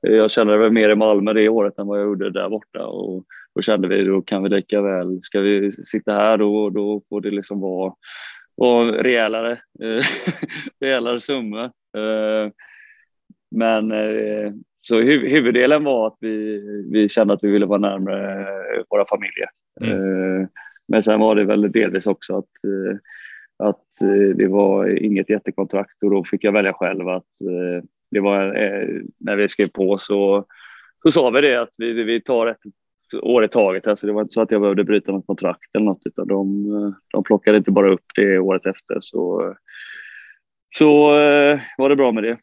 jag 0.02 0.32
kände 0.32 0.58
väl 0.58 0.72
mer 0.72 0.89
i 0.89 0.96
Malmö 0.96 1.34
det 1.34 1.50
året 1.50 1.80
än 1.80 1.88
vad 1.88 2.00
jag 2.00 2.06
gjorde 2.06 2.30
där 2.30 2.50
borta 2.50 2.86
och 2.86 3.24
då 3.56 3.62
kände 3.62 3.88
vi 3.88 4.04
då 4.04 4.22
kan 4.22 4.44
vi 4.44 4.50
lika 4.50 4.82
väl. 4.82 5.22
Ska 5.22 5.39
vi 5.39 5.72
sitta 5.72 6.13
här 6.13 6.38
då, 6.38 6.70
då 6.70 7.02
får 7.10 7.22
det 7.22 7.32
liksom 7.32 7.60
vara 7.60 7.94
och 8.56 8.94
rejälare, 8.94 9.52
eh, 9.52 10.04
rejälare 10.80 11.20
summor. 11.20 11.63
Eh, 11.98 12.52
men 13.52 13.92
eh, 13.92 14.52
så 14.82 15.00
huvuddelen 15.02 15.84
var 15.84 16.08
att 16.08 16.18
vi, 16.20 16.62
vi 16.92 17.10
kände 17.10 17.34
att 17.34 17.44
vi 17.44 17.52
ville 17.52 17.66
vara 17.66 17.80
närmare 17.80 18.48
våra 18.89 19.06
familjer. 19.06 19.50
Mm. 19.82 20.48
Men 20.88 21.04
sen 21.04 21.20
var 21.20 21.36
det 21.36 21.44
väl 21.44 21.72
delvis 21.72 22.08
också 22.08 22.38
att, 22.38 22.50
att 23.58 23.88
det 24.36 24.48
var 24.48 25.04
inget 25.04 25.30
jättekontrakt 25.30 26.04
och 26.04 26.10
då 26.10 26.24
fick 26.24 26.44
jag 26.44 26.52
välja 26.52 26.74
själv 26.74 27.10
att 27.10 27.28
det 28.12 28.20
var 28.20 28.54
när 29.18 29.36
vi 29.36 29.48
skrev 29.48 29.70
på 29.74 29.98
så, 29.98 30.46
så 31.04 31.12
sa 31.12 31.30
vi 31.30 31.42
det 31.42 31.62
att 31.62 31.74
vi, 31.78 32.04
vi 32.04 32.22
tar 32.22 32.48
ett 32.48 32.62
år 33.22 33.44
i 33.44 33.48
taget. 33.48 33.88
Alltså 33.88 34.08
det 34.08 34.13
var 34.13 34.22
inte 34.22 34.34
så 34.34 34.42
att 34.42 34.52
jag 34.52 34.62
behövde 34.62 34.84
bryta 34.84 35.12
något 35.12 35.28
kontrakt 35.28 35.76
eller 35.76 35.86
något, 35.86 36.06
utan 36.06 36.28
de, 36.28 36.96
de 37.13 37.24
plockade 37.24 37.58
inte 37.58 37.72
bara 37.72 37.94
upp 37.94 38.06
det 38.16 38.39
året 38.39 38.66
efter. 38.66 38.98
Så, 39.02 39.56
så 40.76 41.20
eh, 41.20 41.60
var 41.78 41.89
det 41.89 41.96
bra 41.96 42.12
med 42.12 42.24
det. 42.24 42.38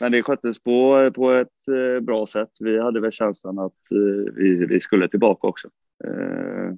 Men 0.00 0.12
det 0.12 0.22
sköttes 0.22 0.62
på, 0.62 1.10
på 1.14 1.30
ett 1.30 1.68
eh, 1.68 2.00
bra 2.00 2.26
sätt. 2.26 2.50
Vi 2.60 2.80
hade 2.80 3.00
väl 3.00 3.12
känslan 3.12 3.58
att 3.58 3.92
eh, 3.92 4.32
vi, 4.36 4.66
vi 4.66 4.80
skulle 4.80 5.08
tillbaka 5.08 5.46
också. 5.46 5.68
Eh, 6.04 6.72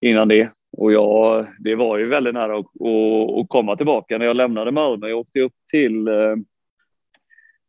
innan 0.00 0.28
det. 0.28 0.50
Och 0.76 0.92
jag, 0.92 1.46
det 1.58 1.74
var 1.74 1.98
ju 1.98 2.08
väldigt 2.08 2.34
nära 2.34 2.58
att, 2.58 2.66
att, 2.66 3.40
att 3.40 3.48
komma 3.48 3.76
tillbaka 3.76 4.18
när 4.18 4.26
jag 4.26 4.36
lämnade 4.36 4.70
Malmö. 4.70 5.08
Jag 5.08 5.18
åkte 5.18 5.40
upp 5.40 5.54
till 5.70 6.08
eh, 6.08 6.36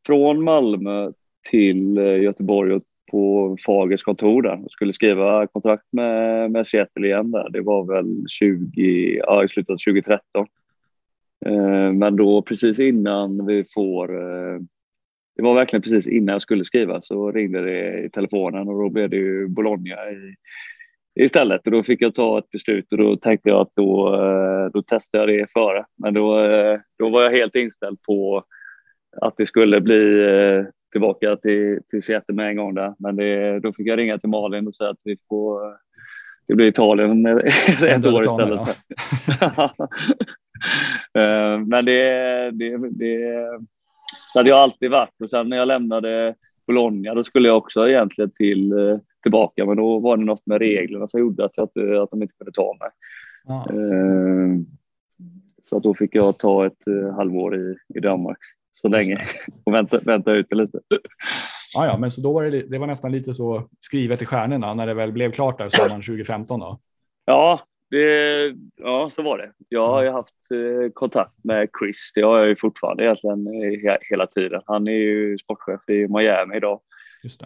från 0.06 0.44
Malmö 0.44 1.12
till 1.50 1.98
eh, 1.98 2.22
Göteborg 2.22 2.74
och 2.74 2.84
på 3.16 3.58
Fagers 3.66 4.04
kontor 4.04 4.42
där 4.42 4.66
och 4.66 4.72
skulle 4.72 4.94
skriva 4.94 5.48
kontrakt 5.48 5.86
med, 5.92 6.52
med 6.52 6.68
Seattle 6.68 7.08
igen 7.08 7.32
där. 7.32 7.50
Det 7.50 7.62
var 7.62 7.86
väl 7.86 8.26
20, 8.28 9.18
ja, 9.18 9.44
i 9.44 9.48
slutet 9.48 9.70
av 9.70 9.78
2013. 9.78 10.48
Eh, 11.46 11.94
men 11.94 12.16
då 12.16 12.42
precis 12.42 12.80
innan 12.80 13.46
vi 13.46 13.64
får, 13.76 14.16
eh, 14.16 14.60
det 15.36 15.44
var 15.44 15.56
verkligen 15.56 15.82
precis 15.82 16.08
innan 16.08 16.34
jag 16.34 16.42
skulle 16.42 16.66
skriva 16.66 17.02
så 17.02 17.32
ringde 17.32 17.62
det 17.62 18.04
i 18.04 18.10
telefonen 18.10 18.68
och 18.68 18.84
då 18.84 18.90
blev 18.90 19.10
det 19.10 19.18
ju 19.18 19.48
Bologna 19.48 20.12
i, 20.12 20.36
istället 21.24 21.66
och 21.66 21.72
då 21.72 21.84
fick 21.84 22.02
jag 22.02 22.16
ta 22.16 22.40
ett 22.40 22.50
beslut 22.50 22.92
och 22.92 22.98
då 22.98 23.16
tänkte 23.16 23.50
jag 23.50 23.62
att 23.62 23.72
då, 23.76 24.16
eh, 24.16 24.72
då 24.74 24.82
testade 24.82 25.34
jag 25.34 25.42
det 25.42 25.52
före. 25.52 25.86
Men 25.98 26.14
då, 26.14 26.40
eh, 26.40 26.80
då 27.00 27.10
var 27.10 27.24
jag 27.24 27.32
helt 27.32 27.56
inställd 27.56 28.02
på 28.02 28.44
att 29.22 29.34
det 29.38 29.46
skulle 29.46 29.82
bli 29.82 30.24
eh, 30.24 30.66
tillbaka 30.96 31.36
till, 31.36 31.80
till 31.90 32.04
Seattle 32.04 32.36
med 32.36 32.50
en 32.50 32.56
gång 32.56 32.74
där. 32.74 32.94
Men 33.00 33.16
det, 33.16 33.60
då 33.60 33.74
fick 33.74 33.88
jag 33.88 34.00
ringa 34.00 34.18
till 34.18 34.30
Malin 34.30 34.68
och 34.68 34.76
säga 34.76 34.90
att 34.90 35.00
vi 35.04 35.18
får, 35.30 35.60
det 36.48 36.56
blir 36.56 36.68
Italien 36.68 37.26
ett 37.88 38.06
år 38.06 38.26
istället. 38.26 38.78
Ja. 39.42 39.70
Eh, 41.14 41.60
men 41.60 41.86
det, 41.86 42.52
det, 42.52 42.78
det, 42.92 43.46
så 44.34 44.40
hade 44.40 44.50
jag 44.50 44.60
alltid 44.60 44.92
varit 44.92 45.22
och 45.22 45.30
sen 45.30 45.50
när 45.50 45.58
jag 45.58 45.68
lämnade 45.68 46.36
Bologna 46.68 47.14
då 47.14 47.24
skulle 47.24 47.48
jag 47.48 47.58
också 47.58 47.90
egentligen 47.90 48.32
till, 48.32 48.74
tillbaka 49.24 49.66
men 49.66 49.78
då 49.78 50.00
var 50.00 50.18
det 50.18 50.24
något 50.24 50.46
med 50.46 50.60
reglerna 50.60 51.08
som 51.08 51.20
gjorde 51.20 51.46
att, 51.46 51.52
jag, 51.56 51.96
att 51.96 52.12
de 52.12 52.22
inte 52.22 52.34
kunde 52.38 52.52
ta 52.52 52.78
mig. 52.80 52.90
Ja. 53.48 53.68
Eh, 53.70 54.60
så 55.62 55.78
att 55.78 55.84
då 55.84 55.94
fick 55.94 56.16
jag 56.16 56.38
ta 56.38 56.66
ett 56.66 56.88
eh, 56.88 57.16
halvår 57.16 57.56
i, 57.56 57.76
i 57.96 58.00
Danmark 58.00 58.40
så 58.76 58.88
länge 58.88 59.20
och 59.66 59.74
vänta, 59.74 60.00
vänta 60.00 60.32
ut 60.32 60.48
det 60.50 60.56
lite. 60.56 60.80
Ja, 61.74 61.86
ja, 61.86 61.98
men 61.98 62.12
så 62.12 62.22
då 62.22 62.34
var 62.34 62.44
det, 62.44 62.62
det 62.62 62.78
var 62.78 62.88
nästan 62.88 63.12
lite 63.12 63.34
så 63.34 63.70
skrivet 63.80 64.22
i 64.22 64.26
stjärnorna 64.26 64.74
när 64.74 64.88
det 64.88 64.94
väl 64.94 65.12
blev 65.12 65.32
klart 65.32 65.58
där 65.58 65.70
sommaren 65.70 66.02
2015 66.02 66.60
då. 66.60 66.80
Ja, 67.26 67.62
det, 67.90 68.56
ja, 68.76 69.10
så 69.10 69.24
var 69.24 69.38
det. 69.38 69.52
Jag 69.70 69.88
har 69.88 70.04
ju 70.04 70.10
haft 70.10 70.52
eh, 70.52 70.92
kontakt 70.94 71.44
med 71.44 71.70
Chris. 71.80 72.12
Det 72.16 72.22
har 72.22 72.38
jag 72.38 72.48
ju 72.48 72.56
fortfarande 72.56 73.04
egentligen 73.04 73.48
he, 73.84 73.98
hela 74.10 74.28
tiden. 74.28 74.62
Han 74.66 74.88
är 74.88 74.92
ju 74.92 75.38
sportchef 75.38 75.90
i 75.90 76.08
Miami 76.08 76.58
idag. 76.58 76.80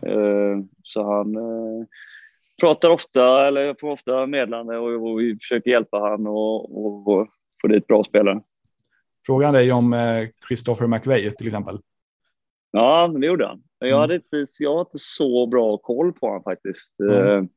Eh, 0.02 0.58
så 0.84 1.14
han 1.14 1.36
eh, 1.36 1.86
pratar 2.62 2.90
ofta, 2.90 3.48
eller 3.48 3.76
får 3.80 3.92
ofta 3.92 4.26
meddelande 4.26 4.78
och, 4.78 5.10
och 5.10 5.20
vi 5.20 5.36
försöker 5.36 5.72
hjälpa 5.72 6.00
han 6.00 6.28
och, 6.28 6.86
och, 6.86 7.08
och 7.08 7.28
få 7.62 7.68
dit 7.68 7.88
bra 7.88 8.04
spelare. 8.04 8.42
Frågan 9.30 9.54
dig 9.54 9.72
om 9.72 9.94
eh, 9.94 10.28
Christopher 10.48 10.88
McVeigh 10.88 11.36
till 11.36 11.48
exempel. 11.48 11.80
Ja, 12.72 13.08
det 13.08 13.28
gjorde 13.28 13.48
han. 13.48 13.64
Jag, 13.80 13.90
mm. 13.90 14.00
hade 14.00 14.16
inte, 14.16 14.46
jag 14.60 14.74
har 14.74 14.80
inte 14.82 15.00
så 15.00 15.48
bra 15.48 15.78
koll 15.78 16.14
på 16.14 16.28
honom 16.28 16.44
faktiskt. 16.44 17.00
Mm. 17.00 17.50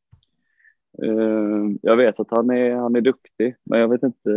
Uh, 1.02 1.76
jag 1.82 1.96
vet 1.96 2.20
att 2.20 2.26
han 2.30 2.50
är, 2.50 2.74
han 2.74 2.96
är 2.96 3.00
duktig, 3.00 3.56
men 3.64 3.80
jag 3.80 3.88
vet 3.88 4.02
inte. 4.02 4.30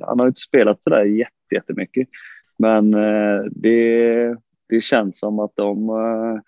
Han 0.00 0.20
har 0.20 0.26
inte 0.26 0.40
spelat 0.40 0.82
så 0.82 0.90
där 0.90 1.26
jättemycket. 1.50 2.08
Men 2.56 2.94
eh, 2.94 3.44
det, 3.50 4.36
det 4.68 4.80
känns 4.80 5.18
som 5.18 5.38
att 5.38 5.52
de, 5.54 5.88
eh, 5.88 6.40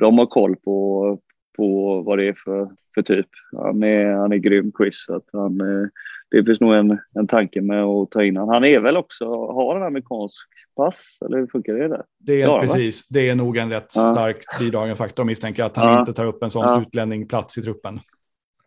de 0.00 0.18
har 0.18 0.26
koll 0.26 0.56
på, 0.56 1.18
på 1.56 2.00
vad 2.02 2.18
det 2.18 2.28
är 2.28 2.36
för, 2.44 2.70
för 2.94 3.02
typ. 3.02 3.26
Han 3.52 3.82
är, 3.82 4.12
han 4.12 4.32
är 4.32 4.36
grym, 4.36 4.72
Chris. 4.78 5.06
Att 5.08 5.24
han, 5.32 5.60
eh, 5.60 5.88
det 6.30 6.44
finns 6.44 6.60
nog 6.60 6.74
en, 6.74 6.98
en 7.14 7.26
tanke 7.26 7.60
med 7.60 7.82
att 7.82 8.10
ta 8.10 8.24
in 8.24 8.36
honom. 8.36 8.54
Han 8.54 8.64
är 8.64 8.80
väl 8.80 8.96
också, 8.96 9.24
har 9.46 9.76
en 9.76 9.82
amerikansk 9.82 10.48
pass, 10.76 11.18
eller 11.26 11.38
hur 11.38 11.46
funkar 11.46 11.74
det? 11.74 11.88
Där? 11.88 12.04
Det 12.18 12.42
är 12.42 12.60
precis, 12.60 13.10
va? 13.10 13.14
det 13.14 13.28
är 13.28 13.34
nog 13.34 13.56
en 13.56 13.70
rätt 13.70 13.92
ja. 13.96 14.08
stark 14.08 14.58
bidragande 14.58 14.96
faktor 14.96 15.24
misstänker 15.24 15.64
att 15.64 15.76
han 15.76 15.92
ja. 15.92 16.00
inte 16.00 16.12
tar 16.12 16.26
upp 16.26 16.42
en 16.42 16.50
sån 16.50 16.62
ja. 16.62 16.82
utlänning 16.82 17.28
plats 17.28 17.58
i 17.58 17.62
truppen. 17.62 18.00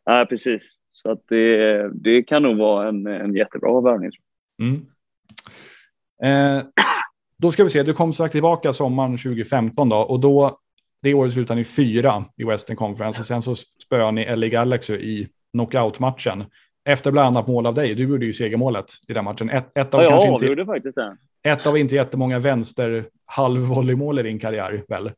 Ja, 0.06 0.26
precis. 0.30 0.72
Så 0.92 1.12
att 1.12 1.24
det, 1.28 1.90
det 1.94 2.24
kan 2.24 2.44
nog 2.44 2.58
vara 2.58 2.88
en, 2.88 3.08
en 3.08 3.34
jättebra 3.34 3.82
värvning. 3.82 4.12
Mm. 4.62 4.86
Eh, 6.24 6.64
då 7.38 7.52
ska 7.52 7.64
vi 7.64 7.70
se, 7.70 7.84
du 7.84 7.94
kom 7.94 8.14
sagt 8.14 8.32
tillbaka 8.32 8.74
sommaren 8.74 9.18
2015 9.18 9.90
då 9.90 9.98
och 9.98 10.20
då 10.20 10.60
det 11.08 11.14
året 11.14 11.34
slutade 11.34 11.58
ni 11.58 11.64
fyra 11.64 12.26
i 12.38 12.44
Western 12.44 12.76
Conference 12.76 13.20
och 13.20 13.26
sen 13.26 13.42
så 13.42 13.56
spöade 13.56 14.12
ni 14.12 14.36
LA 14.36 14.48
Galaxy 14.48 14.94
i 14.94 15.28
knockout-matchen. 15.54 16.44
Efter 16.90 17.12
bland 17.12 17.28
annat 17.28 17.48
mål 17.48 17.66
av 17.66 17.74
dig. 17.74 17.96
Du 17.96 18.04
gjorde 18.04 18.26
ju 18.26 18.34
segermålet 18.34 18.86
i 19.08 19.14
den 19.14 19.26
matchen. 19.26 19.50
Ett, 19.50 19.78
ett 19.78 19.94
av 19.94 20.02
ja, 20.02 20.10
kanske 20.10 20.30
inte, 20.30 20.46
gjorde 20.46 20.66
faktiskt 20.66 20.96
det. 20.96 21.18
Ett 21.44 21.68
av 21.68 21.78
inte 21.78 21.96
jättemånga 21.96 22.40
vänster 22.40 23.06
halvvolleymål 23.26 24.20
i 24.20 24.24
din 24.24 24.40
karriär, 24.40 24.84
väl? 24.88 25.12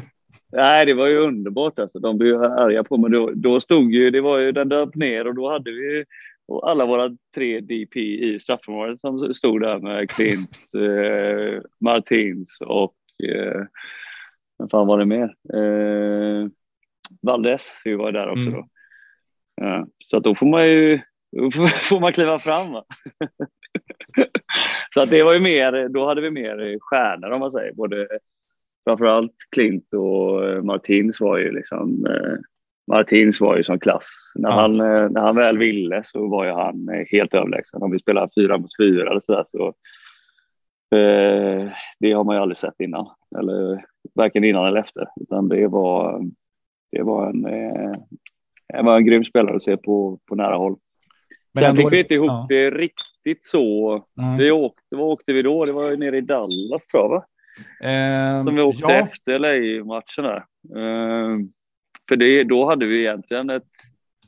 Nej, 0.52 0.86
det 0.86 0.94
var 0.94 1.06
ju 1.06 1.18
underbart. 1.18 1.78
Alltså. 1.78 1.98
De 1.98 2.18
blev 2.18 2.42
arga 2.42 2.84
på 2.84 2.96
mig. 2.96 3.10
Då, 3.10 3.30
då 3.34 3.60
stod 3.60 3.92
ju, 3.92 4.10
det 4.10 4.20
var 4.20 4.38
ju 4.38 4.52
den 4.52 4.68
döp 4.68 4.94
ner 4.94 5.26
och 5.26 5.34
då 5.34 5.50
hade 5.50 5.70
vi 5.70 6.04
alla 6.62 6.86
våra 6.86 7.16
tre 7.34 7.60
DP 7.60 8.00
i 8.00 8.40
straffområdet 8.40 9.00
som 9.00 9.34
stod 9.34 9.60
där 9.60 9.78
med 9.78 10.10
Klint, 10.10 10.58
eh, 10.76 11.62
Martins 11.80 12.58
och 12.60 12.94
eh, 13.28 13.62
vem 14.62 14.68
fan 14.68 14.86
var 14.86 14.98
det 14.98 15.06
mer? 15.06 15.34
Eh, 15.54 16.48
Valdes 17.22 17.82
var 17.84 18.12
där 18.12 18.28
också 18.28 18.48
mm. 18.48 18.52
då. 18.52 18.68
Ja, 19.54 19.86
så 19.98 20.16
att 20.16 20.24
då 20.24 20.34
får 20.34 20.46
man 20.46 20.64
ju 20.68 21.00
får 21.90 22.00
man 22.00 22.12
kliva 22.12 22.38
fram. 22.38 22.72
så 24.94 25.00
att 25.00 25.10
det 25.10 25.22
var 25.22 25.32
ju 25.32 25.40
mer, 25.40 25.88
då 25.88 26.06
hade 26.06 26.20
vi 26.20 26.30
mer 26.30 26.78
stjärnor 26.80 27.30
om 27.30 27.40
man 27.40 27.52
säger. 27.52 27.72
Både 27.72 28.08
framförallt 28.84 29.34
Klint 29.56 29.94
och 29.94 30.48
eh, 30.48 30.62
Martins 30.62 31.20
var 31.20 31.38
ju 31.38 31.52
liksom 31.52 32.06
eh, 32.06 32.38
Martins 32.86 33.40
var 33.40 33.56
ju 33.56 33.62
som 33.62 33.80
klass. 33.80 34.08
När, 34.34 34.50
ja. 34.50 34.60
han, 34.60 34.80
eh, 34.80 35.10
när 35.10 35.20
han 35.20 35.36
väl 35.36 35.58
ville 35.58 36.02
så 36.04 36.28
var 36.28 36.44
ju 36.44 36.50
han 36.50 37.06
helt 37.10 37.34
överlägsen. 37.34 37.82
Om 37.82 37.90
vi 37.90 37.98
spelar 37.98 38.30
fyra 38.36 38.58
mot 38.58 38.76
fyra 38.80 39.10
eller 39.10 39.20
så, 39.20 39.32
där, 39.32 39.44
så 39.50 39.66
eh, 40.96 41.72
det 41.98 42.12
har 42.12 42.24
man 42.24 42.36
ju 42.36 42.42
aldrig 42.42 42.56
sett 42.56 42.80
innan. 42.80 43.06
Eller 43.38 43.84
varken 44.14 44.44
innan 44.44 44.66
eller 44.66 44.80
efter. 44.80 45.08
Utan 45.20 45.48
det 45.48 45.66
var, 45.66 46.22
det 46.92 47.02
var 47.02 47.26
en, 47.26 47.46
eh, 47.46 47.92
det 48.68 48.82
var 48.82 48.96
en 48.96 49.06
grym 49.06 49.24
spelare 49.24 49.56
att 49.56 49.62
se 49.62 49.76
på, 49.76 50.18
på 50.28 50.34
nära 50.34 50.56
håll. 50.56 50.76
Men 51.54 51.60
Sen 51.60 51.76
fick 51.76 51.92
vi 51.92 52.00
inte 52.00 52.14
ihop 52.14 52.28
ja. 52.28 52.46
det 52.48 52.70
riktigt 52.70 53.46
så. 53.46 54.04
Vi 54.38 54.50
åkte, 54.50 54.96
vad 54.96 55.06
åkte 55.06 55.32
vi 55.32 55.42
då? 55.42 55.64
Det 55.64 55.72
var 55.72 55.96
nere 55.96 56.18
i 56.18 56.20
Dallas 56.20 56.86
tror 56.86 57.02
jag 57.02 57.08
va? 57.08 57.24
Eh, 57.88 58.44
Som 58.44 58.54
vi 58.54 58.62
åkte 58.62 58.82
ja. 58.82 58.90
efter 58.92 59.38
LA-matchen 59.38 60.24
där. 60.24 60.44
Eh, 60.76 61.38
för 62.08 62.16
det, 62.16 62.44
då 62.44 62.66
hade 62.66 62.86
vi 62.86 63.00
egentligen 63.00 63.50
ett, 63.50 63.68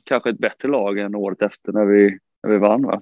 kanske 0.03 0.29
ett 0.29 0.37
bättre 0.37 0.67
lag 0.67 0.99
än 0.99 1.15
året 1.15 1.41
efter 1.41 1.71
när 1.71 1.85
vi, 1.85 2.17
när 2.43 2.51
vi 2.51 2.57
vann 2.57 2.83
va? 2.83 3.01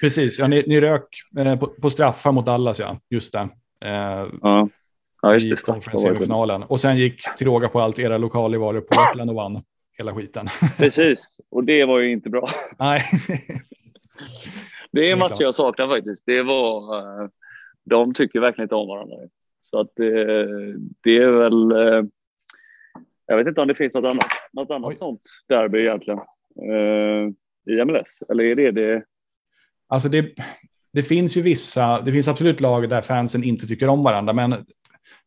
Precis, 0.00 0.38
ja, 0.38 0.46
ni, 0.46 0.64
ni 0.66 0.80
rök 0.80 1.08
eh, 1.38 1.58
på, 1.58 1.66
på, 1.66 1.90
straffar 1.90 2.32
mot 2.32 2.46
Dallas 2.46 2.80
ja, 2.80 3.00
just 3.10 3.32
det. 3.32 3.48
Eh, 3.84 4.26
ja. 4.42 4.68
Ja. 5.24 5.36
I 5.36 5.56
konferensfinalen. 5.56 6.62
Och 6.62 6.80
sen 6.80 6.96
gick 6.96 7.36
till 7.36 7.46
råga 7.46 7.68
på 7.68 7.80
allt 7.80 7.98
era 7.98 8.18
lokalrivaler 8.18 8.80
på 8.80 8.94
Portland 8.94 9.30
och 9.30 9.36
vann 9.36 9.62
hela 9.98 10.14
skiten. 10.14 10.46
Precis, 10.76 11.36
och 11.50 11.64
det 11.64 11.84
var 11.84 11.98
ju 11.98 12.12
inte 12.12 12.30
bra. 12.30 12.48
Nej. 12.78 13.00
det 14.90 15.10
är 15.10 15.16
matcher 15.16 15.42
jag 15.42 15.54
saknar 15.54 15.88
faktiskt. 15.88 16.22
Det 16.26 16.42
var, 16.42 16.96
eh, 16.96 17.28
de 17.84 18.14
tycker 18.14 18.40
verkligen 18.40 18.64
inte 18.64 18.74
om 18.74 18.88
varandra. 18.88 19.16
Så 19.70 19.80
att 19.80 19.92
det, 19.96 20.24
det 21.00 21.16
är 21.16 21.30
väl, 21.30 21.72
eh, 21.72 22.04
jag 23.26 23.36
vet 23.36 23.46
inte 23.46 23.60
om 23.60 23.68
det 23.68 23.74
finns 23.74 23.94
något 23.94 24.10
annat, 24.10 24.26
något 24.52 24.70
annat 24.70 24.98
sånt 24.98 25.22
derby 25.48 25.78
egentligen 25.78 26.20
eh, 26.62 27.32
i 27.74 27.84
MLS. 27.84 28.18
Eller 28.28 28.44
är 28.44 28.54
det 28.54 28.70
det? 28.70 29.04
Alltså 29.88 30.08
det, 30.08 30.34
det 30.92 31.02
finns 31.02 31.36
ju 31.36 31.42
vissa, 31.42 32.00
det 32.00 32.12
finns 32.12 32.28
absolut 32.28 32.60
lag 32.60 32.88
där 32.88 33.00
fansen 33.00 33.44
inte 33.44 33.66
tycker 33.66 33.88
om 33.88 34.02
varandra, 34.02 34.32
men 34.32 34.66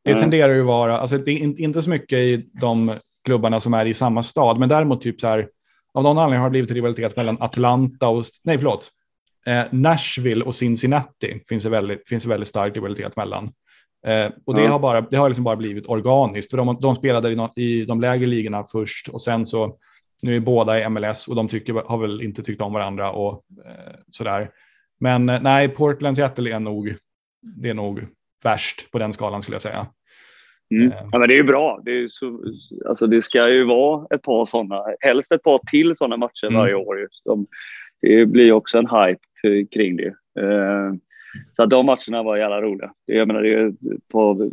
det 0.08 0.12
mm. 0.12 0.22
tenderar 0.22 0.54
ju 0.54 0.62
vara, 0.62 1.00
alltså 1.00 1.17
det 1.17 1.32
är 1.32 1.62
inte 1.62 1.82
så 1.82 1.89
mycket 1.89 2.20
i 2.20 2.50
de 2.62 2.93
klubbarna 3.26 3.60
som 3.60 3.74
är 3.74 3.86
i 3.86 3.93
samma 3.93 4.24
stad, 4.24 4.60
men 4.60 4.70
däremot 4.70 5.02
typ 5.02 5.22
så 5.22 5.28
här, 5.28 5.50
av 5.93 6.04
någon 6.04 6.17
anledning 6.17 6.39
har 6.39 6.48
det 6.48 6.52
blivit 6.52 6.72
rivalitet 6.72 7.15
mellan 7.15 7.38
Atlanta 7.41 8.08
och, 8.08 8.24
nej 8.43 8.58
förlåt, 8.58 8.91
eh, 9.46 9.63
Nashville 9.72 10.46
och 10.46 10.56
Cincinnati 10.56 11.41
finns 11.50 11.63
det 11.63 11.70
väldigt, 11.70 12.10
finns 12.10 12.24
det 12.24 12.30
väldigt 12.30 12.48
stark 12.48 12.76
rivalitet 12.76 13.15
mellan. 13.15 13.52
Eh, 14.06 14.32
och 14.46 14.56
det 14.56 14.62
mm. 14.62 14.72
har, 14.72 14.80
bara, 14.80 15.02
det 15.02 15.17
har 15.17 15.30
liksom 15.30 15.43
bara 15.43 15.56
blivit 15.56 15.88
organiskt, 15.88 16.52
för 16.52 16.58
de, 16.58 16.78
de 16.82 16.96
spelade 16.96 17.32
i, 17.32 17.36
no, 17.36 17.54
i 17.56 17.86
de 17.86 18.02
lägre 18.02 18.26
ligorna 18.26 18.65
först 18.72 19.08
och 19.08 19.22
sen 19.22 19.46
så, 19.46 19.78
nu 20.22 20.36
är 20.36 20.39
båda 20.39 20.82
i 20.82 20.89
MLS 20.89 21.28
och 21.28 21.36
de 21.36 21.48
tycker, 21.48 21.74
har 21.74 21.98
väl 21.98 22.22
inte 22.22 22.43
tyckt 22.43 22.62
om 22.62 22.74
varandra 22.74 23.12
och 23.12 23.43
eh, 23.65 23.96
sådär. 24.12 24.50
Men 25.00 25.30
eh, 25.30 25.41
nej, 25.41 25.70
Portland 25.70 26.15
Seattle 26.15 26.56
är 26.56 26.60
nog, 26.60 26.96
det 27.41 27.70
är 27.70 27.74
nog 27.74 28.06
värst 28.43 28.91
på 28.91 29.00
den 29.00 29.13
skalan 29.13 29.41
skulle 29.41 29.56
jag 29.56 29.62
säga. 29.62 29.88
Mm. 30.71 30.91
Eh. 30.91 30.97
Ja, 31.12 31.19
men 31.19 31.30
det 31.30 31.36
är 31.36 31.38
ju 31.38 31.43
bra. 31.43 31.82
Det, 31.86 31.91
är 31.91 32.08
så, 32.08 32.43
alltså 32.86 33.08
det 33.08 33.21
ska 33.21 33.49
ju 33.49 33.63
vara 33.63 34.08
ett 34.10 34.21
par 34.21 34.45
sådana, 34.45 34.84
helst 34.99 35.32
ett 35.32 35.43
par 35.43 35.60
till 35.71 35.95
sådana 35.95 36.17
matcher 36.17 36.47
mm. 36.47 36.60
varje 36.60 36.75
år. 36.75 36.99
Just. 36.99 37.23
De, 37.25 37.47
det 38.01 38.25
blir 38.25 38.51
också 38.51 38.77
en 38.77 38.88
hype 38.88 39.65
kring 39.71 39.97
det. 39.97 40.13
Eh, 40.39 40.93
så 41.51 41.65
de 41.65 41.86
matcherna 41.86 42.23
var 42.23 42.38
jävla 42.38 42.62
roliga. 42.62 42.93
Jag 43.06 43.27
menar, 43.27 43.41
det 43.41 43.53
är 43.53 43.73
på 44.12 44.51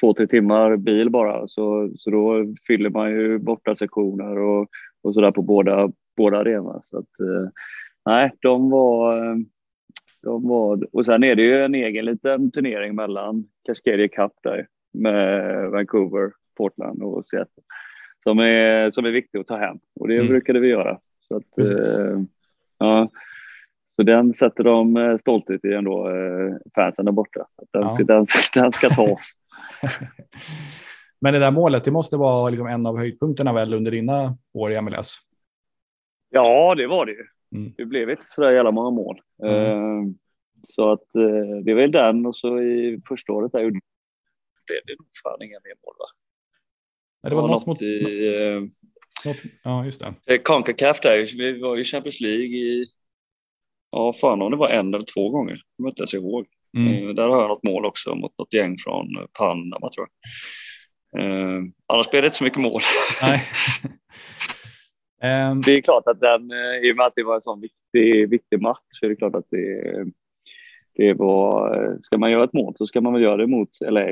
två, 0.00 0.14
tre 0.14 0.26
timmar 0.26 0.76
bil 0.76 1.10
bara, 1.10 1.48
så, 1.48 1.90
så 1.96 2.10
då 2.10 2.54
fyller 2.66 2.90
man 2.90 3.10
ju 3.10 3.38
borta 3.38 3.76
sektioner 3.76 4.38
och, 4.38 4.68
och 5.02 5.14
sådär 5.14 5.30
på 5.30 5.42
båda, 5.42 5.90
båda 6.16 6.38
arenorna. 6.38 6.82
Så 6.90 6.98
att, 6.98 7.20
eh, 7.20 7.48
nej, 8.06 8.32
de 8.40 8.70
var, 8.70 9.34
de 10.22 10.48
var... 10.48 10.86
Och 10.92 11.04
sen 11.04 11.24
är 11.24 11.34
det 11.34 11.42
ju 11.42 11.64
en 11.64 11.74
egen 11.74 12.04
liten 12.04 12.50
turnering 12.50 12.94
mellan 12.94 13.44
Cascadia 13.66 14.08
Cup 14.08 14.32
där 14.42 14.66
med 14.92 15.70
Vancouver, 15.70 16.32
Portland 16.56 17.02
och 17.02 17.26
Seattle 17.26 17.62
som 18.22 18.38
är, 18.38 18.90
som 18.90 19.04
är 19.04 19.10
viktig 19.10 19.38
att 19.38 19.46
ta 19.46 19.56
hem 19.56 19.78
och 20.00 20.08
det 20.08 20.16
mm. 20.16 20.28
brukade 20.28 20.60
vi 20.60 20.68
göra. 20.68 20.98
Så, 21.28 21.36
att, 21.36 21.58
eh, 21.58 22.20
ja, 22.78 23.08
så 23.96 24.02
den 24.02 24.34
sätter 24.34 24.64
de 24.64 24.96
eh, 24.96 25.16
stolthet 25.16 25.64
i 25.64 25.72
ändå, 25.72 26.08
eh, 26.08 26.56
fansen 26.74 27.04
där 27.04 27.12
borta. 27.12 27.46
Den, 27.72 27.82
ja. 27.82 27.98
den, 28.04 28.26
den 28.54 28.72
ska 28.72 28.88
tas. 28.88 29.32
Men 31.20 31.34
det 31.34 31.40
där 31.40 31.50
målet, 31.50 31.84
det 31.84 31.90
måste 31.90 32.16
vara 32.16 32.50
liksom 32.50 32.66
en 32.66 32.86
av 32.86 32.98
höjdpunkterna 32.98 33.52
väl 33.52 33.74
under 33.74 33.90
dina 33.90 34.36
år 34.54 34.72
i 34.72 34.80
MLS? 34.80 35.16
Ja, 36.30 36.74
det 36.74 36.86
var 36.86 37.06
det 37.06 37.12
ju. 37.12 37.24
Mm. 37.54 37.72
Det 37.76 37.84
blev 37.84 38.10
inte 38.10 38.24
så 38.26 38.40
där 38.40 38.50
jävla 38.50 38.70
många 38.70 38.90
mål. 38.90 39.20
Mm. 39.42 39.54
Uh, 39.54 40.12
så 40.64 40.92
att 40.92 41.04
det 41.64 41.74
väl 41.74 41.92
den 41.92 42.26
och 42.26 42.36
så 42.36 42.60
i 42.60 43.00
första 43.08 43.32
året 43.32 43.52
där 43.52 43.60
gjorde 43.60 43.80
blev 44.66 44.80
det 44.86 44.96
nog 44.98 45.08
fan 45.22 45.42
inga 45.42 45.60
mer 45.64 45.74
mål 45.84 45.94
va? 45.98 46.08
Nej, 47.22 47.30
det 47.30 47.36
var, 47.36 47.42
det 47.42 47.48
var 47.48 47.54
något, 47.54 47.66
mot... 47.66 47.82
i... 47.82 48.28
Uh, 48.28 48.62
något... 49.24 49.36
Ja, 49.62 49.84
just 49.84 50.02
det. 50.26 50.38
Concacaf 50.38 51.00
där, 51.00 51.36
vi 51.36 51.60
var 51.60 51.76
i 51.76 51.84
Champions 51.84 52.20
League 52.20 52.56
i... 52.56 52.86
Ja, 53.90 54.12
fan 54.12 54.42
om 54.42 54.50
det 54.50 54.56
var 54.56 54.68
en 54.68 54.94
eller 54.94 55.04
två 55.14 55.30
gånger. 55.30 55.52
Jag 55.52 55.76
kommer 55.76 55.90
inte 55.90 56.00
ens 56.00 56.14
ihåg. 56.14 56.46
Mm. 56.78 57.14
där 57.14 57.28
har 57.28 57.40
jag 57.40 57.48
något 57.48 57.62
mål 57.62 57.86
också 57.86 58.14
mot 58.14 58.38
något 58.38 58.54
gäng 58.54 58.76
från 58.84 59.06
Panama 59.38 59.88
tror 59.94 60.08
jag. 60.08 60.18
Uh, 61.20 61.62
annars 61.86 62.10
blev 62.10 62.22
det 62.22 62.26
inte 62.26 62.36
så 62.36 62.44
mycket 62.44 62.60
mål. 62.60 62.80
Nej. 63.22 63.42
Um, 65.50 65.62
det 65.66 65.72
är 65.72 65.80
klart 65.80 66.06
att 66.06 66.20
den, 66.20 66.50
eh, 66.50 66.88
i 66.88 66.92
och 66.92 66.96
med 66.96 67.06
att 67.06 67.12
det 67.16 67.22
var 67.22 67.34
en 67.34 67.40
sån 67.40 67.60
viktig, 67.60 68.30
viktig 68.30 68.62
match, 68.62 68.78
så 68.90 69.06
är 69.06 69.10
det 69.10 69.16
klart 69.16 69.34
att 69.34 69.50
det, 69.50 70.04
det 70.94 71.12
var, 71.12 71.74
eh, 71.76 71.94
ska 72.02 72.18
man 72.18 72.30
göra 72.30 72.44
ett 72.44 72.52
mål 72.52 72.74
så 72.78 72.86
ska 72.86 73.00
man 73.00 73.12
väl 73.12 73.22
göra 73.22 73.36
det 73.36 73.46
mot 73.46 73.70
LA. 73.80 74.06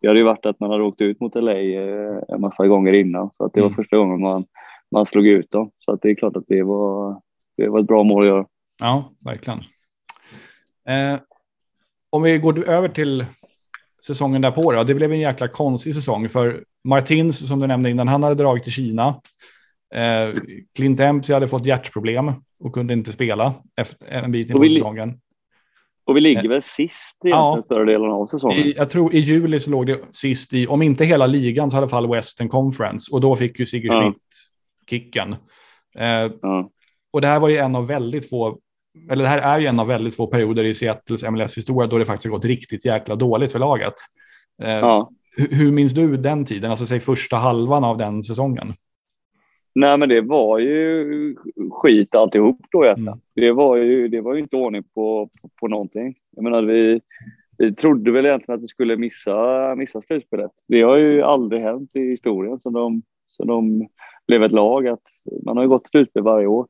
Det 0.00 0.08
hade 0.08 0.18
ju 0.18 0.24
varit 0.24 0.46
att 0.46 0.60
man 0.60 0.70
hade 0.70 0.82
åkt 0.82 1.00
ut 1.00 1.20
mot 1.20 1.34
LA 1.34 1.52
eh, 1.52 2.22
en 2.28 2.40
massa 2.40 2.66
gånger 2.66 2.92
innan, 2.92 3.30
så 3.36 3.44
att 3.44 3.52
det 3.52 3.60
var 3.60 3.66
mm. 3.66 3.76
första 3.76 3.96
gången 3.96 4.20
man, 4.20 4.44
man 4.90 5.06
slog 5.06 5.26
ut 5.26 5.50
dem. 5.50 5.70
Så 5.78 5.92
att 5.92 6.02
det 6.02 6.10
är 6.10 6.14
klart 6.14 6.36
att 6.36 6.44
det 6.48 6.62
var, 6.62 7.20
det 7.56 7.68
var 7.68 7.80
ett 7.80 7.86
bra 7.86 8.02
mål 8.02 8.22
att 8.22 8.28
göra. 8.28 8.46
Ja, 8.80 9.12
verkligen. 9.24 9.58
Eh, 10.88 11.20
om 12.10 12.22
vi 12.22 12.38
går 12.38 12.68
över 12.68 12.88
till 12.88 13.26
säsongen 14.06 14.42
därpå 14.42 14.72
då. 14.72 14.84
Det 14.84 14.94
blev 14.94 15.12
en 15.12 15.20
jäkla 15.20 15.48
konstig 15.48 15.94
säsong 15.94 16.28
för 16.28 16.64
Martins 16.84 17.48
som 17.48 17.60
du 17.60 17.66
nämnde 17.66 17.90
innan. 17.90 18.08
Han 18.08 18.22
hade 18.22 18.34
dragit 18.34 18.62
till 18.62 18.72
Kina. 18.72 19.20
Eh, 19.94 20.40
Clint 20.74 20.98
Dempsey 20.98 21.34
hade 21.34 21.48
fått 21.48 21.66
hjärtproblem 21.66 22.32
och 22.60 22.74
kunde 22.74 22.92
inte 22.92 23.12
spela 23.12 23.54
efter 23.76 24.06
en 24.06 24.32
bit 24.32 24.50
in 24.50 24.56
på 24.56 24.68
säsongen. 24.68 25.20
Och 26.08 26.16
vi 26.16 26.20
ligger 26.20 26.48
väl 26.48 26.62
sist 26.62 27.24
i 27.24 27.28
ja, 27.28 27.62
större 27.64 27.84
delen 27.84 28.10
av 28.10 28.26
säsongen. 28.26 28.58
I, 28.58 28.74
jag 28.76 28.90
tror 28.90 29.14
i 29.14 29.18
juli 29.18 29.60
så 29.60 29.70
låg 29.70 29.86
det 29.86 30.00
sist 30.10 30.54
i, 30.54 30.66
om 30.66 30.82
inte 30.82 31.04
hela 31.04 31.26
ligan 31.26 31.70
så 31.70 31.76
i 31.76 31.78
alla 31.78 31.88
fall 31.88 32.10
Western 32.10 32.48
Conference. 32.48 33.14
Och 33.14 33.20
då 33.20 33.36
fick 33.36 33.58
ju 33.58 33.66
Schmidt 33.66 33.90
ja. 33.90 34.12
kicken. 34.90 35.36
Eh, 35.98 36.32
ja. 36.42 36.70
Och 37.12 37.20
det 37.20 37.26
här 37.26 37.40
var 37.40 37.48
ju 37.48 37.56
en 37.56 37.76
av 37.76 37.86
väldigt 37.86 38.30
få, 38.30 38.58
eller 39.10 39.22
det 39.22 39.28
här 39.28 39.38
är 39.38 39.58
ju 39.58 39.66
en 39.66 39.80
av 39.80 39.86
väldigt 39.86 40.16
få 40.16 40.26
perioder 40.26 40.64
i 40.64 40.74
Seattles 40.74 41.22
MLS-historia 41.22 41.86
då 41.86 41.98
det 41.98 42.06
faktiskt 42.06 42.30
gått 42.30 42.44
riktigt 42.44 42.84
jäkla 42.84 43.16
dåligt 43.16 43.52
för 43.52 43.58
laget. 43.58 43.94
Eh, 44.62 44.70
ja. 44.70 45.10
hur, 45.36 45.48
hur 45.48 45.72
minns 45.72 45.92
du 45.92 46.16
den 46.16 46.44
tiden, 46.44 46.70
alltså 46.70 46.86
säg 46.86 47.00
första 47.00 47.36
halvan 47.36 47.84
av 47.84 47.96
den 47.98 48.22
säsongen? 48.22 48.74
Nej, 49.78 49.98
men 49.98 50.08
det 50.08 50.20
var 50.20 50.58
ju 50.58 51.36
skit 51.70 52.14
alltihop 52.14 52.60
då. 52.70 52.84
Mm. 52.84 53.14
Det, 53.34 53.52
var 53.52 53.76
ju, 53.76 54.08
det 54.08 54.20
var 54.20 54.34
ju 54.34 54.40
inte 54.40 54.56
ordning 54.56 54.82
på, 54.82 55.30
på, 55.42 55.48
på 55.60 55.68
någonting. 55.68 56.14
Jag 56.36 56.44
menar, 56.44 56.62
vi, 56.62 57.00
vi 57.58 57.74
trodde 57.74 58.10
väl 58.10 58.26
egentligen 58.26 58.58
att 58.58 58.64
vi 58.64 58.68
skulle 58.68 58.96
missa, 58.96 59.74
missa 59.74 60.00
slutspelet. 60.00 60.50
Det 60.68 60.82
har 60.82 60.96
ju 60.96 61.22
aldrig 61.22 61.62
hänt 61.62 61.90
i 61.94 62.00
historien 62.00 62.58
som 62.58 62.72
de, 62.72 63.02
som 63.28 63.46
de 63.46 63.88
blev 64.26 64.42
ett 64.42 64.52
lag. 64.52 64.88
Att 64.88 65.02
man 65.44 65.56
har 65.56 65.64
ju 65.64 65.68
gått 65.68 65.88
slutspel 65.88 66.22
varje 66.22 66.46
år. 66.46 66.66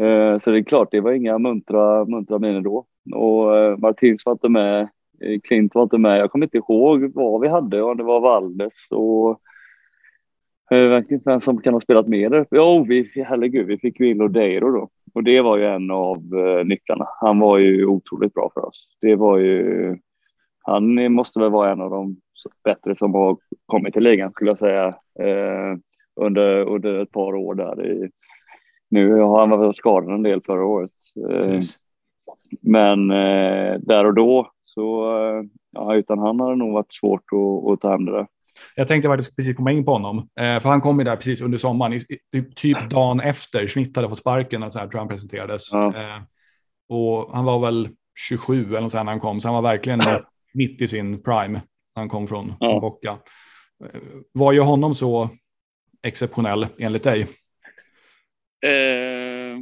Eh, 0.00 0.38
så 0.38 0.50
det 0.50 0.58
är 0.58 0.62
klart, 0.62 0.90
det 0.90 1.00
var 1.00 1.12
inga 1.12 1.38
muntra, 1.38 2.04
muntra 2.04 2.38
miner 2.38 2.60
då. 2.60 2.86
Och 3.14 3.56
eh, 3.56 3.76
Martins 3.78 4.26
var 4.26 4.32
inte 4.32 4.48
med, 4.48 4.80
eh, 5.20 5.40
Klint 5.44 5.74
var 5.74 5.82
inte 5.82 5.98
med. 5.98 6.18
Jag 6.18 6.30
kommer 6.30 6.46
inte 6.46 6.58
ihåg 6.58 7.12
vad 7.14 7.40
vi 7.40 7.48
hade, 7.48 7.82
om 7.82 7.96
det 7.96 8.04
var 8.04 8.20
Valdes 8.20 8.72
och 8.90 9.40
verkligen 10.70 11.22
vem 11.24 11.40
som 11.40 11.60
kan 11.60 11.74
ha 11.74 11.80
spelat 11.80 12.08
med 12.08 12.30
det. 12.32 12.46
Jo, 12.50 12.84
vi, 12.88 13.10
herregud, 13.14 13.66
vi 13.66 13.78
fick 13.78 14.00
ju 14.00 14.10
in 14.10 14.18
Lodeiro 14.18 14.70
då. 14.70 14.88
Och 15.14 15.24
det 15.24 15.40
var 15.40 15.56
ju 15.56 15.66
en 15.66 15.90
av 15.90 16.34
uh, 16.34 16.64
nycklarna. 16.64 17.06
Han 17.20 17.38
var 17.38 17.58
ju 17.58 17.86
otroligt 17.86 18.34
bra 18.34 18.50
för 18.54 18.64
oss. 18.64 18.88
Det 19.00 19.16
var 19.16 19.38
ju, 19.38 19.98
han 20.62 21.12
måste 21.12 21.40
väl 21.40 21.50
vara 21.50 21.72
en 21.72 21.80
av 21.80 21.90
de 21.90 22.16
bättre 22.64 22.96
som 22.96 23.14
har 23.14 23.36
kommit 23.66 23.94
till 23.94 24.02
ligan 24.02 24.30
skulle 24.30 24.50
jag 24.50 24.58
säga. 24.58 24.88
Uh, 25.20 25.78
under, 26.16 26.64
under 26.64 27.02
ett 27.02 27.10
par 27.10 27.34
år 27.34 27.54
där. 27.54 27.86
I, 27.86 28.10
nu 28.90 29.12
har 29.12 29.40
han 29.40 29.50
varit 29.50 29.76
skadad 29.76 30.14
en 30.14 30.22
del 30.22 30.42
förra 30.46 30.64
året. 30.64 30.90
Uh, 31.18 31.60
men 32.60 33.08
där 33.78 34.04
och 34.04 34.14
då 34.14 34.50
så, 34.64 35.04
ja, 35.70 35.94
utan 35.94 36.18
han 36.18 36.40
har 36.40 36.50
det 36.50 36.56
nog 36.56 36.72
varit 36.72 36.94
svårt 36.94 37.24
att, 37.32 37.72
att 37.72 37.80
ta 37.80 37.90
hem 37.90 38.04
det 38.04 38.12
där. 38.12 38.26
Jag 38.74 38.88
tänkte 38.88 39.08
faktiskt 39.08 39.36
precis 39.36 39.56
komma 39.56 39.72
in 39.72 39.84
på 39.84 39.92
honom, 39.92 40.18
eh, 40.18 40.60
för 40.60 40.68
han 40.68 40.80
kom 40.80 40.98
ju 40.98 41.04
där 41.04 41.16
precis 41.16 41.40
under 41.40 41.58
sommaren, 41.58 42.00
typ 42.56 42.90
dagen 42.90 43.20
efter 43.20 43.66
Schmidt 43.66 43.96
hade 43.96 44.08
fått 44.08 44.18
sparken, 44.18 44.62
och 44.62 44.72
så 44.72 44.78
här, 44.78 44.86
tror 44.86 44.98
jag 44.98 45.00
han 45.00 45.08
presenterades. 45.08 45.72
Ja. 45.72 45.86
Eh, 45.96 46.22
och 46.88 47.32
han 47.32 47.44
var 47.44 47.58
väl 47.58 47.88
27 48.28 48.76
eller 48.76 48.96
här 48.96 49.04
när 49.04 49.12
han 49.12 49.20
kom, 49.20 49.40
så 49.40 49.48
han 49.48 49.62
var 49.62 49.70
verkligen 49.70 50.00
mitt 50.54 50.80
i 50.80 50.88
sin 50.88 51.22
prime 51.22 51.52
när 51.94 52.00
han 52.00 52.08
kom 52.08 52.26
från, 52.26 52.52
ja. 52.60 52.70
från 52.70 52.80
Bocca. 52.80 53.18
Eh, 53.84 54.00
var 54.32 54.52
ju 54.52 54.60
honom 54.60 54.94
så 54.94 55.28
exceptionell 56.02 56.66
enligt 56.78 57.04
dig? 57.04 57.20
Eh, 58.66 59.58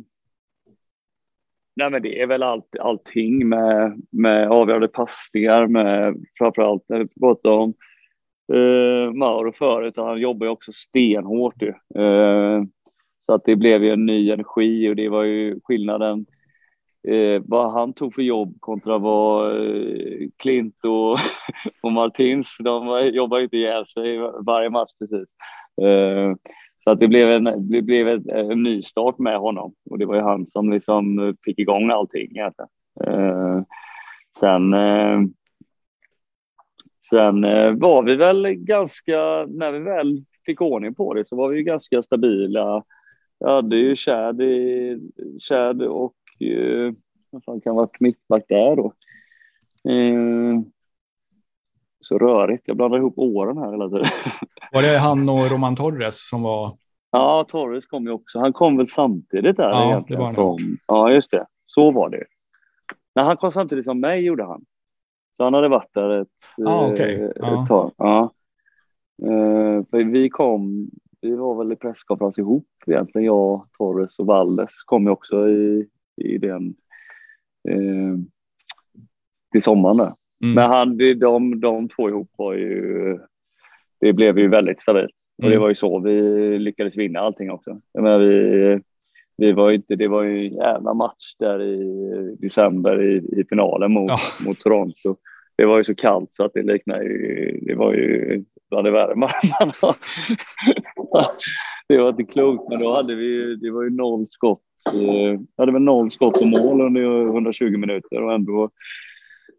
nej 1.77 1.91
men 1.91 2.03
det 2.03 2.23
är 2.23 2.27
väl 2.27 2.43
allt, 2.43 2.77
allting 2.81 3.49
med, 3.49 4.03
med 4.11 4.49
avgörande 4.49 4.89
passningar, 4.89 5.67
med 5.67 6.17
framförallt 6.39 6.85
när 6.89 6.99
vi 6.99 7.09
pratar 7.09 7.51
om 7.51 7.75
eh, 8.53 9.13
Mauro 9.13 9.53
förut. 9.53 9.95
Han 9.97 10.21
jobbar 10.21 10.47
ju 10.47 10.51
också 10.51 10.73
stenhårt 10.73 11.63
ju. 11.63 12.03
Eh, 12.03 12.63
så 13.27 13.33
att 13.33 13.45
det 13.45 13.57
blev 13.57 13.85
ju 13.85 13.91
en 13.91 14.07
ny 14.07 14.31
energi 14.31 14.91
och 14.91 14.97
det 14.97 15.09
var 15.09 15.23
ju 15.23 15.61
skillnaden. 15.65 16.27
Eh, 17.09 17.43
vad 17.45 17.73
han 17.73 17.93
tog 17.93 18.15
för 18.15 18.23
jobb 18.23 18.57
kontra 18.61 18.99
vad 18.99 19.57
eh, 19.57 20.29
Klint 20.37 20.85
och, 20.85 21.19
och 21.83 21.93
Martins, 21.93 22.57
de 22.65 23.11
jobbar 23.13 23.39
ju 23.39 23.45
inte 23.45 23.57
ihjäl 23.57 23.87
sig 23.87 24.19
varje 24.41 24.71
match 24.71 24.91
precis. 24.99 25.29
Eh, 25.83 26.35
så 26.85 26.91
att 26.91 27.01
det 27.01 27.09
blev 27.09 27.33
en, 27.33 27.71
det 27.71 27.83
blev 27.83 28.09
en, 28.09 28.31
en 28.31 28.63
ny 28.63 28.83
start 28.83 29.19
med 29.19 29.39
honom 29.39 29.75
och 29.91 29.99
det 29.99 30.07
var 30.07 30.15
ju 30.15 30.21
han 30.21 30.47
som 30.47 30.73
liksom 30.73 31.35
fick 31.45 31.59
igång 31.59 31.91
allting 31.91 32.31
egentligen. 32.31 32.69
Eh, 33.05 33.63
sen 34.41 34.75
eh, 34.75 35.21
Sen 37.11 37.45
eh, 37.45 37.73
var 37.73 38.03
vi 38.03 38.17
väl 38.17 38.55
ganska, 38.55 39.47
när 39.49 39.73
vi 39.73 39.79
väl 39.79 40.25
fick 40.47 40.61
ordning 40.61 40.95
på 40.95 41.15
det 41.15 41.29
så 41.29 41.37
var 41.37 41.49
vi 41.49 41.63
ganska 41.63 42.03
stabila. 42.03 42.85
Jag 43.39 43.51
hade 43.51 43.77
ju 43.77 43.97
Chad, 43.97 44.43
i, 44.43 44.99
Chad 45.49 45.83
och 45.83 46.15
eh, 46.41 46.93
vad 47.31 47.45
fan 47.45 47.61
kan 47.61 47.77
varit 47.77 48.01
mittback 48.01 48.45
där 48.49 48.77
då. 48.77 48.93
Eh, 49.91 50.61
så 52.01 52.19
rörigt, 52.19 52.63
jag 52.67 52.77
blandar 52.77 52.99
ihop 52.99 53.19
åren 53.19 53.59
här 53.59 53.71
hela 53.71 53.89
tiden. 53.89 54.07
Var 54.73 54.83
det 54.83 54.99
han 54.99 55.29
och 55.29 55.51
Roman 55.51 55.77
Torres 55.77 56.29
som 56.29 56.43
var? 56.43 56.77
Ja, 57.11 57.47
Torres 57.49 57.87
kom 57.87 58.05
ju 58.05 58.11
också. 58.11 58.39
Han 58.39 58.53
kom 58.53 58.77
väl 58.77 58.89
samtidigt 58.89 59.57
där 59.57 59.71
ja, 59.71 59.91
egentligen. 59.91 60.21
Det 60.21 60.27
var 60.27 60.57
som, 60.59 60.79
ja, 60.87 61.13
just 61.13 61.31
det. 61.31 61.47
Så 61.67 61.91
var 61.91 62.11
det. 62.11 62.25
Nej, 63.15 63.25
han 63.25 63.37
kom 63.37 63.53
samtidigt 63.53 63.85
som 63.85 64.01
mig 64.01 64.21
gjorde 64.21 64.45
han. 64.45 64.65
Så 65.39 65.45
han 65.45 65.55
hade 65.55 65.69
varit 65.69 65.95
där 65.95 66.21
ett, 66.21 66.29
ah, 66.67 66.93
okay. 66.93 67.15
eh, 67.15 67.29
ett 67.29 67.69
tag. 67.69 67.93
Ja. 67.97 68.33
Eh, 69.23 69.85
för 69.91 70.05
vi 70.13 70.29
kom, 70.29 70.91
vi 71.21 71.35
var 71.35 71.55
väl 71.55 71.73
i 71.73 71.77
presskonferens 71.77 72.39
ihop 72.39 72.67
egentligen, 72.87 73.27
jag, 73.27 73.67
Torres 73.79 74.19
och 74.19 74.27
Valdes 74.27 74.83
kom 74.85 75.05
ju 75.05 75.11
också 75.11 75.49
i, 75.49 75.89
i 76.17 76.39
den 76.39 76.75
eh, 77.69 78.17
till 79.53 79.63
sommaren 79.63 79.97
där. 79.97 80.13
Mm. 80.43 80.55
Men 80.55 80.71
han, 80.71 80.97
de, 81.19 81.61
de 81.61 81.89
två 81.89 82.09
ihop 82.09 82.31
var 82.39 82.55
ju, 82.55 83.19
det 84.01 84.13
blev 84.13 84.39
ju 84.39 84.49
väldigt 84.49 84.81
stabilt. 84.81 85.15
Och 85.37 85.45
det 85.45 85.55
mm. 85.55 85.61
var 85.61 85.69
ju 85.69 85.75
så 85.75 86.01
vi 86.01 86.59
lyckades 86.59 86.97
vinna 86.97 87.21
allting 87.21 87.51
också. 87.51 87.81
Jag 87.93 88.03
menar, 88.03 88.19
vi, 88.19 88.81
vi 89.39 89.53
var 89.53 89.71
inte, 89.71 89.97
det 89.97 90.09
var 90.09 90.23
ju 90.23 90.47
en 90.47 90.55
jävla 90.55 90.95
match 90.95 91.35
där 91.39 91.63
i 91.63 92.37
december 92.41 93.03
i, 93.03 93.41
i 93.41 93.45
finalen 93.49 93.93
mot, 93.93 94.11
ja. 94.11 94.19
mot 94.47 94.59
Toronto. 94.59 95.17
Det 95.57 95.67
var 95.67 95.79
ju 95.79 95.85
så 95.85 95.95
kallt 95.95 96.31
så 96.33 96.45
att 96.45 96.55
det 96.55 96.63
liknar 96.63 97.03
ju, 97.03 97.59
det 97.63 97.75
var 97.75 97.95
ju 97.95 98.45
bland 98.71 98.87
det 98.87 98.91
värre 98.91 99.15
man 99.15 99.29
Det 101.89 101.99
var 101.99 102.09
inte 102.09 102.25
klokt, 102.25 102.69
men 102.69 102.79
då 102.79 102.95
hade 102.95 103.15
vi, 103.15 103.57
det 103.57 103.71
var 103.71 103.83
ju 103.83 103.91
noll 103.91 104.27
skott. 104.31 104.63
Eh, 104.95 105.41
hade 105.57 105.73
väl 105.73 105.83
noll 105.83 106.11
skott 106.11 106.35
på 106.35 106.45
mål 106.45 106.81
under 106.81 107.27
120 107.27 107.77
minuter 107.77 108.23
och 108.23 108.33
ändå 108.33 108.71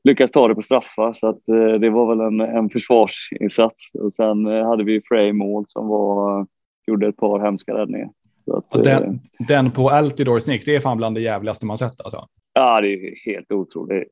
lyckades 0.03 0.31
ta 0.31 0.47
det 0.47 0.55
på 0.55 0.61
straffar 0.61 1.13
så 1.13 1.27
att 1.27 1.49
eh, 1.49 1.73
det 1.79 1.89
var 1.89 2.15
väl 2.15 2.19
en, 2.19 2.39
en 2.39 2.69
försvarsinsats. 2.69 3.91
Och 3.93 4.13
sen 4.13 4.47
eh, 4.47 4.67
hade 4.67 4.83
vi 4.83 5.01
Frey 5.01 5.33
mål 5.33 5.65
som 5.67 5.87
var, 5.87 6.47
gjorde 6.87 7.07
ett 7.07 7.17
par 7.17 7.39
hemska 7.39 7.73
räddningar. 7.73 8.09
Att, 8.53 8.83
den, 8.83 9.03
eh, 9.03 9.45
den, 9.47 9.71
på 9.71 9.89
Altidore 9.89 10.41
Snick, 10.41 10.65
det 10.65 10.75
är 10.75 10.79
fan 10.79 10.97
bland 10.97 11.15
det 11.15 11.21
jävligaste 11.21 11.65
man 11.65 11.77
sett 11.77 12.01
alltså. 12.01 12.27
Ja, 12.53 12.81
det 12.81 12.93
är 12.93 13.31
helt 13.31 13.51
otroligt. 13.51 14.07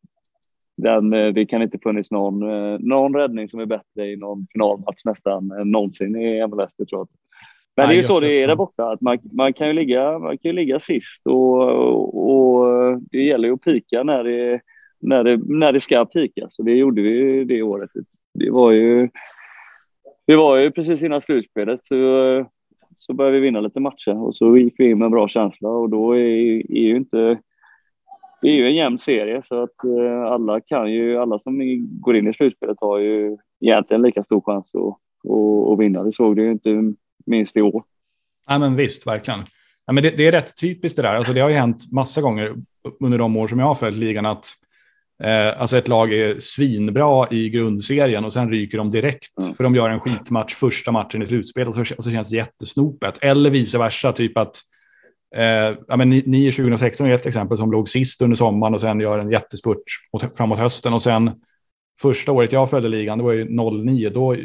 Den, 0.78 1.13
eh, 1.13 1.34
det 1.34 1.45
kan 1.45 1.62
inte 1.62 1.80
funnits 1.84 2.12
någon, 2.12 2.41
eh, 2.41 2.80
någon 2.80 3.15
räddning 3.15 3.50
som 3.50 3.60
är 3.60 3.65
bättre 3.65 4.06
i 4.08 4.15
någon 4.15 4.47
finalmatch 4.54 5.06
nästan 5.06 5.52
än 5.52 5.71
någonsin 5.71 6.15
i 6.15 6.47
MLS, 6.47 6.71
det 6.78 6.86
tror 6.86 7.00
jag. 7.00 7.08
Men 7.76 7.88
Nej, 7.88 7.95
det 7.95 8.00
är 8.00 8.04
ju 8.04 8.08
så 8.08 8.19
det 8.19 8.43
är 8.43 8.47
där 8.47 8.56
borta, 8.56 8.91
att 8.91 9.02
man, 9.02 9.17
man, 9.32 9.54
kan 9.54 9.67
ju 9.67 9.73
ligga, 9.73 10.19
man 10.19 10.38
kan 10.38 10.50
ju 10.50 10.54
ligga 10.54 10.80
sist 10.80 11.21
och, 11.26 11.62
och, 11.62 12.30
och 12.30 13.02
det 13.12 13.23
gäller 13.23 13.47
ju 13.47 13.54
att 13.54 13.62
pika 13.62 14.04
när 14.04 14.23
det, 14.23 14.62
när 15.00 15.23
det, 15.23 15.38
när 15.38 15.71
det 15.71 15.82
ska 15.82 16.06
pika. 16.06 16.47
Så 16.50 16.63
det 16.63 16.71
gjorde 16.71 17.02
vi 17.02 17.43
det 17.43 17.62
året. 17.62 17.89
Det 18.34 18.50
var 18.50 18.71
ju, 18.71 19.10
det 20.28 20.36
var 20.36 20.58
ju 20.58 20.71
precis 20.71 21.02
innan 21.02 21.21
slutspelet 21.21 21.80
så 21.88 21.95
så 23.08 23.13
började 23.13 23.39
vi 23.39 23.46
vinna 23.46 23.60
lite 23.60 23.80
matcher 23.80 24.24
och 24.24 24.36
så 24.36 24.58
gick 24.58 24.76
vi 24.78 24.89
in 24.89 24.98
med 24.98 25.06
en 25.06 25.12
bra 25.12 25.28
känsla 25.28 25.70
och 25.70 25.89
då 25.89 26.12
är, 26.12 26.72
är 26.72 26.88
ju 26.88 26.98
inte 26.98 27.38
det 28.41 28.48
är 28.48 28.54
ju 28.54 28.65
en 28.65 28.76
jämn 28.76 29.00
serie 29.00 29.41
så 29.46 29.63
att 29.63 29.84
eh, 29.84 30.22
alla 30.22 30.62
kan 30.62 30.91
ju, 30.91 31.17
alla 31.17 31.39
som 31.39 31.60
går 32.02 32.17
in 32.17 32.28
i 32.28 32.34
slutspelet 32.34 32.78
har 32.82 33.00
ju 33.00 33.38
egentligen 33.62 34.02
lika 34.02 34.24
stor 34.24 34.41
chans 34.41 34.65
att, 34.74 34.82
att, 35.32 35.74
att 35.74 35.80
vinna. 35.80 36.04
Det 36.04 36.13
såg 36.13 36.36
du 36.36 36.43
ju 36.43 36.52
inte 36.52 36.93
minst 37.26 37.58
i 37.58 37.62
år. 37.62 37.84
Ja, 38.48 38.60
men 38.60 38.76
visst, 38.76 39.08
verkligen. 39.08 39.39
Ja, 39.86 39.93
men 39.93 40.04
det, 40.04 40.17
det, 40.17 40.28
är 40.28 40.32
rätt 40.32 40.58
typiskt 40.62 40.96
det 40.96 41.02
där. 41.02 41.15
Alltså, 41.15 41.34
det 41.34 41.41
har 41.41 41.50
ju 41.50 41.56
hänt 41.56 41.91
massa 41.91 42.22
gånger 42.22 42.56
under 43.00 43.17
de 43.17 43.38
år 43.38 43.48
som 43.48 43.60
jag 43.60 43.65
har 43.65 43.76
följt 43.76 43.98
ligan 43.98 44.26
att 44.26 44.46
Eh, 45.24 45.62
alltså 45.62 45.78
ett 45.78 45.88
lag 45.88 46.14
är 46.14 46.40
svinbra 46.40 47.28
i 47.32 47.50
grundserien 47.50 48.26
och 48.26 48.34
sen 48.34 48.50
ryker 48.50 48.78
de 48.78 48.90
direkt 48.90 49.42
mm. 49.42 49.54
för 49.54 49.64
de 49.64 49.76
gör 49.76 49.90
en 49.90 50.00
skitmatch 50.00 50.54
första 50.54 50.92
matchen 50.92 51.22
i 51.22 51.26
slutspelet 51.26 51.68
och 51.68 51.88
så, 51.88 51.96
och 51.96 52.04
så 52.04 52.12
känns 52.12 52.30
det 52.30 52.36
jättesnopet. 52.36 53.18
Eller 53.22 53.50
vice 53.50 53.78
versa, 53.78 54.12
typ 54.12 54.38
att 54.38 54.56
eh, 55.36 55.76
ja, 55.88 55.98
men 55.98 56.10
ni, 56.10 56.24
ni 56.26 56.52
2016 56.52 57.08
är 57.08 57.16
ett 57.16 57.26
exempel 57.26 57.58
som 57.58 57.72
låg 57.72 57.90
sist 57.90 58.22
under 58.22 58.36
sommaren 58.36 58.74
och 58.74 58.82
sen 58.82 59.00
gör 59.00 59.20
en 59.20 59.32
jättespurt 59.32 59.84
mot, 60.14 60.38
framåt 60.38 60.60
hösten 60.60 60.94
och 60.94 61.02
sen 61.02 61.32
första 62.02 62.32
året 62.32 62.52
jag 62.52 62.70
följde 62.70 62.90
ligan, 62.90 63.18
det 63.18 63.24
var 63.24 63.34
ju 63.34 63.46
09, 63.86 64.10
då, 64.10 64.36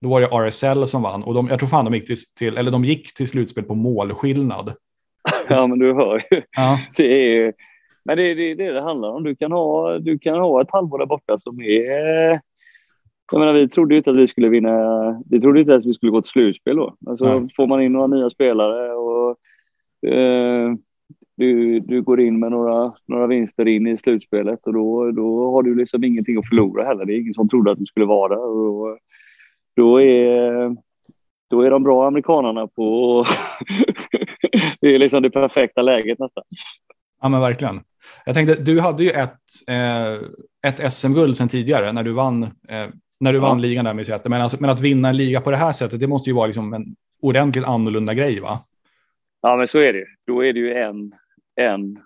då 0.00 0.08
var 0.08 0.20
det 0.20 0.26
RSL 0.26 0.86
som 0.86 1.02
vann 1.02 1.22
och 1.22 1.34
de, 1.34 1.48
jag 1.48 1.58
tror 1.58 1.68
fan 1.68 1.84
de 1.84 1.94
gick 1.94 2.06
till, 2.06 2.16
till, 2.38 2.56
eller 2.56 2.70
de 2.70 2.84
gick 2.84 3.14
till 3.14 3.28
slutspel 3.28 3.64
på 3.64 3.74
målskillnad. 3.74 4.74
Ja, 5.48 5.66
men 5.66 5.78
du 5.78 5.94
hör 5.94 6.26
ju. 6.30 6.42
Ja. 6.56 6.80
Det 6.96 7.36
är 7.36 7.52
Men 8.04 8.16
det 8.16 8.22
är 8.22 8.34
det, 8.34 8.54
det 8.54 8.72
det 8.72 8.80
handlar 8.80 9.08
om. 9.08 9.24
Du 9.24 9.36
kan, 9.36 9.52
ha, 9.52 9.98
du 9.98 10.18
kan 10.18 10.38
ha 10.38 10.62
ett 10.62 10.70
halvår 10.70 10.98
där 10.98 11.06
borta 11.06 11.38
som 11.38 11.60
är... 11.60 12.40
Jag 13.32 13.40
menar, 13.40 13.52
vi 13.52 13.68
trodde 13.68 13.96
inte 13.96 14.10
att 14.10 14.16
vi 14.16 14.26
skulle 14.26 14.48
vinna. 14.48 15.22
Vi 15.30 15.40
trodde 15.40 15.60
inte 15.60 15.74
att 15.74 15.86
vi 15.86 15.94
skulle 15.94 16.12
gå 16.12 16.22
till 16.22 16.30
slutspel 16.30 16.76
då. 16.76 16.96
Alltså, 17.06 17.24
mm. 17.24 17.48
Får 17.56 17.66
man 17.66 17.82
in 17.82 17.92
några 17.92 18.06
nya 18.06 18.30
spelare 18.30 18.92
och 18.92 19.36
eh, 20.10 20.74
du, 21.36 21.80
du 21.80 22.02
går 22.02 22.20
in 22.20 22.38
med 22.38 22.50
några, 22.50 22.92
några 23.06 23.26
vinster 23.26 23.68
in 23.68 23.86
i 23.86 23.98
slutspelet 23.98 24.66
och 24.66 24.72
då, 24.72 25.10
då 25.10 25.52
har 25.52 25.62
du 25.62 25.74
liksom 25.74 26.04
ingenting 26.04 26.38
att 26.38 26.48
förlora 26.48 26.84
heller. 26.84 27.04
Det 27.04 27.14
är 27.14 27.20
ingen 27.20 27.34
som 27.34 27.48
trodde 27.48 27.70
att 27.70 27.78
du 27.78 27.86
skulle 27.86 28.06
vara 28.06 28.34
där. 28.34 28.44
Och 28.44 28.98
då, 29.76 30.00
är, 30.00 30.76
då 31.48 31.62
är 31.62 31.70
de 31.70 31.82
bra 31.82 32.06
amerikanarna 32.06 32.66
på... 32.66 33.24
det 34.80 34.94
är 34.94 34.98
liksom 34.98 35.22
det 35.22 35.30
perfekta 35.30 35.82
läget 35.82 36.18
nästan. 36.18 36.44
Ja, 37.22 37.28
men 37.28 37.40
verkligen. 37.40 37.80
Jag 38.24 38.34
tänkte, 38.34 38.54
du 38.54 38.80
hade 38.80 39.04
ju 39.04 39.10
ett, 39.10 39.38
eh, 39.66 40.14
ett 40.66 40.92
SM-guld 40.92 41.36
sedan 41.36 41.48
tidigare 41.48 41.92
när 41.92 42.02
du 42.02 42.12
vann, 42.12 42.42
eh, 42.42 42.86
när 43.20 43.32
du 43.32 43.38
vann 43.38 43.58
ja. 43.58 43.62
ligan 43.62 43.84
där 43.84 43.94
med 43.94 44.06
Seattle. 44.06 44.30
Men, 44.30 44.42
alltså, 44.42 44.56
men 44.60 44.70
att 44.70 44.80
vinna 44.80 45.08
en 45.08 45.16
liga 45.16 45.40
på 45.40 45.50
det 45.50 45.56
här 45.56 45.72
sättet, 45.72 46.00
det 46.00 46.06
måste 46.06 46.30
ju 46.30 46.36
vara 46.36 46.46
liksom 46.46 46.74
en 46.74 46.96
ordentligt 47.22 47.64
annorlunda 47.64 48.14
grej, 48.14 48.40
va? 48.40 48.64
Ja, 49.42 49.56
men 49.56 49.68
så 49.68 49.78
är 49.78 49.92
det. 49.92 50.06
Då 50.26 50.44
är 50.44 50.52
det 50.52 50.60
ju 50.60 50.74
en, 50.74 51.14
en 51.56 51.98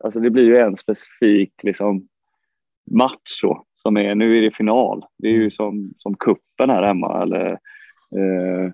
alltså 0.00 0.20
det 0.20 0.30
blir 0.30 0.44
ju 0.44 0.58
en 0.58 0.76
specifik 0.76 1.52
liksom, 1.62 2.08
match 2.90 3.40
så, 3.40 3.64
som 3.76 3.96
är, 3.96 4.14
nu 4.14 4.38
är 4.38 4.42
det 4.42 4.50
final. 4.50 5.04
Det 5.18 5.28
är 5.28 5.32
ju 5.32 5.50
som, 5.50 5.94
som 5.98 6.16
kuppen 6.16 6.70
här 6.70 6.82
hemma. 6.82 7.22
Eller, 7.22 7.50
eh, 8.16 8.70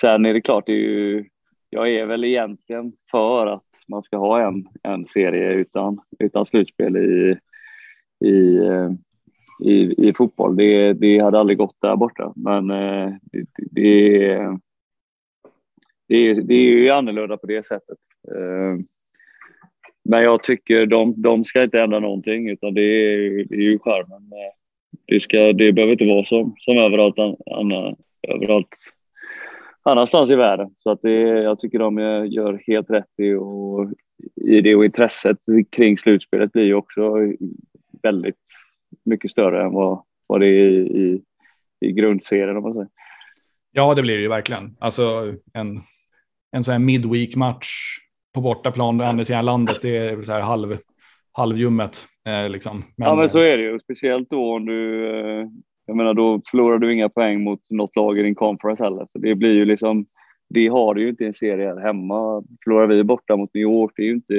sen 0.00 0.26
är 0.26 0.34
det 0.34 0.40
klart, 0.40 0.66
det 0.66 0.72
är 0.72 0.76
ju, 0.76 1.24
jag 1.70 1.88
är 1.88 2.06
väl 2.06 2.24
egentligen 2.24 2.92
för 3.10 3.46
att 3.46 3.67
man 3.88 4.02
ska 4.02 4.16
ha 4.16 4.48
en, 4.48 4.68
en 4.82 5.06
serie 5.06 5.52
utan, 5.52 6.00
utan 6.18 6.46
slutspel 6.46 6.96
i, 6.96 7.38
i, 8.28 8.56
eh, 8.56 8.90
i, 9.60 10.08
i 10.08 10.12
fotboll. 10.12 10.56
Det, 10.56 10.92
det 10.92 11.18
hade 11.18 11.38
aldrig 11.38 11.58
gått 11.58 11.76
där 11.80 11.96
borta, 11.96 12.32
men 12.36 12.70
eh, 12.70 13.12
det, 13.32 13.44
det, 13.56 14.58
det, 16.08 16.16
är, 16.16 16.34
det 16.34 16.54
är 16.54 16.70
ju 16.70 16.90
annorlunda 16.90 17.36
på 17.36 17.46
det 17.46 17.66
sättet. 17.66 17.98
Eh, 18.34 18.84
men 20.04 20.22
jag 20.22 20.42
tycker 20.42 20.86
de, 20.86 21.22
de 21.22 21.44
ska 21.44 21.62
inte 21.62 21.80
ändra 21.80 21.98
någonting 21.98 22.48
utan 22.48 22.74
det 22.74 22.82
är, 22.82 23.44
det 23.44 23.54
är 23.54 23.60
ju 23.60 23.78
charmen. 23.78 24.30
Det, 25.06 25.20
ska, 25.20 25.52
det 25.52 25.72
behöver 25.72 25.92
inte 25.92 26.06
vara 26.06 26.24
som, 26.24 26.54
som 26.58 26.78
överallt, 26.78 27.18
anna, 27.50 27.96
överallt 28.28 28.68
annanstans 29.88 30.30
i 30.30 30.34
världen. 30.34 30.70
Så 30.82 30.90
att 30.90 31.02
det, 31.02 31.20
jag 31.20 31.60
tycker 31.60 31.78
de 31.78 31.98
gör 32.30 32.62
helt 32.66 32.90
rätt 32.90 33.18
i, 33.18 33.34
och, 33.34 33.92
i 34.34 34.60
det 34.60 34.74
och 34.76 34.84
intresset 34.84 35.38
kring 35.70 35.98
slutspelet 35.98 36.52
blir 36.52 36.64
ju 36.64 36.74
också 36.74 37.14
väldigt 38.02 38.36
mycket 39.04 39.30
större 39.30 39.62
än 39.62 39.72
vad, 39.72 40.02
vad 40.26 40.40
det 40.40 40.46
är 40.46 40.70
i, 40.70 40.78
i, 40.78 41.22
i 41.80 41.92
grundserien 41.92 42.56
om 42.56 42.62
man 42.62 42.72
säger. 42.72 42.88
Ja, 43.72 43.94
det 43.94 44.02
blir 44.02 44.16
det 44.16 44.22
ju 44.22 44.28
verkligen. 44.28 44.76
Alltså 44.78 45.34
en, 45.54 45.80
en 46.52 46.64
sån 46.64 46.72
här 46.72 46.78
midweek 46.78 47.36
match 47.36 47.68
på 48.34 48.40
bortaplan, 48.40 49.00
andra 49.00 49.24
sidan 49.24 49.44
landet, 49.44 49.76
det 49.82 49.96
är 49.96 50.22
så 50.22 50.32
här 50.32 50.40
halv, 50.40 50.76
halvljummet. 51.32 52.06
Eh, 52.28 52.48
liksom. 52.48 52.84
Men, 52.96 53.08
ja, 53.08 53.14
men 53.14 53.28
så 53.28 53.38
är 53.38 53.56
det 53.56 53.62
ju. 53.62 53.78
Speciellt 53.80 54.30
då 54.30 54.54
om 54.54 54.66
du, 54.66 55.10
eh, 55.10 55.46
jag 55.88 55.96
menar 55.96 56.14
då 56.14 56.40
förlorar 56.50 56.78
du 56.78 56.94
inga 56.94 57.08
poäng 57.08 57.42
mot 57.42 57.70
något 57.70 57.96
lag 57.96 58.18
i 58.18 58.22
din 58.22 58.34
conference 58.34 58.84
heller. 58.84 59.06
Så 59.12 59.18
det 59.18 59.34
blir 59.34 59.52
ju 59.52 59.64
liksom, 59.64 60.06
det 60.48 60.68
har 60.68 60.94
du 60.94 61.02
ju 61.02 61.08
inte 61.08 61.24
i 61.24 61.26
en 61.26 61.34
serie 61.34 61.68
här 61.68 61.80
hemma. 61.80 62.44
Förlorar 62.64 62.86
vi 62.86 63.04
borta 63.04 63.36
mot 63.36 63.54
New 63.54 63.62
York, 63.62 63.92
det 63.96 64.02
är 64.02 64.06
ju 64.06 64.12
inte, 64.12 64.34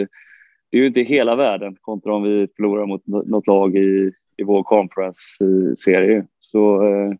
det 0.69 0.77
är 0.77 0.81
ju 0.81 0.87
inte 0.87 1.01
hela 1.01 1.35
världen 1.35 1.75
kontra 1.81 2.13
om 2.13 2.23
vi 2.23 2.47
förlorar 2.55 2.85
mot 2.85 3.07
något 3.07 3.47
lag 3.47 3.75
i, 3.75 4.11
i 4.37 4.43
vår 4.43 4.63
conference-serie. 4.63 6.25
Så, 6.39 6.87
eh, 6.87 7.11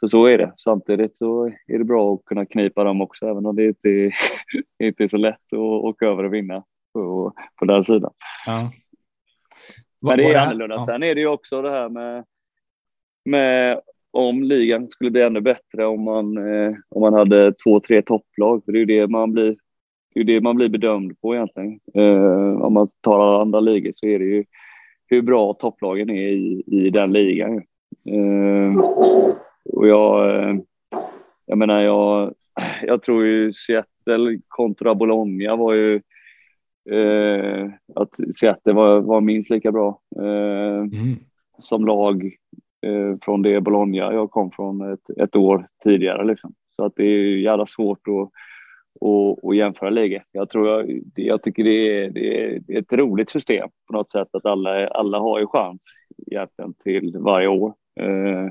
så 0.00 0.08
så 0.08 0.26
är 0.26 0.38
det. 0.38 0.52
Samtidigt 0.56 1.16
så 1.18 1.46
är 1.66 1.78
det 1.78 1.84
bra 1.84 2.14
att 2.14 2.24
kunna 2.24 2.46
knipa 2.46 2.84
dem 2.84 3.00
också, 3.00 3.26
även 3.26 3.46
om 3.46 3.56
det 3.56 3.64
inte 3.64 3.88
är, 3.88 4.14
inte 4.86 5.04
är 5.04 5.08
så 5.08 5.16
lätt 5.16 5.52
att 5.52 5.58
åka 5.58 6.06
över 6.06 6.24
och 6.24 6.34
vinna 6.34 6.64
på, 6.92 7.32
på 7.56 7.64
den 7.64 7.84
sidan. 7.84 8.12
Ja. 8.46 8.70
Men 10.00 10.16
det 10.16 10.32
är 10.32 10.38
annorlunda. 10.38 10.74
Ja. 10.74 10.86
Sen 10.86 11.02
är 11.02 11.14
det 11.14 11.20
ju 11.20 11.26
också 11.26 11.62
det 11.62 11.70
här 11.70 11.88
med, 11.88 12.24
med 13.24 13.80
om 14.10 14.42
ligan 14.42 14.88
skulle 14.88 15.10
bli 15.10 15.22
ännu 15.22 15.40
bättre 15.40 15.86
om 15.86 16.02
man, 16.02 16.36
eh, 16.36 16.74
om 16.88 17.00
man 17.00 17.14
hade 17.14 17.52
två, 17.52 17.80
tre 17.80 18.02
topplag. 18.02 18.64
För 18.64 18.72
det 18.72 18.78
är 18.78 18.80
ju 18.80 19.00
det 19.00 19.06
man 19.06 19.32
blir, 19.32 19.56
det 20.14 20.20
är 20.20 20.24
det 20.24 20.40
man 20.40 20.56
blir 20.56 20.68
bedömd 20.68 21.20
på 21.20 21.34
egentligen. 21.34 21.80
Eh, 21.94 22.62
om 22.62 22.72
man 22.72 22.88
tar 23.00 23.20
alla 23.20 23.42
andra 23.42 23.60
ligor 23.60 23.92
så 23.96 24.06
är 24.06 24.18
det 24.18 24.24
ju 24.24 24.44
hur 25.06 25.22
bra 25.22 25.54
topplagen 25.54 26.10
är 26.10 26.28
i, 26.28 26.62
i 26.66 26.90
den 26.90 27.12
ligan. 27.12 27.62
Eh, 28.08 28.80
och 29.64 29.88
jag, 29.88 30.34
eh, 30.40 30.56
jag 31.46 31.58
menar, 31.58 31.80
jag, 31.80 32.34
jag 32.82 33.02
tror 33.02 33.24
ju 33.24 33.52
Seattle 33.52 34.40
kontra 34.48 34.94
Bologna 34.94 35.56
var 35.56 35.74
ju 35.74 36.00
eh, 36.90 37.70
att 37.94 38.36
Seattle 38.36 38.72
var, 38.72 39.00
var 39.00 39.20
minst 39.20 39.50
lika 39.50 39.72
bra 39.72 40.00
eh, 40.16 40.78
mm. 40.78 41.16
som 41.58 41.86
lag 41.86 42.36
Eh, 42.86 43.16
från 43.22 43.42
det 43.42 43.60
Bologna 43.60 43.96
jag 43.96 44.30
kom 44.30 44.50
från 44.50 44.92
ett, 44.92 45.10
ett 45.18 45.36
år 45.36 45.66
tidigare. 45.84 46.24
Liksom. 46.24 46.54
Så 46.76 46.84
att 46.84 46.92
det 46.96 47.04
är 47.04 47.36
jävla 47.36 47.66
svårt 47.66 48.08
att 48.08 48.30
och, 49.00 49.44
och 49.44 49.54
jämföra 49.54 49.90
läge. 49.90 50.22
Jag 50.32 50.48
tror 50.48 50.68
jag, 50.68 51.00
jag 51.14 51.42
tycker 51.42 51.64
det 51.64 52.04
är, 52.04 52.10
det 52.10 52.44
är, 52.44 52.78
ett 52.78 52.92
roligt 52.92 53.30
system 53.30 53.68
på 53.86 53.92
något 53.92 54.12
sätt 54.12 54.28
att 54.32 54.46
alla, 54.46 54.88
alla 54.88 55.18
har 55.18 55.40
ju 55.40 55.46
chans 55.46 55.84
egentligen 56.26 56.74
till 56.74 57.16
varje 57.18 57.48
år. 57.48 57.74
Eh, 58.00 58.48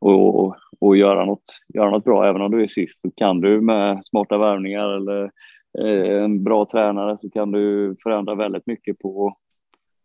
och, 0.00 0.56
och 0.80 0.96
göra, 0.96 1.24
något, 1.24 1.44
göra 1.74 1.90
något 1.90 2.04
bra. 2.04 2.28
Även 2.28 2.42
om 2.42 2.50
du 2.50 2.62
är 2.62 2.66
sist 2.66 3.00
så 3.00 3.10
kan 3.16 3.40
du 3.40 3.60
med 3.60 4.02
smarta 4.04 4.38
värvningar 4.38 4.88
eller 4.88 5.30
eh, 5.78 6.22
en 6.22 6.44
bra 6.44 6.64
tränare 6.64 7.18
så 7.20 7.30
kan 7.30 7.52
du 7.52 7.96
förändra 8.02 8.34
väldigt 8.34 8.66
mycket 8.66 8.98
på, 8.98 9.36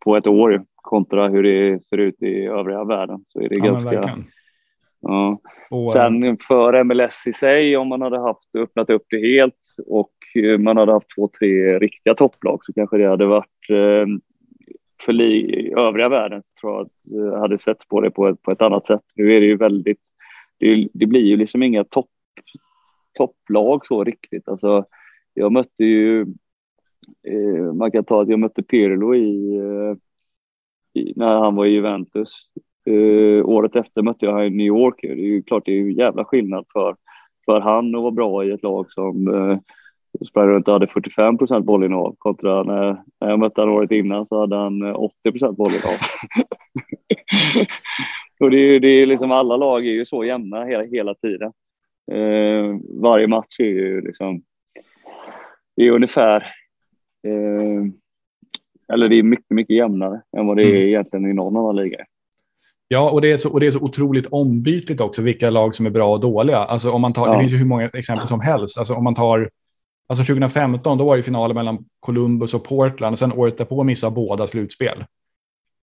på 0.06 0.18
ett 0.18 0.28
år 0.28 0.66
kontra 0.86 1.28
hur 1.28 1.44
det 1.44 1.86
ser 1.86 1.98
ut 1.98 2.22
i 2.22 2.46
övriga 2.46 2.84
världen. 2.84 3.26
Så 3.28 3.42
är 3.42 3.50
det 3.50 3.56
ja, 3.56 3.66
ganska... 3.66 4.18
Ja. 5.02 5.40
Och, 5.70 5.94
Sen 5.94 6.38
för 6.48 6.84
MLS 6.84 7.28
i 7.28 7.34
sig, 7.34 7.78
om 7.78 7.88
man 7.88 8.02
hade 8.02 8.20
haft 8.20 8.56
öppnat 8.58 8.90
upp 8.90 9.06
det 9.10 9.28
helt 9.28 9.76
och 9.88 10.12
man 10.60 10.78
hade 10.78 10.92
haft 10.92 11.08
två, 11.16 11.30
tre 11.40 11.80
riktiga 11.80 12.14
topplag 12.14 12.60
så 12.66 12.74
kanske 12.74 12.98
det 12.98 13.08
hade 13.08 13.26
varit 13.26 13.70
eh, 13.70 14.06
för 15.06 15.14
li, 15.14 15.74
övriga 15.78 16.10
världen 16.10 16.44
tror 16.62 16.74
jag 16.74 16.82
att 16.82 17.34
eh, 17.34 17.40
hade 17.40 17.58
sett 17.58 17.88
på 17.88 18.02
det 18.02 18.12
på 18.12 18.28
ett, 18.28 18.42
på 18.42 18.52
ett 18.52 18.62
annat 18.62 18.88
sätt. 18.88 19.02
Nu 19.16 19.34
är 19.34 19.40
det 19.40 19.46
ju 19.46 19.58
väldigt, 19.58 20.02
det, 20.58 20.88
det 20.94 21.06
blir 21.06 21.22
ju 21.22 21.38
liksom 21.38 21.64
inga 21.64 21.84
topp, 21.84 22.10
topplag 23.14 23.86
så 23.86 24.04
riktigt. 24.04 24.48
Alltså, 24.48 24.86
jag 25.34 25.52
mötte 25.52 25.84
ju, 25.84 26.22
eh, 27.28 27.74
man 27.74 27.92
kan 27.92 28.04
ta 28.04 28.22
att 28.22 28.30
jag 28.30 28.40
mötte 28.40 28.64
Pirlo 28.64 29.16
i, 29.16 29.56
eh, 29.56 29.96
i 29.96 30.05
när 31.16 31.38
han 31.40 31.56
var 31.56 31.66
i 31.66 31.70
Juventus. 31.70 32.32
Eh, 32.88 33.46
året 33.46 33.76
efter 33.76 34.02
mötte 34.02 34.26
jag 34.26 34.32
honom 34.32 34.48
i 34.48 34.50
New 34.50 34.68
York. 34.68 35.00
Det 35.02 35.12
är 35.12 35.16
ju 35.16 35.44
klart 35.44 35.66
det 35.66 35.72
är 35.72 35.76
ju 35.76 35.94
jävla 35.94 36.26
skillnad 36.26 36.66
för, 36.74 36.96
för 37.46 37.60
han 37.60 37.96
att 37.96 38.02
vara 38.02 38.12
bra 38.12 38.46
i 38.46 38.52
ett 38.52 38.64
lag 38.64 38.92
som 38.92 39.28
eh, 39.28 39.58
sprang 40.28 40.48
runt 40.48 40.68
och 40.68 40.74
hade 40.74 40.88
45 40.88 41.38
procent 41.38 41.66
bollinnehav 41.66 42.16
kontra 42.18 42.64
när, 42.64 42.98
när 43.22 43.30
jag 43.30 43.40
mötte 43.40 43.62
honom 43.62 43.76
året 43.76 43.92
innan 43.92 44.28
så 44.28 44.40
hade 44.40 44.56
han 44.56 44.82
eh, 44.82 44.96
80 44.96 45.32
procent 45.32 45.58
bollinnehav. 45.58 45.98
och 48.40 48.52
det 48.52 48.58
är, 48.58 48.80
det 48.80 48.88
är 48.88 49.06
liksom 49.06 49.32
alla 49.32 49.58
lag 49.58 49.88
är 49.88 49.92
ju 49.92 50.06
så 50.06 50.24
jämna 50.24 50.66
hela, 50.66 50.84
hela 50.84 51.16
tiden. 51.16 51.52
Eh, 52.12 52.78
varje 53.02 53.28
match 53.28 53.60
är 53.60 53.64
ju 53.64 54.02
liksom, 54.02 54.42
det 55.76 55.88
är 55.88 55.92
ungefär, 55.92 56.42
eh, 57.28 57.84
eller 58.94 59.10
det 59.10 59.16
är 59.16 59.24
mycket, 59.24 59.50
mycket 59.50 59.76
jämnare 59.76 60.22
än 60.38 60.48
vad 60.48 60.58
det 60.58 60.64
är 60.64 60.70
mm. 60.70 60.88
egentligen 60.88 61.32
i 61.32 61.34
någon 61.34 61.58
annan 61.58 61.76
liga. 61.76 61.98
Ja, 62.88 63.10
och 63.10 63.22
det, 63.22 63.32
är 63.32 63.38
så, 63.38 63.54
och 63.54 63.60
det 63.60 63.68
är 63.68 63.72
så 63.72 63.80
otroligt 63.80 64.28
ombytligt 64.28 65.02
också 65.02 65.22
vilka 65.22 65.50
lag 65.50 65.76
som 65.76 65.86
är 65.86 65.90
bra 65.90 66.12
och 66.12 66.20
dåliga. 66.20 66.58
Alltså 66.58 66.92
om 66.92 67.02
man 67.02 67.14
tar, 67.14 67.28
ja. 67.28 67.34
Det 67.34 67.40
finns 67.40 67.54
ju 67.54 67.58
hur 67.58 67.66
många 67.66 67.90
exempel 67.90 68.28
som 68.28 68.40
helst. 68.40 68.78
Alltså 68.78 68.94
om 68.94 69.04
man 69.04 69.16
tar 69.16 69.50
Alltså 70.08 70.24
2015, 70.24 70.98
då 70.98 71.06
var 71.06 71.18
det 71.18 71.24
finalen 71.24 71.56
mellan 71.56 71.86
Columbus 72.00 72.54
och 72.54 72.64
Portland 72.64 73.14
och 73.14 73.20
sen 73.20 73.34
året 73.34 73.58
därpå 73.58 73.84
missade 73.84 74.16
båda 74.16 74.48
slutspel. 74.48 75.06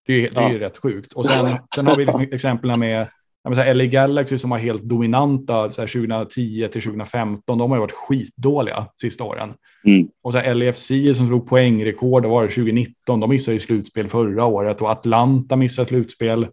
Det 0.07 0.27
är, 0.27 0.31
det 0.31 0.41
är 0.41 0.51
ju 0.51 0.59
rätt 0.59 0.79
sjukt. 0.79 1.13
Och 1.13 1.27
sen, 1.27 1.59
sen 1.75 1.87
har 1.87 1.97
vi 1.97 2.05
liksom 2.05 2.21
exemplen 2.33 2.81
med 2.81 3.09
säga, 3.55 3.75
LA 3.75 3.85
Galaxy 3.85 4.39
som 4.39 4.51
var 4.51 4.59
helt 4.59 4.83
dominanta 4.83 5.71
så 5.71 5.83
här, 5.83 5.89
2010 5.89 6.69
till 6.73 6.83
2015. 6.83 7.59
De 7.59 7.71
har 7.71 7.79
ju 7.79 7.81
varit 7.81 7.93
skitdåliga 7.93 8.87
sista 9.01 9.25
åren. 9.25 9.55
Mm. 9.85 10.09
Och 10.23 10.33
så 10.33 10.39
här, 10.39 10.55
LAFC 10.55 10.87
som 11.17 11.27
slog 11.27 11.49
poängrekord, 11.49 12.23
det 12.23 12.29
var 12.29 12.43
2019. 12.43 13.21
De 13.21 13.31
missade 13.31 13.55
ju 13.55 13.61
slutspel 13.61 14.09
förra 14.09 14.45
året 14.45 14.83
och 14.83 14.91
Atlanta 14.91 15.57
missade 15.57 15.89
slutspel 15.89 16.47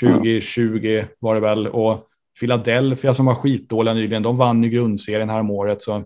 2020 0.00 1.04
var 1.18 1.34
det 1.34 1.40
väl. 1.40 1.66
Och 1.66 2.08
Philadelphia 2.40 3.14
som 3.14 3.26
var 3.26 3.34
skitdåliga 3.34 3.94
nyligen, 3.94 4.22
de 4.22 4.36
vann 4.36 4.62
ju 4.62 4.70
grundserien 4.70 5.30
här 5.30 5.40
om 5.40 5.50
året. 5.50 5.82
Så 5.82 6.04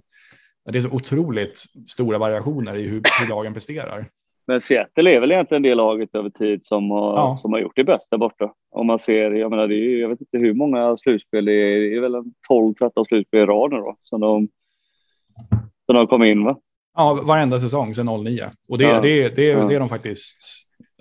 det 0.72 0.78
är 0.78 0.82
så 0.82 0.91
otroligt 0.91 1.64
stora 1.89 2.18
variationer 2.18 2.76
i 2.76 2.82
hur, 2.82 3.03
hur 3.20 3.28
lagen 3.28 3.55
presterar. 3.55 4.09
Men 4.47 4.61
Seattle 4.61 5.11
är 5.11 5.20
väl 5.20 5.32
egentligen 5.32 5.62
det 5.62 5.74
laget 5.74 6.14
över 6.14 6.30
tid 6.30 6.64
som 6.64 6.90
har, 6.90 7.16
ja. 7.16 7.38
som 7.42 7.53
har 7.53 7.61
gjort 7.61 7.76
det 7.76 7.84
bäst 7.84 8.11
där 8.11 8.18
borta. 8.18 8.53
Om 8.70 8.86
man 8.86 8.99
ser, 8.99 9.30
jag 9.30 9.51
menar, 9.51 9.68
det 9.68 9.74
är, 9.74 10.01
jag 10.01 10.09
vet 10.09 10.20
inte 10.20 10.38
hur 10.38 10.55
många 10.55 10.97
slutspel 10.97 11.44
det 11.44 11.53
är. 11.53 11.80
Det 11.80 11.97
är 11.97 12.01
väl 12.01 12.14
en 12.14 12.34
12-13 12.51 13.05
slutspel 13.09 13.40
i 13.40 13.47
rad 13.47 13.70
nu 13.70 13.76
då 13.76 13.97
som 14.03 14.20
de, 14.20 14.49
som 15.86 15.94
de 15.94 16.07
kom 16.07 16.22
in 16.22 16.44
va? 16.44 16.59
Ja, 16.97 17.20
varenda 17.24 17.59
säsong 17.59 17.94
sedan 17.94 18.24
09. 18.24 18.44
Och 18.68 18.78
det, 18.78 18.84
ja. 18.84 19.01
det, 19.01 19.28
det, 19.28 19.44
ja. 19.44 19.66
det 19.66 19.74
är 19.74 19.80
de 19.80 19.88
faktiskt. 19.88 20.38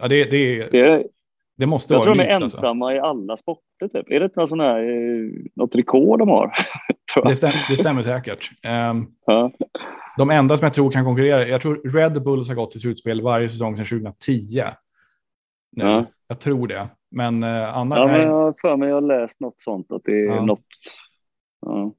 Ja, 0.01 0.07
det, 0.07 0.23
det, 0.23 0.71
det, 0.71 1.03
det 1.57 1.65
måste 1.65 1.93
jag 1.93 1.99
vara 1.99 2.05
tror 2.05 2.15
de 2.15 2.29
är 2.29 2.35
alltså. 2.35 2.57
ensamma 2.57 2.85
alltså. 2.85 2.97
i 2.97 2.99
alla 2.99 3.37
sporter. 3.37 3.87
Typ. 3.87 4.11
Är 4.11 4.19
det 4.19 4.25
inte 4.25 4.39
något, 4.39 4.49
sån 4.49 4.59
här, 4.59 4.79
eh, 4.79 5.31
något 5.55 5.75
rekord 5.75 6.19
de 6.19 6.29
har? 6.29 6.51
Det, 7.23 7.35
stämmer, 7.35 7.65
det 7.69 7.77
stämmer 7.77 8.03
säkert. 8.03 8.51
Um, 8.91 9.07
ja. 9.25 9.51
De 10.17 10.29
enda 10.29 10.57
som 10.57 10.65
jag 10.65 10.73
tror 10.73 10.91
kan 10.91 11.05
konkurrera, 11.05 11.47
jag 11.47 11.61
tror 11.61 11.93
Red 11.93 12.23
Bulls 12.23 12.47
har 12.47 12.55
gått 12.55 12.71
till 12.71 12.81
slutspel 12.81 13.21
varje 13.21 13.49
säsong 13.49 13.75
sedan 13.75 13.85
2010. 13.85 14.63
Nu. 15.71 15.83
Ja. 15.83 16.05
Jag 16.27 16.39
tror 16.39 16.67
det. 16.67 16.87
Men 17.11 17.43
uh, 17.43 17.77
annars... 17.77 17.99
Ja, 17.99 18.07
men 18.07 18.21
jag 18.21 18.31
har 18.31 18.53
för 18.61 18.77
mig 18.77 18.89
jag 18.89 18.95
har 18.95 19.01
läst 19.01 19.39
något 19.39 19.61
sånt, 19.61 19.91
att 19.91 20.03
det 20.03 20.11
är 20.11 20.25
ja. 20.25 20.45
något... 20.45 20.65
Ja. 21.61 21.93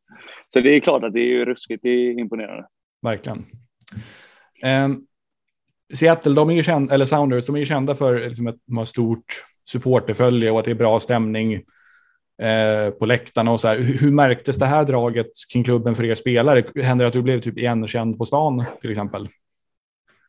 Så 0.52 0.60
det 0.60 0.76
är 0.76 0.80
klart 0.80 1.04
att 1.04 1.12
det 1.12 1.20
är 1.20 1.28
ju 1.28 1.44
ruskigt 1.44 1.82
det 1.82 1.88
är 1.88 2.18
imponerande. 2.18 2.66
Verkligen. 3.02 3.46
Um, 4.64 5.06
Seattle, 5.94 6.34
de 6.34 6.50
är 6.50 6.54
ju 6.54 6.62
kända, 6.62 6.94
eller 6.94 7.04
Sounders, 7.04 7.46
de 7.46 7.54
är 7.54 7.58
ju 7.58 7.64
kända 7.64 7.94
för 7.94 8.28
liksom, 8.28 8.46
att 8.46 8.56
de 8.66 8.76
har 8.76 8.84
stort 8.84 9.44
supporterfölje 9.64 10.50
och 10.50 10.58
att 10.58 10.64
det 10.64 10.70
är 10.70 10.74
bra 10.74 11.00
stämning 11.00 11.62
eh, 12.43 12.91
på 12.91 13.07
läktarna 13.07 13.53
och 13.53 13.61
så 13.61 13.68
här. 13.68 13.78
Hur, 13.78 13.99
hur 13.99 14.11
märktes 14.11 14.57
det 14.57 14.66
här 14.66 14.84
draget 14.84 15.30
kring 15.53 15.64
klubben 15.64 15.95
för 15.95 16.05
er 16.05 16.14
spelare? 16.14 16.64
Hände 16.82 17.05
det 17.05 17.09
att 17.09 17.14
du 17.14 17.22
blev 17.22 17.41
typ 17.41 17.59
igenkänd 17.59 18.18
på 18.18 18.24
stan 18.24 18.64
till 18.80 18.91
exempel? 18.91 19.28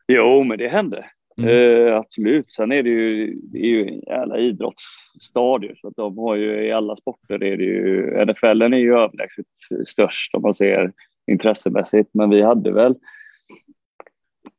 Jo, 0.08 0.44
men 0.44 0.58
det 0.58 0.68
hände. 0.68 1.04
Mm. 1.38 1.50
Eh, 1.50 1.96
absolut. 1.96 2.52
Sen 2.52 2.72
är 2.72 2.82
det 2.82 2.90
ju, 2.90 3.34
det 3.42 3.58
är 3.58 3.66
ju 3.66 3.88
en 3.88 4.00
jävla 4.00 4.38
idrottsstad 4.38 5.60
så 5.80 5.88
att 5.88 5.96
de 5.96 6.18
har 6.18 6.36
ju 6.36 6.66
i 6.66 6.72
alla 6.72 6.96
sporter 6.96 7.42
är 7.44 7.56
det 7.56 7.64
ju, 7.64 8.24
NFL 8.26 8.62
är 8.62 8.76
ju 8.76 8.98
överlägset 8.98 9.46
störst 9.86 10.34
om 10.34 10.42
man 10.42 10.54
ser 10.54 10.92
intressemässigt, 11.30 12.10
men 12.12 12.30
vi 12.30 12.42
hade 12.42 12.72
väl 12.72 12.94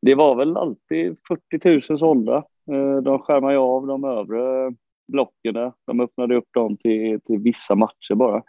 det 0.02 0.16
var 0.16 0.36
väl 0.36 0.58
alltid 0.58 1.18
40 1.28 1.89
000 1.89 2.00
sålda. 2.00 2.38
Eh, 2.72 2.97
de 2.97 3.20
skärmade 3.20 3.54
ju 3.54 3.60
av 3.60 3.88
de 3.88 4.04
övre 4.04 4.74
blocken. 5.10 5.53
Där. 5.53 5.74
De 5.88 5.99
öppnade 5.99 6.36
upp 6.36 6.47
dem 6.53 6.78
till, 6.78 7.22
till 7.22 7.39
vissa 7.39 7.76
matcher 7.76 8.16
bara. 8.16 8.43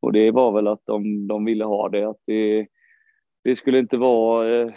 Och 0.00 0.12
det 0.12 0.30
var 0.30 0.52
väl 0.52 0.66
att 0.66 0.82
de, 0.84 1.28
de 1.28 1.44
ville 1.44 1.64
ha 1.64 1.88
det. 1.88 2.08
Att 2.08 2.20
det, 2.26 2.66
det 3.44 3.56
skulle 3.56 3.78
inte 3.78 3.96
vara 3.96 4.60
eh, 4.60 4.72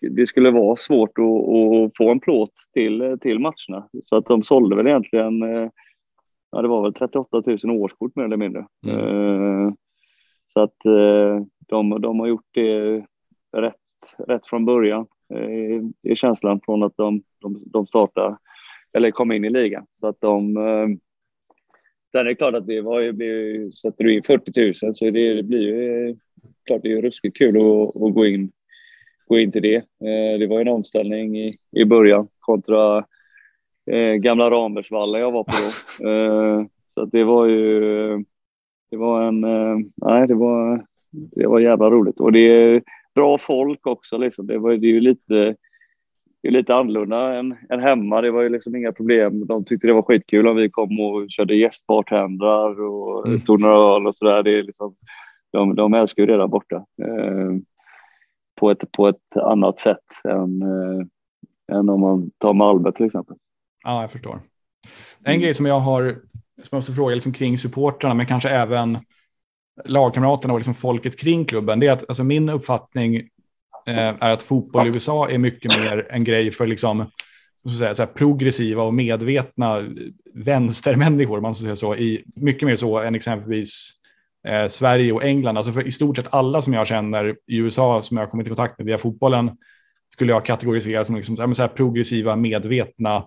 det 0.00 0.26
skulle 0.26 0.50
vara 0.50 0.76
svårt 0.76 1.18
att, 1.18 1.24
att, 1.24 1.96
få 1.96 2.10
en 2.10 2.20
plåt 2.20 2.52
till, 2.72 3.18
till 3.20 3.38
matcherna. 3.38 3.88
Så 4.06 4.16
att 4.16 4.26
de 4.26 4.42
sålde 4.42 4.76
väl 4.76 4.86
egentligen, 4.86 5.42
eh, 5.42 5.68
ja 6.50 6.62
det 6.62 6.68
var 6.68 6.82
väl 6.82 6.94
38 6.94 7.42
000 7.46 7.58
årskort 7.70 8.16
mer 8.16 8.24
eller 8.24 8.36
mindre. 8.36 8.66
Mm. 8.86 9.76
Så 10.52 10.60
att 10.60 10.76
de, 11.68 12.00
de 12.00 12.20
har 12.20 12.26
gjort 12.26 12.48
det 12.50 13.04
rätt, 13.56 13.74
rätt 14.18 14.46
från 14.46 14.64
början. 14.64 15.06
Eh, 15.34 16.10
är 16.10 16.14
känslan 16.14 16.60
från 16.64 16.82
att 16.82 16.96
de, 16.96 17.22
de, 17.40 17.62
de 17.66 17.86
startar 17.86 18.38
eller 18.96 19.10
kom 19.10 19.32
in 19.32 19.44
i 19.44 19.50
ligan. 19.50 19.86
Så 20.00 20.06
att 20.06 20.20
de 20.20 20.56
eh, 20.56 20.88
Sen 22.12 22.20
är 22.20 22.24
det 22.24 22.34
klart 22.34 22.54
att 22.54 22.66
det 22.66 22.80
var 22.80 23.00
ju, 23.00 23.12
blir, 23.12 23.70
sätter 23.70 24.04
du 24.04 24.14
in 24.14 24.22
40 24.22 24.84
000 24.84 24.94
så 24.94 25.04
det, 25.04 25.34
det 25.34 25.42
blir 25.42 25.60
ju 25.60 26.16
klart 26.66 26.82
det 26.82 26.92
är 26.92 27.02
ruskigt 27.02 27.36
kul 27.36 27.56
att, 27.56 28.02
att, 28.02 28.14
gå, 28.14 28.26
in, 28.26 28.52
gå 29.26 29.38
in 29.38 29.52
till 29.52 29.62
det. 29.62 29.76
Eh, 29.76 30.38
det 30.38 30.46
var 30.46 30.60
en 30.60 30.68
omställning 30.68 31.38
i, 31.38 31.58
i 31.76 31.84
början 31.84 32.28
kontra 32.40 33.04
eh, 33.90 34.14
gamla 34.14 34.50
Rambergsvalla 34.50 35.18
jag 35.18 35.32
var 35.32 35.44
på 35.44 35.52
då. 35.52 36.68
Så 36.94 37.04
det 37.04 37.24
var 37.24 37.46
ju, 37.46 38.24
det 38.90 38.96
var 38.96 39.22
en, 39.22 39.40
nej 39.96 40.28
det 40.28 40.34
var, 40.34 40.86
det 41.10 41.46
var 41.46 41.60
jävla 41.60 41.90
roligt 41.90 42.20
och 42.20 42.32
det 42.32 42.82
bra 43.14 43.38
folk 43.38 43.86
också. 43.86 44.18
Liksom. 44.18 44.46
Det, 44.46 44.58
var, 44.58 44.76
det 44.76 44.86
är 44.86 44.92
ju 44.92 45.00
lite, 45.00 45.56
det 46.44 46.48
är 46.48 46.52
lite 46.52 46.74
annorlunda 46.74 47.38
än, 47.38 47.56
än 47.70 47.80
hemma. 47.80 48.20
Det 48.20 48.30
var 48.30 48.42
ju 48.42 48.48
liksom 48.48 48.76
inga 48.76 48.92
problem. 48.92 49.46
De 49.46 49.64
tyckte 49.64 49.86
det 49.86 49.92
var 49.92 50.02
skitkul 50.02 50.48
om 50.48 50.56
vi 50.56 50.70
kom 50.70 51.00
och 51.00 51.30
körde 51.30 51.54
gästbartendrar 51.56 52.80
och 52.80 53.26
mm. 53.26 53.40
tog 53.40 53.60
några 53.60 53.96
öl 53.96 54.06
och 54.06 54.16
sådär. 54.16 54.62
liksom, 54.62 54.94
de, 55.52 55.74
de 55.74 55.94
älskar 55.94 56.22
ju 56.22 56.26
det 56.26 56.36
där 56.36 56.46
borta. 56.46 56.76
Eh, 56.76 57.56
på, 58.60 58.70
ett, 58.70 58.92
på 58.92 59.08
ett 59.08 59.36
annat 59.36 59.80
sätt 59.80 59.98
än, 60.28 60.62
eh, 60.62 61.76
än 61.78 61.88
om 61.88 62.00
man 62.00 62.30
tar 62.38 62.52
Malmö 62.52 62.92
till 62.92 63.06
exempel. 63.06 63.36
Ja, 63.84 64.00
jag 64.00 64.10
förstår. 64.10 64.40
En 65.18 65.32
mm. 65.32 65.40
grej 65.40 65.54
som 65.54 65.66
jag 65.66 65.80
har, 65.80 66.02
som 66.56 66.68
jag 66.70 66.76
måste 66.76 66.92
fråga 66.92 67.14
liksom 67.14 67.32
kring 67.32 67.58
supportrarna, 67.58 68.14
men 68.14 68.26
kanske 68.26 68.50
även 68.50 68.98
lagkamraterna 69.84 70.52
och 70.52 70.58
liksom 70.58 70.74
folket 70.74 71.20
kring 71.20 71.44
klubben, 71.44 71.80
det 71.80 71.86
är 71.86 71.92
att 71.92 72.08
alltså 72.08 72.24
min 72.24 72.48
uppfattning 72.48 73.28
är 73.86 74.30
att 74.30 74.42
fotboll 74.42 74.86
i 74.86 74.90
USA 74.90 75.30
är 75.30 75.38
mycket 75.38 75.78
mer 75.78 76.06
en 76.10 76.24
grej 76.24 76.50
för 76.50 76.66
liksom, 76.66 77.06
så 77.64 77.70
säga, 77.70 77.94
så 77.94 78.02
här, 78.02 78.10
progressiva 78.10 78.82
och 78.82 78.94
medvetna 78.94 79.82
vänstermänniskor, 80.34 81.40
man 81.40 81.54
ska 81.54 81.64
säga 81.64 81.76
så, 81.76 81.96
i, 81.96 82.24
mycket 82.36 82.66
mer 82.66 82.76
så 82.76 82.98
än 82.98 83.14
exempelvis 83.14 83.90
eh, 84.48 84.66
Sverige 84.66 85.12
och 85.12 85.24
England. 85.24 85.56
Alltså 85.56 85.72
för 85.72 85.86
i 85.86 85.90
stort 85.90 86.16
sett 86.16 86.34
alla 86.34 86.62
som 86.62 86.72
jag 86.72 86.86
känner 86.86 87.36
i 87.46 87.56
USA 87.56 88.02
som 88.02 88.16
jag 88.16 88.24
har 88.24 88.30
kommit 88.30 88.46
i 88.46 88.50
kontakt 88.50 88.78
med 88.78 88.86
via 88.86 88.98
fotbollen 88.98 89.50
skulle 90.12 90.32
jag 90.32 90.44
kategorisera 90.44 91.04
som 91.04 91.16
liksom, 91.16 91.54
så 91.54 91.62
här, 91.62 91.68
progressiva, 91.68 92.36
medvetna 92.36 93.24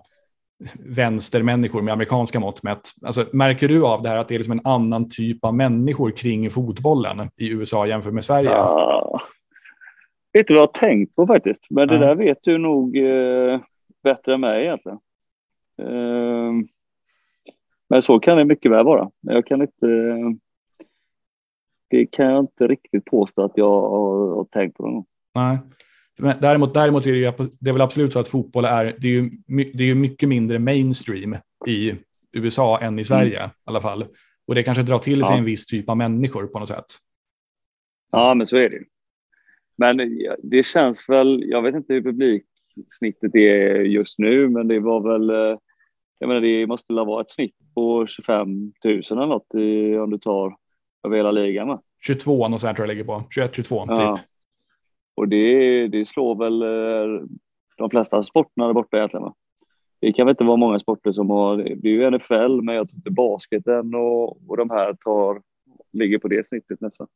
vänstermänniskor 0.74 1.82
med 1.82 1.92
amerikanska 1.92 2.40
mått 2.40 2.62
mätt. 2.62 2.90
Alltså, 3.02 3.26
märker 3.32 3.68
du 3.68 3.86
av 3.86 4.02
det 4.02 4.08
här 4.08 4.16
att 4.16 4.28
det 4.28 4.34
är 4.34 4.38
liksom 4.38 4.58
en 4.58 4.66
annan 4.66 5.08
typ 5.08 5.44
av 5.44 5.54
människor 5.54 6.10
kring 6.10 6.50
fotbollen 6.50 7.30
i 7.36 7.48
USA 7.48 7.86
jämfört 7.86 8.12
med 8.12 8.24
Sverige? 8.24 8.50
Ja, 8.50 9.20
vet 10.32 10.46
du 10.46 10.54
vad 10.54 10.62
jag 10.62 10.66
har 10.66 10.72
tänkt 10.72 11.16
på 11.16 11.26
faktiskt, 11.26 11.66
men 11.70 11.88
det 11.88 11.98
där 11.98 12.14
vet 12.14 12.38
du 12.42 12.58
nog 12.58 12.96
eh, 12.96 13.60
bättre 14.02 14.34
än 14.34 14.40
mig 14.40 14.64
egentligen. 14.64 14.98
Eh, 15.82 16.52
men 17.88 18.02
så 18.02 18.20
kan 18.20 18.36
det 18.36 18.44
mycket 18.44 18.70
väl 18.70 18.84
vara. 18.84 19.10
Jag 19.20 19.46
kan 19.46 19.62
inte. 19.62 19.86
Det 21.90 22.06
kan 22.06 22.26
jag 22.26 22.38
inte 22.38 22.66
riktigt 22.66 23.04
påstå 23.04 23.42
att 23.42 23.52
jag 23.54 23.70
har, 23.70 24.36
har 24.36 24.44
tänkt 24.44 24.76
på. 24.76 24.86
Det. 24.86 25.04
Nej. 25.40 25.58
Men 26.18 26.40
däremot, 26.40 26.74
däremot 26.74 27.06
är 27.06 27.12
det, 27.12 27.18
ju, 27.18 27.32
det 27.60 27.70
är 27.70 27.72
väl 27.72 27.82
absolut 27.82 28.12
så 28.12 28.18
att 28.18 28.28
fotboll 28.28 28.64
är, 28.64 28.84
det 28.84 29.08
är 29.08 29.12
ju, 29.12 29.30
det 29.46 29.82
är 29.82 29.86
ju 29.86 29.94
mycket 29.94 30.28
mindre 30.28 30.58
mainstream 30.58 31.36
i 31.66 31.94
USA 32.32 32.80
än 32.80 32.98
i 32.98 33.04
Sverige 33.04 33.38
mm. 33.38 33.50
i 33.50 33.52
alla 33.64 33.80
fall. 33.80 34.04
Och 34.46 34.54
det 34.54 34.62
kanske 34.62 34.82
drar 34.82 34.98
till 34.98 35.24
sig 35.24 35.32
ja. 35.32 35.38
en 35.38 35.44
viss 35.44 35.66
typ 35.66 35.88
av 35.88 35.96
människor 35.96 36.46
på 36.46 36.58
något 36.58 36.68
sätt. 36.68 36.84
Ja, 38.10 38.34
men 38.34 38.46
så 38.46 38.56
är 38.56 38.70
det. 38.70 38.78
Men 39.78 40.18
det 40.42 40.62
känns 40.66 41.08
väl, 41.08 41.44
jag 41.46 41.62
vet 41.62 41.74
inte 41.74 41.94
hur 41.94 42.02
publiksnittet 42.02 43.34
är 43.34 43.80
just 43.80 44.18
nu, 44.18 44.48
men 44.48 44.68
det 44.68 44.80
var 44.80 45.00
väl, 45.00 45.30
eh, 45.30 45.58
jag 46.18 46.28
menar 46.28 46.40
det 46.40 46.66
måste 46.66 46.94
väl 46.94 47.06
vara 47.06 47.20
ett 47.20 47.30
snitt 47.30 47.56
på 47.74 48.06
25 48.06 48.72
000 48.84 49.02
eller 49.10 49.26
något 49.26 49.54
i, 49.54 49.96
om 49.98 50.10
du 50.10 50.18
tar 50.18 50.56
över 51.04 51.16
hela 51.16 51.30
ligan. 51.30 51.68
Va? 51.68 51.82
22 52.06 52.32
och 52.32 52.60
sen 52.60 52.74
tror 52.74 52.86
jag 52.88 52.94
ligger 52.94 53.04
på, 53.04 53.24
21, 53.30 53.54
22 53.56 53.84
ja. 53.88 54.16
typ. 54.16 54.26
Och 55.14 55.28
det, 55.28 55.88
det 55.88 56.08
slår 56.08 56.34
väl 56.34 56.62
eh, 56.62 57.26
de 57.76 57.90
flesta 57.90 58.22
sporterna 58.22 58.66
där 58.66 58.74
borta 58.74 58.96
egentligen. 58.96 59.22
Va? 59.22 59.34
Det 60.00 60.12
kan 60.12 60.26
väl 60.26 60.32
inte 60.32 60.44
vara 60.44 60.56
många 60.56 60.80
sporter 60.80 61.12
som 61.12 61.30
har, 61.30 61.56
det 61.56 61.88
är 61.88 61.92
ju 61.92 62.10
NFL, 62.10 62.62
men 62.62 62.74
jag 62.74 62.88
tror 62.88 62.96
inte 62.96 63.10
basketen 63.10 63.94
och, 63.94 64.50
och 64.50 64.56
de 64.56 64.70
här 64.70 64.94
tar, 64.94 65.42
ligger 65.92 66.18
på 66.18 66.28
det 66.28 66.46
snittet 66.46 66.80
nästan. 66.80 67.06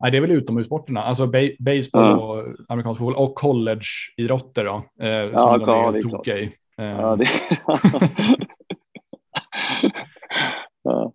Nej, 0.00 0.10
det 0.10 0.16
är 0.16 0.20
väl 0.20 0.30
utomhussporterna, 0.30 1.02
alltså 1.02 1.26
baseball 1.58 2.04
ja. 2.04 2.16
och 2.16 2.44
amerikansk 2.68 2.98
fotboll 2.98 3.24
och 3.24 3.34
collegeidrotter 3.34 4.64
då. 4.64 4.84
Eh, 5.00 5.08
ja, 5.08 5.38
som 5.38 5.60
de 5.60 5.68
är 5.68 5.92
helt 5.92 6.10
tokiga 6.10 6.38
i. 6.38 6.52
Eh. 6.78 6.86
Ja, 6.86 7.16
det... 7.16 7.26
ja. 10.82 11.12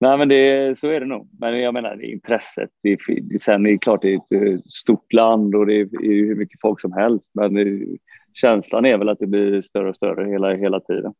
Nej, 0.00 0.18
men 0.18 0.28
det, 0.28 0.78
så 0.78 0.88
är 0.88 1.00
det 1.00 1.06
nog. 1.06 1.28
Men 1.40 1.60
jag 1.60 1.74
menar, 1.74 1.96
det 1.96 2.06
är 2.06 2.12
intresset. 2.12 2.70
Det 2.82 2.92
är, 2.92 2.98
sen 3.38 3.66
är 3.66 3.70
det 3.70 3.78
klart, 3.78 4.02
det 4.02 4.14
är 4.14 4.16
ett 4.16 4.32
eh, 4.32 4.58
stort 4.64 5.12
land 5.12 5.54
och 5.54 5.66
det 5.66 5.74
är, 5.74 5.88
hur 6.02 6.34
mycket 6.34 6.60
folk 6.60 6.80
som 6.80 6.92
helst. 6.92 7.30
Men 7.34 7.54
det, 7.54 7.86
känslan 8.34 8.84
är 8.84 8.98
väl 8.98 9.08
att 9.08 9.18
det 9.18 9.26
blir 9.26 9.62
större 9.62 9.88
och 9.88 9.96
större 9.96 10.30
hela, 10.30 10.54
hela 10.54 10.80
tiden. 10.80 11.14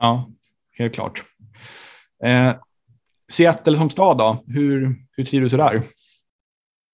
Ja, 0.00 0.30
helt 0.78 0.94
klart. 0.94 1.24
Eh, 2.24 2.54
Seattle 3.32 3.76
som 3.76 3.90
stad 3.90 4.18
då? 4.18 4.44
Hur, 4.46 4.94
hur 5.16 5.24
trivs 5.24 5.50
du 5.50 5.56
där? 5.56 5.82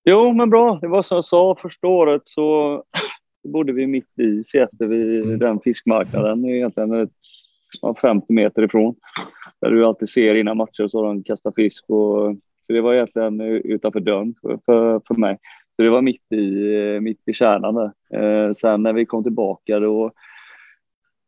Jo, 0.04 0.32
men 0.32 0.50
bra. 0.50 0.78
Det 0.80 0.88
var 0.88 1.02
som 1.02 1.14
jag 1.14 1.24
sa 1.24 1.56
första 1.62 1.86
året 1.86 2.22
så 2.24 2.82
bodde 3.52 3.72
vi 3.72 3.86
mitt 3.86 4.18
i 4.18 4.44
Seattle 4.44 4.86
vid 4.86 5.22
mm. 5.22 5.38
den 5.38 5.60
fiskmarknaden. 5.60 6.44
Egentligen 6.44 6.92
ett, 6.92 7.10
50 8.00 8.32
meter 8.32 8.62
ifrån. 8.62 8.94
Där 9.60 9.70
du 9.70 9.86
alltid 9.86 10.08
ser 10.08 10.34
innan 10.34 10.56
matcher 10.56 10.88
så 10.88 11.02
de 11.02 11.22
kastar 11.22 11.52
fisk. 11.56 11.84
Och, 11.88 12.36
så 12.66 12.72
det 12.72 12.80
var 12.80 12.94
egentligen 12.94 13.40
utanför 13.40 14.00
dörren 14.00 14.34
för, 14.42 14.58
för, 14.66 15.00
för 15.08 15.14
mig. 15.14 15.38
Så 15.76 15.82
det 15.82 15.90
var 15.90 16.02
mitt 16.02 16.32
i, 16.32 17.00
mitt 17.00 17.28
i 17.28 17.32
kärnan 17.32 17.74
där. 17.74 17.92
Eh, 18.20 18.54
sen 18.54 18.82
när 18.82 18.92
vi 18.92 19.06
kom 19.06 19.22
tillbaka 19.22 19.80
då, 19.80 20.12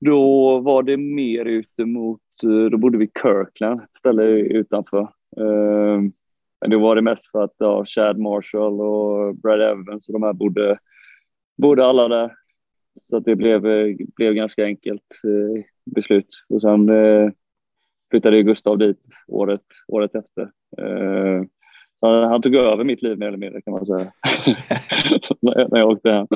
då 0.00 0.58
var 0.58 0.82
det 0.82 0.96
mer 0.96 1.44
ute 1.44 1.84
mot, 1.84 2.20
eh, 2.42 2.70
då 2.70 2.78
bodde 2.78 2.98
vi 2.98 3.10
Kirkland, 3.22 3.80
ett 3.80 3.98
ställe 3.98 4.24
utanför. 4.32 5.00
Eh, 5.36 6.02
men 6.62 6.70
då 6.70 6.78
var 6.78 6.96
det 6.96 7.02
mest 7.02 7.30
för 7.30 7.44
att 7.44 7.54
ja, 7.58 7.84
Chad 7.84 8.18
Marshall 8.18 8.80
och 8.80 9.36
Brad 9.36 9.62
Evans 9.62 10.08
och 10.08 10.12
de 10.12 10.22
här 10.22 10.32
bodde, 10.32 10.78
bodde 11.56 11.86
alla 11.86 12.08
där. 12.08 12.34
Så 13.10 13.16
att 13.16 13.24
det 13.24 13.36
blev, 13.36 13.62
blev 14.16 14.34
ganska 14.34 14.64
enkelt 14.64 15.02
eh, 15.24 15.64
beslut. 15.94 16.28
Och 16.48 16.60
sen 16.60 16.88
eh, 16.88 17.30
flyttade 18.10 18.42
Gustav 18.42 18.78
dit 18.78 19.00
året, 19.28 19.62
året 19.88 20.14
efter. 20.14 20.42
Eh, 20.78 21.42
han, 22.00 22.28
han, 22.28 22.42
tog 22.42 22.54
över 22.54 22.84
mitt 22.84 23.02
liv 23.02 23.18
mer 23.18 23.26
eller 23.26 23.38
mindre 23.38 23.60
kan 23.62 23.72
man 23.72 23.86
säga. 23.86 24.12
när 25.70 25.78
jag 25.78 25.90
åkte 25.90 26.10
hem. 26.10 26.26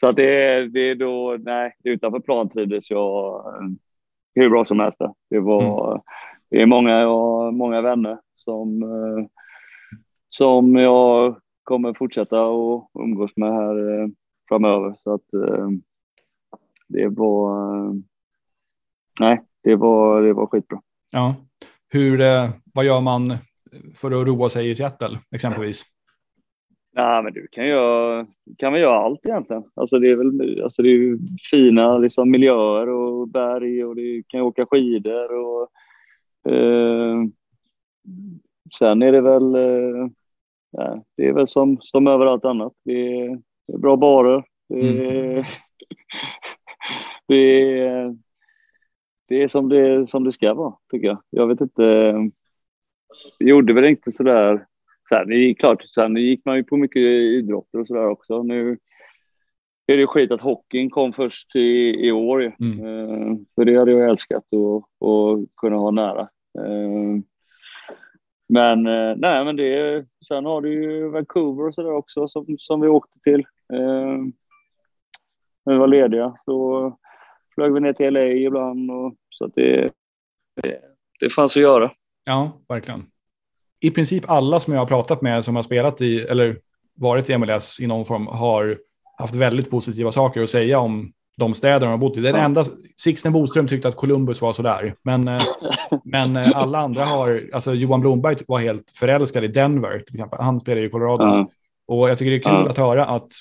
Så 0.00 0.06
att 0.06 0.16
det, 0.16 0.68
det 0.68 0.80
är 0.80 0.94
då, 0.94 1.36
nej, 1.40 1.74
utanför 1.84 2.20
plan 2.20 2.48
trivdes 2.48 2.90
jag 2.90 3.46
eh, 3.46 3.68
hur 4.34 4.50
bra 4.50 4.64
som 4.64 4.80
helst. 4.80 4.98
Det 5.30 5.40
var, 5.40 5.90
mm. 5.90 6.02
det 6.50 6.62
är 6.62 6.66
många, 6.66 7.06
många 7.50 7.80
vänner 7.80 8.18
som, 8.44 8.82
eh, 8.82 9.26
som 10.28 10.76
jag 10.76 11.40
kommer 11.62 11.94
fortsätta 11.94 12.44
att 12.44 12.88
umgås 12.98 13.30
med 13.36 13.52
här 13.52 14.00
eh, 14.00 14.08
framöver. 14.48 14.94
Så 14.98 15.14
att 15.14 15.24
det 16.88 17.08
var, 17.08 17.52
nej, 19.20 19.42
det 19.62 19.76
var, 19.76 20.22
det 20.22 20.32
var 20.32 20.46
skitbra. 20.46 20.80
Ja. 21.10 21.34
Hur, 21.88 22.18
vad 22.74 22.84
gör 22.84 23.00
man 23.00 23.32
för 23.94 24.20
att 24.20 24.26
roa 24.26 24.48
sig 24.48 24.70
i 24.70 24.74
Seattle 24.74 25.18
exempelvis? 25.34 25.84
Ja, 26.94 27.22
men 27.22 27.32
du 27.32 27.48
kan 27.52 27.66
göra, 27.66 28.26
kan 28.58 28.72
väl 28.72 28.82
göra 28.82 28.98
allt 28.98 29.26
egentligen. 29.26 29.64
Alltså 29.74 29.98
det 29.98 30.10
är 30.10 30.16
väl 30.16 30.62
alltså 30.62 30.82
det 30.82 30.88
är 30.88 31.18
fina 31.50 31.98
liksom, 31.98 32.30
miljöer 32.30 32.88
och 32.88 33.28
berg 33.28 33.84
och 33.84 33.96
du 33.96 34.22
kan 34.28 34.40
åka 34.40 34.66
skidor 34.66 35.32
och 35.32 35.70
eh, 36.52 37.16
sen 38.78 39.02
är 39.02 39.12
det 39.12 39.20
väl, 39.20 39.54
eh, 39.54 40.08
det 41.16 41.26
är 41.26 41.32
väl 41.32 41.48
som, 41.48 41.78
som 41.80 42.06
överallt 42.06 42.44
annat. 42.44 42.72
Det 42.84 43.16
är, 43.16 43.40
det 43.66 43.72
är 43.72 43.78
bra 43.78 43.96
barer. 43.96 44.44
Det 44.68 44.80
är, 44.80 45.30
mm. 45.30 45.42
det, 47.28 47.80
är, 47.80 48.16
det 49.28 49.42
är 49.42 49.48
som 49.48 49.68
det, 49.68 50.10
som 50.10 50.24
det 50.24 50.32
ska 50.32 50.54
vara, 50.54 50.74
tycker 50.90 51.06
jag. 51.06 51.22
Jag 51.30 51.46
vet 51.46 51.60
inte. 51.60 51.82
Det 53.38 53.48
gjorde 53.48 53.72
väl 53.72 53.84
inte 53.84 54.12
sådär 54.12 54.66
sen, 55.12 55.28
det 55.28 55.34
är 55.34 55.54
klart, 55.54 55.82
sen 55.82 56.16
gick 56.16 56.44
man 56.44 56.56
ju 56.56 56.64
på 56.64 56.76
mycket 56.76 57.02
idrotter 57.02 57.80
och 57.80 57.86
sådär 57.86 58.08
också. 58.08 58.42
Nu 58.42 58.78
är 59.86 59.96
det 59.96 60.06
skit 60.06 60.30
att 60.30 60.40
hockeyn 60.40 60.90
kom 60.90 61.12
först 61.12 61.56
i, 61.56 62.06
i 62.06 62.12
år. 62.12 62.56
Mm. 62.60 62.84
Uh, 62.84 63.36
för 63.54 63.64
det 63.64 63.78
hade 63.78 63.92
jag 63.92 64.10
älskat 64.10 64.44
att 64.44 65.56
kunna 65.56 65.76
ha 65.76 65.90
nära. 65.90 66.28
Uh, 66.58 67.20
men 68.52 68.86
eh, 68.86 69.16
nej, 69.16 69.44
men 69.44 69.56
det, 69.56 70.04
sen 70.28 70.44
har 70.44 70.60
du 70.60 70.72
ju 70.72 71.08
Vancouver 71.08 71.68
och 71.68 71.74
sådär 71.74 71.92
också 71.92 72.28
som, 72.28 72.56
som 72.58 72.80
vi 72.80 72.88
åkte 72.88 73.18
till. 73.24 73.40
Eh, 73.72 74.18
när 75.64 75.72
vi 75.72 75.78
var 75.78 75.86
lediga 75.86 76.34
så 76.44 76.96
flög 77.54 77.72
vi 77.72 77.80
ner 77.80 77.92
till 77.92 78.12
LA 78.14 78.26
ibland 78.26 78.90
och 78.90 79.14
så 79.30 79.44
att 79.44 79.54
det, 79.54 79.90
det, 80.62 80.80
det 81.20 81.32
fanns 81.32 81.56
att 81.56 81.62
göra. 81.62 81.90
Ja, 82.24 82.52
verkligen 82.68 83.06
i 83.82 83.90
princip 83.90 84.30
alla 84.30 84.60
som 84.60 84.72
jag 84.72 84.80
har 84.80 84.86
pratat 84.86 85.22
med 85.22 85.44
som 85.44 85.56
har 85.56 85.62
spelat 85.62 86.00
i 86.00 86.20
eller 86.20 86.58
varit 86.94 87.30
i 87.30 87.38
MLS 87.38 87.80
i 87.80 87.86
någon 87.86 88.04
form 88.04 88.26
har 88.26 88.78
haft 89.18 89.34
väldigt 89.34 89.70
positiva 89.70 90.12
saker 90.12 90.42
att 90.42 90.50
säga 90.50 90.78
om 90.78 91.12
de 91.36 91.54
städer 91.54 91.80
de 91.80 91.86
har 91.86 91.98
bott 91.98 92.16
i. 92.16 92.20
Den 92.20 92.36
enda, 92.36 92.64
Sixten 92.96 93.32
Boström 93.32 93.68
tyckte 93.68 93.88
att 93.88 93.96
Columbus 93.96 94.40
var 94.40 94.52
sådär, 94.52 94.94
men, 95.02 95.28
eh, 95.28 95.42
men 96.04 96.36
eh, 96.36 96.56
alla 96.56 96.78
andra 96.78 97.04
har, 97.04 97.48
alltså 97.52 97.74
Johan 97.74 98.00
Blomberg 98.00 98.36
var 98.48 98.58
helt 98.58 98.90
förälskad 98.90 99.44
i 99.44 99.48
Denver 99.48 99.98
till 99.98 100.14
exempel. 100.14 100.40
Han 100.40 100.60
spelar 100.60 100.82
i 100.82 100.90
Colorado. 100.90 101.24
Ja. 101.24 101.48
Och 101.86 102.10
jag 102.10 102.18
tycker 102.18 102.30
det 102.30 102.36
är 102.36 102.42
kul 102.42 102.64
ja. 102.64 102.70
att 102.70 102.78
höra 102.78 103.06
att 103.06 103.32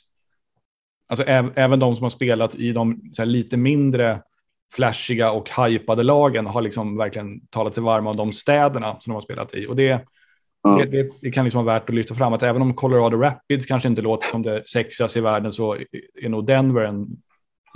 alltså, 1.09 1.25
även 1.55 1.79
de 1.79 1.95
som 1.95 2.03
har 2.03 2.09
spelat 2.09 2.55
i 2.55 2.71
de 2.71 3.01
här, 3.17 3.25
lite 3.25 3.57
mindre 3.57 4.21
flashiga 4.75 5.31
och 5.31 5.49
hypade 5.49 6.03
lagen 6.03 6.45
har 6.45 6.61
liksom 6.61 6.97
verkligen 6.97 7.47
talat 7.47 7.73
sig 7.73 7.83
varma 7.83 8.09
om 8.09 8.17
de 8.17 8.31
städerna 8.31 8.95
som 8.99 9.11
de 9.11 9.13
har 9.13 9.21
spelat 9.21 9.53
i. 9.53 9.67
Och 9.67 9.75
det. 9.75 10.05
Det, 10.63 10.85
det, 10.85 11.09
det, 11.21 11.31
kan 11.31 11.43
liksom 11.43 11.65
vara 11.65 11.79
värt 11.79 11.89
att 11.89 11.95
lyfta 11.95 12.15
fram 12.15 12.33
att 12.33 12.43
även 12.43 12.61
om 12.61 12.73
Colorado 12.73 13.17
Rapids 13.17 13.65
kanske 13.65 13.89
inte 13.89 14.01
låter 14.01 14.27
som 14.27 14.41
det 14.41 14.67
sexigaste 14.67 15.19
i 15.19 15.21
världen 15.21 15.51
så 15.51 15.77
är 16.21 16.29
nog 16.29 16.45
Denver 16.45 16.81
en 16.81 17.07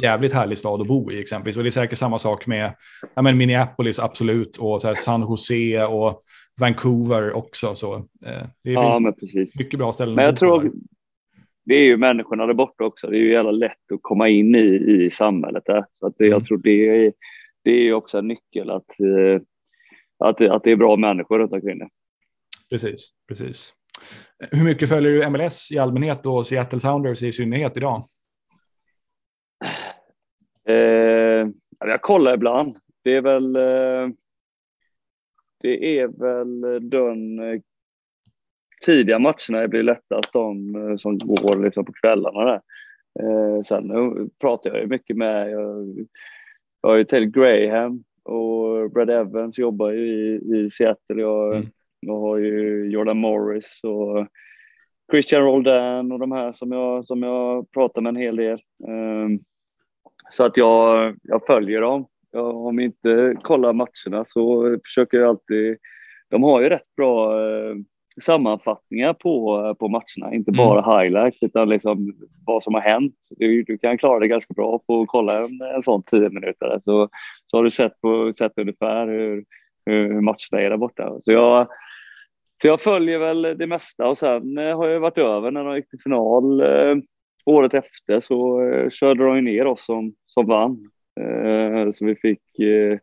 jävligt 0.03 0.33
härlig 0.33 0.57
stad 0.57 0.81
att 0.81 0.87
bo 0.87 1.11
i 1.11 1.19
exempelvis. 1.19 1.57
Och 1.57 1.63
det 1.63 1.69
är 1.69 1.71
säkert 1.71 1.97
samma 1.97 2.19
sak 2.19 2.47
med 2.47 2.73
ja, 3.15 3.21
men 3.21 3.37
Minneapolis 3.37 3.99
absolut 3.99 4.57
och 4.57 4.81
så 4.81 4.95
San 4.95 5.21
Jose 5.21 5.85
och 5.85 6.23
Vancouver 6.59 7.33
också. 7.33 7.75
Så, 7.75 7.95
eh, 7.95 8.47
det 8.63 8.71
ja, 8.71 9.13
finns 9.19 9.55
mycket 9.59 9.79
bra 9.79 9.91
ställen. 9.91 10.15
Men 10.15 10.25
jag 10.25 10.37
tror 10.37 10.71
det 11.65 11.75
är 11.75 11.83
ju 11.83 11.97
människorna 11.97 12.45
där 12.45 12.53
borta 12.53 12.83
också. 12.83 13.07
Det 13.07 13.17
är 13.17 13.19
ju 13.19 13.31
jävla 13.31 13.51
lätt 13.51 13.91
att 13.93 13.99
komma 14.01 14.29
in 14.29 14.55
i, 14.55 15.05
i 15.05 15.11
samhället 15.11 15.63
där. 15.65 15.85
Så 15.99 16.07
att 16.07 16.13
det, 16.17 16.25
mm. 16.25 16.33
jag 16.33 16.45
tror 16.45 16.57
det 16.57 17.05
är, 17.05 17.13
det 17.63 17.71
är 17.71 17.93
också 17.93 18.17
en 18.17 18.27
nyckel 18.27 18.69
att, 18.69 18.99
eh, 18.99 19.41
att, 20.19 20.41
att 20.41 20.63
det 20.63 20.71
är 20.71 20.75
bra 20.75 20.95
människor 20.95 21.39
runt 21.39 21.51
omkring 21.51 21.79
det. 21.79 21.89
Precis, 22.69 23.13
precis. 23.27 23.73
Hur 24.51 24.63
mycket 24.63 24.89
följer 24.89 25.11
du 25.11 25.29
MLS 25.29 25.71
i 25.71 25.79
allmänhet 25.79 26.25
och 26.25 26.47
Seattle 26.47 26.79
Sounders 26.79 27.23
i 27.23 27.31
synnerhet 27.31 27.77
idag? 27.77 28.03
Eh, 30.67 31.47
jag 31.79 32.01
kollar 32.01 32.33
ibland. 32.33 32.77
Det 33.03 33.15
är 33.15 33.21
väl. 33.21 33.55
Eh, 33.55 34.15
det 35.61 35.99
är 35.99 36.07
väl 36.07 36.89
de 36.89 37.39
eh, 37.39 37.61
tidiga 38.85 39.19
matcherna 39.19 39.61
det 39.61 39.67
blir 39.67 39.83
lättast 39.83 40.33
de 40.33 40.75
eh, 40.75 40.97
som 40.97 41.17
går 41.17 41.63
liksom 41.63 41.85
på 41.85 41.93
kvällarna. 41.93 42.45
Där. 42.45 42.61
Eh, 43.19 43.63
sen 43.63 43.89
pratar 44.41 44.69
jag 44.69 44.79
ju 44.79 44.87
mycket 44.87 45.17
med. 45.17 45.51
Jag, 45.51 45.95
jag 46.81 46.89
har 46.89 46.95
ju 46.95 47.03
Ted 47.03 47.33
Graham 47.33 48.03
och 48.23 48.91
Brad 48.91 49.09
Evans 49.09 49.57
jobbar 49.57 49.91
ju 49.91 50.07
i, 50.07 50.35
i 50.55 50.71
Seattle. 50.71 51.21
Jag 51.21 51.55
mm. 51.55 51.67
Jag 52.07 52.19
har 52.19 52.37
ju 52.37 52.89
Jordan 52.89 53.17
Morris 53.17 53.79
och 53.83 54.27
Christian 55.11 55.43
Roldan 55.43 56.11
och 56.11 56.19
de 56.19 56.31
här 56.31 56.53
som 56.53 56.71
jag, 56.71 57.05
som 57.05 57.23
jag 57.23 57.71
pratar 57.71 58.01
med 58.01 58.09
en 58.09 58.15
hel 58.15 58.35
del. 58.35 58.59
Um, 58.87 59.39
så 60.29 60.45
att 60.45 60.57
jag, 60.57 61.15
jag 61.23 61.45
följer 61.47 61.81
dem. 61.81 62.07
Jag, 62.31 62.65
om 62.65 62.79
jag 62.79 62.85
inte 62.85 63.35
kollar 63.41 63.73
matcherna 63.73 64.25
så 64.25 64.77
försöker 64.85 65.17
jag 65.17 65.29
alltid. 65.29 65.77
De 66.29 66.43
har 66.43 66.61
ju 66.61 66.69
rätt 66.69 66.95
bra 66.97 67.39
uh, 67.39 67.75
sammanfattningar 68.21 69.13
på, 69.13 69.75
på 69.79 69.87
matcherna, 69.87 70.35
inte 70.35 70.51
mm. 70.51 70.57
bara 70.57 71.01
highlights 71.01 71.43
utan 71.43 71.69
liksom 71.69 72.13
vad 72.45 72.63
som 72.63 72.73
har 72.73 72.81
hänt. 72.81 73.15
Du, 73.29 73.63
du 73.63 73.77
kan 73.77 73.97
klara 73.97 74.19
det 74.19 74.27
ganska 74.27 74.53
bra 74.53 74.79
på 74.87 75.01
att 75.01 75.07
kolla 75.07 75.37
en, 75.37 75.61
en 75.75 75.81
sån 75.81 76.03
tio 76.03 76.29
minuter. 76.29 76.79
Så, 76.83 77.09
så 77.45 77.57
har 77.57 77.63
du 77.63 77.71
sett, 77.71 78.01
på, 78.01 78.33
sett 78.33 78.57
ungefär 78.57 79.07
hur, 79.07 79.45
hur 79.85 80.21
matcherna 80.21 80.65
är 80.65 80.69
där 80.69 80.77
borta. 80.77 81.19
Så 81.23 81.31
jag, 81.31 81.67
så 82.61 82.67
jag 82.67 82.81
följer 82.81 83.19
väl 83.19 83.41
det 83.41 83.67
mesta 83.67 84.07
och 84.07 84.17
sen 84.17 84.57
eh, 84.57 84.77
har 84.77 84.87
jag 84.87 84.99
varit 84.99 85.17
över 85.17 85.51
när 85.51 85.63
de 85.63 85.75
gick 85.75 85.89
till 85.89 85.99
final 86.03 86.61
eh, 86.61 86.95
året 87.45 87.73
efter 87.73 88.19
så 88.19 88.61
eh, 88.61 88.89
körde 88.89 89.25
de 89.25 89.41
ner 89.41 89.67
oss 89.67 89.85
som, 89.85 90.13
som 90.25 90.45
vann. 90.45 90.89
Eh, 91.19 91.91
så 91.93 92.05
vi 92.05 92.15
fick, 92.15 92.59
eh, 92.59 92.99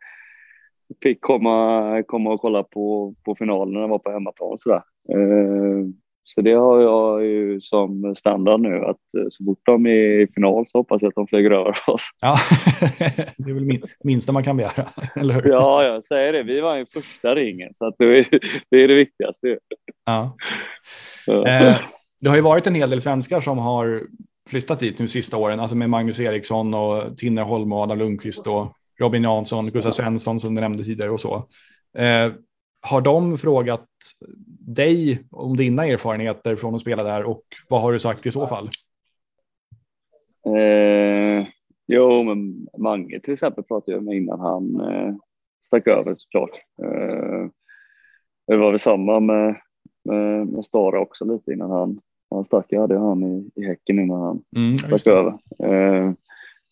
fick 1.02 1.20
komma, 1.20 2.02
komma 2.02 2.32
och 2.32 2.40
kolla 2.40 2.62
på, 2.62 3.14
på 3.24 3.34
finalen 3.34 3.74
när 3.74 3.80
den 3.80 3.90
var 3.90 3.98
på 3.98 4.10
hemmaplan. 4.10 4.58
Sådär. 4.60 4.82
Eh, 5.12 5.86
så 6.34 6.40
det 6.40 6.52
har 6.52 6.80
jag 6.80 7.24
ju 7.24 7.60
som 7.60 8.14
standard 8.18 8.60
nu 8.60 8.84
att 8.84 9.00
så 9.30 9.44
fort 9.44 9.60
de 9.62 9.86
är 9.86 10.20
i 10.20 10.26
final 10.34 10.66
så 10.66 10.78
hoppas 10.78 11.02
jag 11.02 11.08
att 11.08 11.14
de 11.14 11.26
flyger 11.26 11.50
över 11.50 11.74
oss. 11.86 12.10
Ja, 12.20 12.36
det 13.36 13.50
är 13.50 13.54
väl 13.54 13.64
min, 13.64 13.82
minsta 14.04 14.32
man 14.32 14.44
kan 14.44 14.56
begära, 14.56 14.88
eller 15.16 15.34
hur? 15.34 15.50
Ja, 15.50 15.84
jag 15.84 16.04
säger 16.04 16.32
det. 16.32 16.42
Vi 16.42 16.60
var 16.60 16.76
i 16.76 16.86
första 16.86 17.34
ringen 17.34 17.74
så 17.78 17.86
att 17.86 17.94
det, 17.98 18.18
är, 18.18 18.26
det 18.70 18.76
är 18.76 18.88
det 18.88 18.94
viktigaste. 18.94 19.58
Ja. 20.04 20.36
Eh, 21.28 21.80
det 22.20 22.28
har 22.28 22.36
ju 22.36 22.42
varit 22.42 22.66
en 22.66 22.74
hel 22.74 22.90
del 22.90 23.00
svenskar 23.00 23.40
som 23.40 23.58
har 23.58 24.02
flyttat 24.50 24.80
dit 24.80 24.98
nu 24.98 25.08
sista 25.08 25.36
åren, 25.36 25.60
alltså 25.60 25.76
med 25.76 25.90
Magnus 25.90 26.20
Eriksson 26.20 26.74
och 26.74 27.16
Tinnerholm 27.18 27.72
och 27.72 27.78
Adam 27.78 27.98
Lundqvist 27.98 28.46
och 28.46 28.76
Robin 29.00 29.22
Jansson, 29.22 29.70
Gustav 29.70 29.90
Svensson 29.90 30.40
som 30.40 30.54
du 30.54 30.60
nämnde 30.60 30.84
tidigare 30.84 31.10
och 31.10 31.20
så. 31.20 31.34
Eh, 31.98 32.32
har 32.80 33.00
de 33.00 33.38
frågat 33.38 33.88
dig 34.58 35.24
om 35.30 35.56
dina 35.56 35.86
erfarenheter 35.86 36.56
från 36.56 36.74
att 36.74 36.80
spela 36.80 37.02
där 37.02 37.24
och 37.24 37.42
vad 37.68 37.80
har 37.80 37.92
du 37.92 37.98
sagt 37.98 38.26
i 38.26 38.30
så 38.30 38.46
fall? 38.46 38.68
Eh, 40.46 41.46
jo, 41.86 42.22
men 42.22 42.66
Mange 42.78 43.20
till 43.20 43.32
exempel 43.32 43.64
pratade 43.64 43.92
jag 43.92 44.04
med 44.04 44.16
innan 44.16 44.40
han 44.40 44.80
eh, 44.80 45.14
stack 45.66 45.86
över 45.86 46.14
såklart. 46.18 46.50
Eh, 46.82 47.48
det 48.46 48.56
var 48.56 48.70
väl 48.70 48.80
samma 48.80 49.20
med, 49.20 49.56
med, 50.04 50.46
med 50.46 50.64
Stara 50.64 51.00
också 51.00 51.24
lite 51.24 51.52
innan 51.52 51.70
han, 51.70 52.00
Han 52.34 52.44
stack, 52.44 52.66
jag 52.68 52.80
hade 52.80 52.98
han 52.98 53.22
i, 53.22 53.50
i 53.54 53.64
Häcken 53.64 53.98
innan 53.98 54.20
han 54.20 54.42
mm, 54.56 54.78
stack 54.78 55.06
över. 55.06 55.32
Eh, 55.58 56.12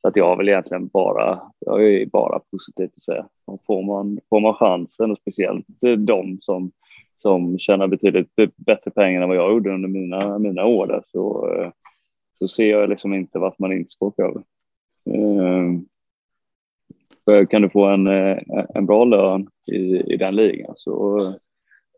så 0.00 0.08
att 0.08 0.16
jag 0.16 0.36
vill 0.36 0.48
egentligen 0.48 0.88
bara, 0.88 1.40
jag 1.58 1.84
är 1.84 2.06
bara 2.06 2.38
positivt 2.38 2.92
att 2.96 3.04
säga. 3.04 3.26
Får 3.66 3.82
man, 3.82 4.18
får 4.28 4.40
man 4.40 4.54
chansen 4.54 5.10
och 5.10 5.18
speciellt 5.18 5.66
de 5.98 6.38
som, 6.40 6.72
som 7.16 7.58
tjänar 7.58 7.86
betydligt 7.86 8.36
bättre 8.56 8.90
pengar 8.90 9.22
än 9.22 9.28
vad 9.28 9.38
jag 9.38 9.52
gjorde 9.52 9.74
under 9.74 9.88
mina, 9.88 10.38
mina 10.38 10.64
år 10.66 10.86
där 10.86 11.02
så, 11.06 11.52
eh, 11.52 11.70
så 12.38 12.48
ser 12.48 12.70
jag 12.70 12.88
liksom 12.88 13.14
inte 13.14 13.38
varför 13.38 13.56
man 13.58 13.72
inte 13.72 13.90
ska 13.90 14.06
åka 14.06 14.22
över. 14.22 14.42
Eh, 15.04 15.80
kan 17.46 17.62
du 17.62 17.68
få 17.68 17.84
en, 17.84 18.06
eh, 18.06 18.38
en 18.74 18.86
bra 18.86 19.04
lön 19.04 19.48
i, 19.66 20.12
i 20.12 20.16
den 20.16 20.36
ligan 20.36 20.74
så 20.76 21.20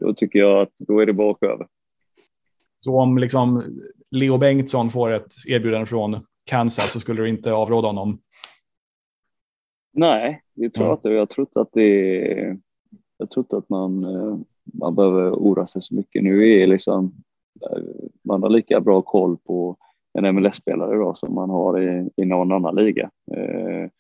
då 0.01 0.15
tycker 0.15 0.39
jag 0.39 0.63
att 0.63 0.73
då 0.79 1.01
är 1.01 1.07
det 1.07 1.13
bara 1.13 1.31
att 1.31 1.37
åka 1.37 1.47
över. 1.47 1.67
Så 2.85 3.01
om 3.01 3.19
liksom 3.19 3.63
Leo 4.11 4.39
Bengtsson 4.39 4.91
får 4.91 5.11
ett 5.11 5.33
erbjudande 5.47 5.87
från 5.87 6.27
Kansas 6.45 6.93
så 6.93 7.01
skulle 7.01 7.23
du 7.23 7.29
inte 7.29 7.53
avråda 7.53 7.89
honom? 7.89 8.19
Nej, 9.93 10.43
det 10.55 10.71
tror 10.71 10.87
jag 10.87 10.97
inte. 10.97 11.09
Jag 11.09 11.31
tror 11.31 11.47
inte 11.47 11.61
att 11.61 11.73
det 11.73 12.21
är, 12.33 12.59
jag 13.17 13.31
tror 13.31 13.45
inte 13.45 13.57
att 13.57 13.69
man, 13.69 14.05
eh, 14.05 14.39
man 14.65 14.95
behöver 14.95 15.31
oroa 15.31 15.67
sig 15.67 15.83
så 15.83 15.95
mycket. 15.95 16.23
Nu 16.23 16.49
är 16.49 16.67
liksom, 16.67 17.15
man 18.25 18.43
har 18.43 18.51
lika 18.51 18.81
bra 18.81 19.03
koll 19.03 19.37
på 19.37 19.77
en 20.19 20.35
MLS-spelare 20.35 20.95
idag 20.95 21.19
som 21.19 21.35
man 21.35 21.51
har 21.51 21.81
i, 21.81 22.11
i 22.17 22.25
någon 22.25 22.53
annan 22.53 22.75
liga. 22.75 23.11
Eh, 23.37 23.91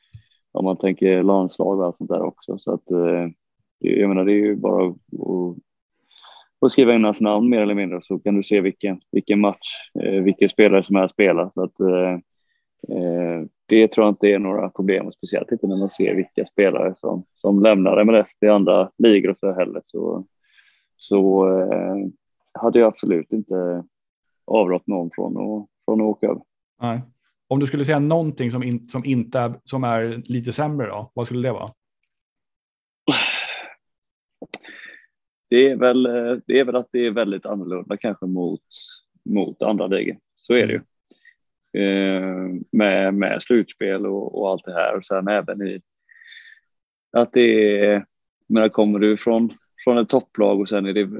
om 0.52 0.64
man 0.64 0.76
tänker 0.76 1.22
landslag 1.22 1.78
och 1.78 1.86
allt 1.86 1.96
sånt 1.96 2.10
där 2.10 2.22
också. 2.22 2.58
Så 2.58 2.72
att, 2.72 2.90
eh, 2.90 3.28
jag 3.78 4.08
menar, 4.08 4.24
det 4.24 4.32
är 4.32 4.46
ju 4.46 4.56
bara 4.56 4.88
att, 4.88 4.96
att 6.66 6.72
skriva 6.72 6.94
in 6.94 7.04
hans 7.04 7.20
namn 7.20 7.50
mer 7.50 7.60
eller 7.60 7.74
mindre 7.74 8.00
så 8.02 8.18
kan 8.18 8.36
du 8.36 8.42
se 8.42 8.60
vilken, 8.60 9.00
vilken 9.12 9.40
match, 9.40 9.90
eh, 10.00 10.22
vilken 10.22 10.48
spelare 10.48 10.82
som 10.82 10.96
är 10.96 11.08
spelar. 11.08 11.50
Så 11.54 11.62
att, 11.62 11.80
eh, 11.80 12.12
eh, 12.96 13.42
det 13.66 13.88
tror 13.88 14.06
jag 14.06 14.12
inte 14.12 14.26
är 14.26 14.38
några 14.38 14.70
problem, 14.70 15.12
speciellt 15.12 15.52
inte 15.52 15.66
när 15.66 15.76
man 15.76 15.90
ser 15.90 16.14
vilka 16.14 16.46
spelare 16.46 16.94
som, 16.94 17.24
som 17.34 17.62
lämnar 17.62 18.04
MLS 18.04 18.36
till 18.38 18.50
andra 18.50 18.90
ligor 18.98 19.30
och 19.30 19.38
så 19.38 19.52
heller. 19.52 19.82
Så, 19.86 20.26
så 20.96 21.48
eh, 21.60 21.96
hade 22.52 22.78
jag 22.78 22.88
absolut 22.88 23.32
inte 23.32 23.84
avrått 24.44 24.86
någon 24.86 25.10
från 25.14 25.36
att, 25.36 25.68
från 25.84 26.00
att 26.00 26.06
åka 26.06 26.26
över. 26.26 26.42
Nej. 26.82 27.00
Om 27.48 27.60
du 27.60 27.66
skulle 27.66 27.84
säga 27.84 27.98
någonting 27.98 28.50
som, 28.50 28.62
in, 28.62 28.88
som 28.88 29.04
inte 29.04 29.38
är, 29.38 29.54
som 29.64 29.84
är 29.84 30.22
lite 30.24 30.52
sämre 30.52 30.86
då, 30.86 31.10
vad 31.14 31.26
skulle 31.26 31.48
det 31.48 31.52
vara? 31.52 31.72
Det 35.52 35.70
är 35.70 35.76
väl, 35.76 36.02
det 36.46 36.58
är 36.58 36.64
väl 36.64 36.76
att 36.76 36.88
det 36.92 37.06
är 37.06 37.10
väldigt 37.10 37.46
annorlunda 37.46 37.96
kanske 37.96 38.26
mot, 38.26 38.60
mot 39.24 39.62
andra 39.62 39.86
ligor. 39.86 40.16
Så 40.36 40.54
är 40.54 40.66
det 40.66 40.72
ju. 40.72 40.80
Eh, 41.82 42.48
med, 42.72 43.14
med 43.14 43.42
slutspel 43.42 44.06
och, 44.06 44.40
och, 44.40 44.50
allt 44.50 44.64
det 44.64 44.72
här 44.72 44.96
och 44.96 45.04
sen 45.04 45.28
även 45.28 45.62
i 45.62 45.80
att 47.12 47.32
det 47.32 47.78
är, 47.84 48.04
men 48.48 48.70
kommer 48.70 48.98
du 48.98 49.16
från, 49.16 49.52
från 49.84 49.98
ett 49.98 50.08
topplag 50.08 50.60
och 50.60 50.68
sen 50.68 50.86
är 50.86 50.92
det 50.92 51.10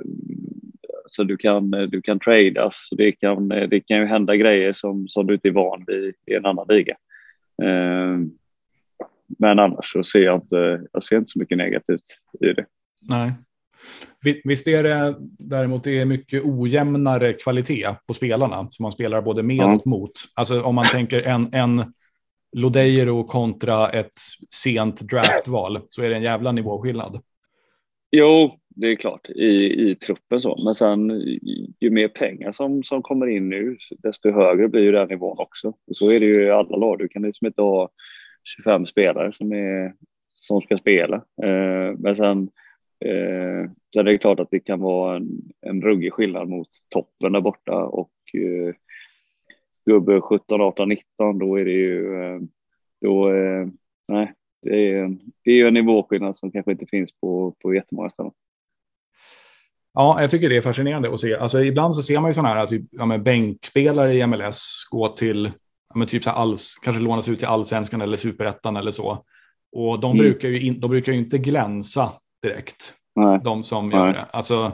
så 1.07 1.25
du 1.25 1.37
kan, 1.37 1.71
du 1.71 2.03
kan 2.03 2.19
tradas. 2.19 2.89
Det 2.91 3.13
kan, 3.13 3.49
det 3.49 3.81
kan 3.81 3.99
ju 3.99 4.05
hända 4.05 4.37
grejer 4.37 4.73
som, 4.73 5.09
som 5.09 5.27
du 5.27 5.35
inte 5.35 5.49
är 5.49 5.53
van 5.53 5.85
vid 5.87 6.15
i 6.27 6.35
en 6.35 6.47
annan 6.47 6.67
liga. 6.69 6.97
Eh, 7.63 8.19
men 9.39 9.59
annars 9.59 9.93
så 9.93 10.03
ser 10.03 10.23
jag 10.23 10.37
inte, 10.37 10.87
jag 10.93 11.03
ser 11.03 11.17
inte 11.17 11.31
så 11.31 11.39
mycket 11.39 11.59
negativt 11.59 12.19
i 12.41 12.53
det. 12.53 12.67
Nej. 13.01 13.33
Visst 14.45 14.69
är 14.69 14.83
det 14.83 15.17
däremot 15.39 15.85
det 15.85 15.99
är 15.99 16.05
mycket 16.05 16.43
ojämnare 16.45 17.33
kvalitet 17.33 17.89
på 18.07 18.15
spelarna 18.15 18.69
som 18.71 18.83
man 18.83 18.93
spelar 18.93 19.23
både 19.23 19.43
med 19.43 19.57
ja. 19.57 19.75
och 19.75 19.87
mot. 19.87 20.13
Alltså 20.35 20.63
om 20.63 20.75
man 20.75 20.85
tänker 20.85 21.23
en, 21.23 21.55
en 21.55 21.93
Lodeiro 22.57 23.25
kontra 23.25 23.91
ett 23.91 24.13
sent 24.55 25.01
draftval 25.01 25.81
så 25.89 26.03
är 26.03 26.09
det 26.09 26.17
en 26.17 26.23
jävla 26.23 26.53
nivåskillnad. 26.53 27.21
Jo, 28.11 28.59
det 28.69 28.87
är 28.87 28.97
klart 28.97 29.31
i, 29.31 29.91
i 29.91 29.95
truppen 29.95 30.41
så, 30.41 30.57
men 30.65 30.75
sen 30.75 31.11
ju 31.81 31.91
mer 31.91 32.09
pengar 32.09 32.53
som, 32.53 32.83
som 32.83 33.03
kommer 33.03 33.27
in 33.27 33.49
nu, 33.49 33.77
desto 33.99 34.31
högre 34.31 34.69
blir 34.69 34.83
ju 34.83 34.93
den 34.93 35.09
nivån 35.09 35.37
också. 35.39 35.69
Och 35.69 35.97
så 35.97 36.11
är 36.11 36.21
det 36.21 36.27
ju 36.27 36.45
i 36.45 36.51
alla 36.51 36.77
lag. 36.77 36.99
Du 36.99 37.09
kan 37.09 37.23
liksom 37.23 37.47
inte 37.47 37.63
ha 37.63 37.91
25 38.57 38.87
spelare 38.87 39.33
som, 39.33 39.53
är, 39.53 39.95
som 40.41 40.61
ska 40.61 40.79
spela. 40.79 41.17
Eh, 41.17 41.99
men 41.99 42.17
sen, 42.17 42.49
eh, 43.05 43.71
sen 43.95 44.07
är 44.07 44.13
det 44.13 44.19
klart 44.19 44.41
att 44.41 44.51
det 44.51 44.61
kan 44.61 44.81
vara 44.81 45.17
en, 45.17 45.29
en 45.61 45.83
ruggig 45.83 46.13
skillnad 46.13 46.49
mot 46.49 46.69
toppen 46.89 47.33
där 47.33 47.41
borta 47.41 47.85
och 47.85 48.13
eh, 48.35 48.75
gubbe 49.87 50.21
17, 50.21 50.61
18, 50.61 50.89
19, 50.89 51.39
då 51.39 51.57
är 51.57 51.65
det 51.65 51.71
ju, 51.71 52.23
eh, 52.23 52.41
då, 53.01 53.35
eh, 53.35 53.67
nej, 54.09 54.33
det 54.63 54.93
är, 54.93 55.17
det 55.45 55.61
är 55.61 55.67
en 55.67 55.75
nivåskillnad 55.75 56.37
som 56.37 56.51
kanske 56.51 56.73
inte 56.73 56.87
finns 56.87 57.11
på, 57.21 57.55
på 57.63 57.75
jättemånga 57.75 58.11
ställen. 58.11 58.33
Ja, 59.95 60.21
jag 60.21 60.31
tycker 60.31 60.49
det 60.49 60.57
är 60.57 60.61
fascinerande 60.61 61.15
att 61.15 61.21
se. 61.21 61.35
Alltså, 61.35 61.65
ibland 61.65 61.95
så 61.95 62.03
ser 62.03 62.21
man 62.21 62.31
ju 62.31 62.35
sådana 62.35 62.55
här 62.55 62.67
typ, 62.67 62.83
ja, 62.91 63.19
bänkspelare 63.19 64.15
i 64.15 64.27
MLS 64.27 64.89
gå 64.91 65.09
till, 65.09 65.53
ja, 65.89 65.99
men 65.99 66.09
typ 66.09 66.25
så 66.25 66.31
alls, 66.31 66.75
kanske 66.83 67.03
lånas 67.03 67.29
ut 67.29 67.39
till 67.39 67.49
allsvenskan 67.49 68.01
eller 68.01 68.17
superettan 68.17 68.77
eller 68.77 68.91
så. 68.91 69.25
Och 69.73 70.01
de, 70.01 70.13
mm. 70.13 70.19
brukar 70.19 70.49
ju 70.49 70.61
in, 70.61 70.81
de 70.81 70.91
brukar 70.91 71.13
ju 71.13 71.19
inte 71.19 71.39
glänsa 71.39 72.13
direkt. 72.43 72.93
Nej. 73.17 73.41
De 73.45 73.63
som 73.63 73.89
Nej. 73.89 73.99
gör 73.99 74.07
det. 74.07 74.27
Alltså, 74.31 74.73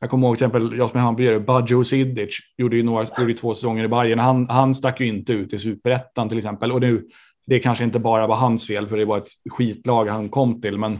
jag 0.00 0.10
kommer 0.10 0.26
ihåg 0.26 0.38
till 0.38 0.46
exempel, 0.46 0.78
jag 0.78 0.90
som 0.90 0.98
är 0.98 1.04
hamburgare, 1.04 1.40
Baggio 1.40 1.84
Sidic 1.84 2.38
gjorde 2.56 2.76
ju 2.76 2.82
några, 2.82 3.06
gjorde 3.18 3.34
två 3.34 3.54
säsonger 3.54 3.84
i 3.84 3.88
Bayern. 3.88 4.18
Han, 4.18 4.48
han 4.48 4.74
stack 4.74 5.00
ju 5.00 5.06
inte 5.06 5.32
ut 5.32 5.52
i 5.52 5.58
superettan 5.58 6.28
till 6.28 6.38
exempel. 6.38 6.72
Och 6.72 6.80
nu, 6.80 7.08
det 7.46 7.58
kanske 7.58 7.84
inte 7.84 7.98
bara 7.98 8.26
var 8.26 8.36
hans 8.36 8.66
fel, 8.66 8.86
för 8.86 8.96
det 8.96 9.04
var 9.04 9.18
ett 9.18 9.28
skitlag 9.50 10.06
han 10.06 10.28
kom 10.28 10.60
till. 10.60 10.78
Men 10.78 10.98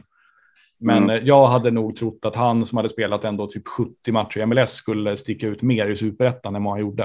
men 0.78 1.02
mm. 1.02 1.26
jag 1.26 1.46
hade 1.46 1.70
nog 1.70 1.96
trott 1.96 2.24
att 2.24 2.36
han 2.36 2.66
som 2.66 2.76
hade 2.76 2.88
spelat 2.88 3.24
ändå 3.24 3.46
typ 3.46 3.68
70 3.68 4.12
matcher 4.12 4.40
i 4.40 4.46
MLS 4.46 4.70
skulle 4.70 5.16
sticka 5.16 5.46
ut 5.46 5.62
mer 5.62 5.88
i 5.88 5.96
superettan 5.96 6.56
än 6.56 6.64
vad 6.64 6.72
han 6.72 6.80
gjorde. 6.80 7.04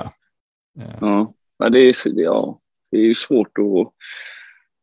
Eh. 0.79 1.25
Ja, 1.57 1.69
det 1.69 1.79
är, 1.79 1.95
ja, 2.05 2.59
det 2.91 2.97
är 2.97 3.13
svårt 3.13 3.57
att 3.57 3.93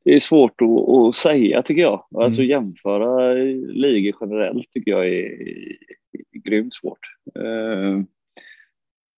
det 0.06 0.14
är 0.14 0.18
svårt 0.18 0.60
att, 0.60 0.88
att 0.88 1.14
säga 1.14 1.62
tycker 1.62 1.82
jag. 1.82 2.06
Alltså 2.14 2.40
mm. 2.40 2.50
jämföra 2.50 3.34
ligor 3.72 4.16
generellt 4.20 4.70
tycker 4.70 4.90
jag 4.90 5.06
är, 5.06 5.12
är, 5.12 5.76
är 6.32 6.40
grymt 6.44 6.74
svårt. 6.74 6.98
Eh, 7.38 8.02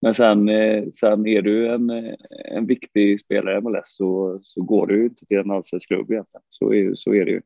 men 0.02 0.14
sen, 0.14 0.48
eh, 0.48 0.84
sen 0.88 1.26
är 1.26 1.42
du 1.42 1.68
en, 1.68 1.90
en 2.50 2.66
viktig 2.66 3.20
spelare 3.20 3.58
i 3.58 3.60
MLS 3.60 3.82
så, 3.84 4.40
så 4.42 4.62
går 4.62 4.86
du 4.86 5.04
inte 5.04 5.26
till 5.26 5.36
en 5.36 5.50
allsvensk 5.50 5.88
klubb 5.88 6.10
egentligen. 6.10 6.42
Så 6.50 6.74
är, 6.74 6.94
så 6.94 7.14
är 7.14 7.24
det 7.24 7.30
ju. 7.30 7.42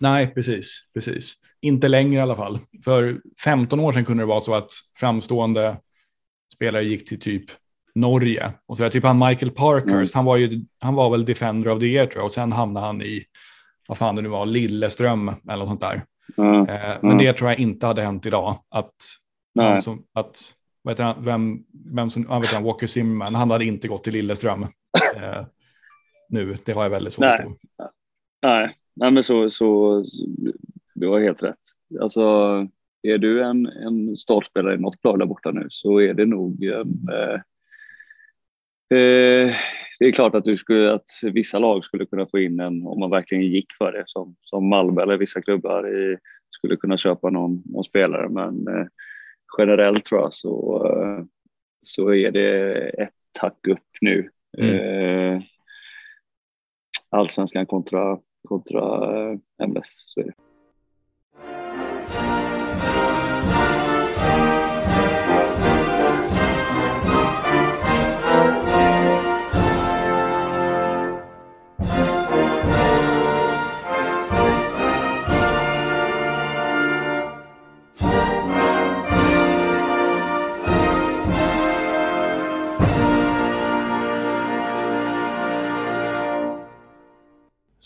Nej, 0.00 0.34
precis, 0.34 0.90
precis. 0.94 1.34
Inte 1.60 1.88
längre 1.88 2.14
i 2.14 2.22
alla 2.22 2.36
fall. 2.36 2.58
För 2.84 3.20
15 3.44 3.80
år 3.80 3.92
sedan 3.92 4.04
kunde 4.04 4.22
det 4.22 4.26
vara 4.26 4.40
så 4.40 4.54
att 4.54 4.70
framstående 5.00 5.76
spelare 6.54 6.84
gick 6.84 7.08
till 7.08 7.20
typ 7.20 7.44
Norge. 7.94 8.52
Och 8.66 8.78
så 8.78 8.88
typ 8.88 9.04
han 9.04 9.18
Michael 9.18 9.50
Parkhurst, 9.50 9.92
mm. 9.92 10.06
han 10.14 10.24
var 10.24 10.36
ju, 10.36 10.64
han 10.80 10.94
var 10.94 11.10
väl 11.10 11.24
Defender 11.24 11.70
of 11.70 11.80
the 11.80 11.86
Year 11.86 12.06
tror 12.06 12.18
jag. 12.18 12.24
Och 12.24 12.32
sen 12.32 12.52
hamnade 12.52 12.86
han 12.86 13.02
i, 13.02 13.24
vad 13.88 13.98
fan 13.98 14.16
det 14.16 14.22
nu 14.22 14.28
var, 14.28 14.46
Lilleström 14.46 15.28
eller 15.28 15.56
något 15.56 15.68
sånt 15.68 15.80
där. 15.80 16.02
Mm. 16.36 16.68
Eh, 16.68 16.96
men 17.02 17.18
det 17.18 17.32
tror 17.32 17.50
jag 17.50 17.58
inte 17.58 17.86
hade 17.86 18.02
hänt 18.02 18.26
idag. 18.26 18.58
Att, 18.68 18.94
alltså, 19.60 19.98
att 20.14 20.54
vet 20.84 20.98
han, 20.98 21.24
vem, 21.24 21.64
vem 21.94 22.10
som, 22.10 22.26
ah, 22.30 22.38
vet 22.38 22.52
han, 22.52 22.62
Walker 22.62 22.86
Zimmerman, 22.86 23.34
han 23.34 23.50
hade 23.50 23.64
inte 23.64 23.88
gått 23.88 24.04
till 24.04 24.12
Lilleström. 24.12 24.62
Eh, 25.16 25.44
nu, 26.28 26.56
det 26.64 26.72
har 26.72 26.82
jag 26.82 26.90
väldigt 26.90 27.12
svårt 27.12 27.24
Nej. 27.24 27.44
på. 27.44 27.56
Nej, 28.42 28.76
Nej, 28.94 29.10
men 29.10 29.22
så, 29.22 29.50
så 29.50 30.04
du 30.94 31.08
har 31.08 31.20
helt 31.20 31.42
rätt. 31.42 31.58
Alltså, 32.00 32.22
är 33.02 33.18
du 33.18 33.44
en, 33.44 33.66
en 33.66 34.16
startspelare 34.16 34.74
i 34.74 34.78
något 34.78 35.04
lag 35.04 35.18
där 35.18 35.26
borta 35.26 35.50
nu 35.50 35.66
så 35.70 36.00
är 36.00 36.14
det 36.14 36.26
nog 36.26 36.64
en, 36.64 37.08
eh, 37.12 37.40
eh, 38.96 39.54
det 39.98 40.06
är 40.06 40.12
klart 40.12 40.34
att, 40.34 40.44
du 40.44 40.56
skulle, 40.56 40.92
att 40.92 41.08
vissa 41.22 41.58
lag 41.58 41.84
skulle 41.84 42.06
kunna 42.06 42.26
få 42.26 42.38
in 42.38 42.60
en, 42.60 42.86
om 42.86 43.00
man 43.00 43.10
verkligen 43.10 43.44
gick 43.44 43.66
för 43.78 43.92
det, 43.92 44.02
som, 44.06 44.36
som 44.40 44.68
Malmö 44.68 45.02
eller 45.02 45.16
vissa 45.16 45.42
klubbar 45.42 45.88
i, 45.88 46.18
skulle 46.50 46.76
kunna 46.76 46.96
köpa 46.96 47.30
någon, 47.30 47.62
någon 47.64 47.84
spelare. 47.84 48.28
Men 48.28 48.68
eh, 48.68 48.86
generellt 49.58 50.04
tror 50.04 50.20
jag 50.20 50.34
så, 50.34 50.86
eh, 50.86 51.24
så 51.82 52.14
är 52.14 52.30
det 52.30 52.72
ett 52.88 53.14
tack 53.32 53.66
upp 53.66 53.88
nu. 54.00 54.30
Mm. 54.58 54.76
Eh, 54.76 55.42
allsvenskan 57.10 57.66
kontra 57.66 58.18
kontra 58.48 58.80
eh, 59.30 59.38
MLS. 59.68 59.94
Så 60.06 60.20
är 60.20 60.24
det. 60.24 60.51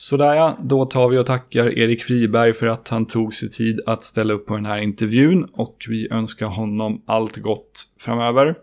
Sådär 0.07 0.34
ja, 0.34 0.59
då 0.62 0.86
tar 0.86 1.09
vi 1.09 1.18
och 1.18 1.26
tackar 1.26 1.78
Erik 1.78 2.02
Friberg 2.02 2.52
för 2.52 2.66
att 2.66 2.88
han 2.88 3.07
tog 3.07 3.34
sig 3.34 3.50
tid 3.50 3.80
att 3.86 4.02
ställa 4.02 4.34
upp 4.34 4.46
på 4.46 4.54
den 4.54 4.66
här 4.66 4.78
intervjun 4.78 5.44
och 5.52 5.84
vi 5.88 6.09
önskar 6.11 6.46
honom 6.46 7.02
allt 7.07 7.36
gott 7.36 7.88
framöver. 8.00 8.54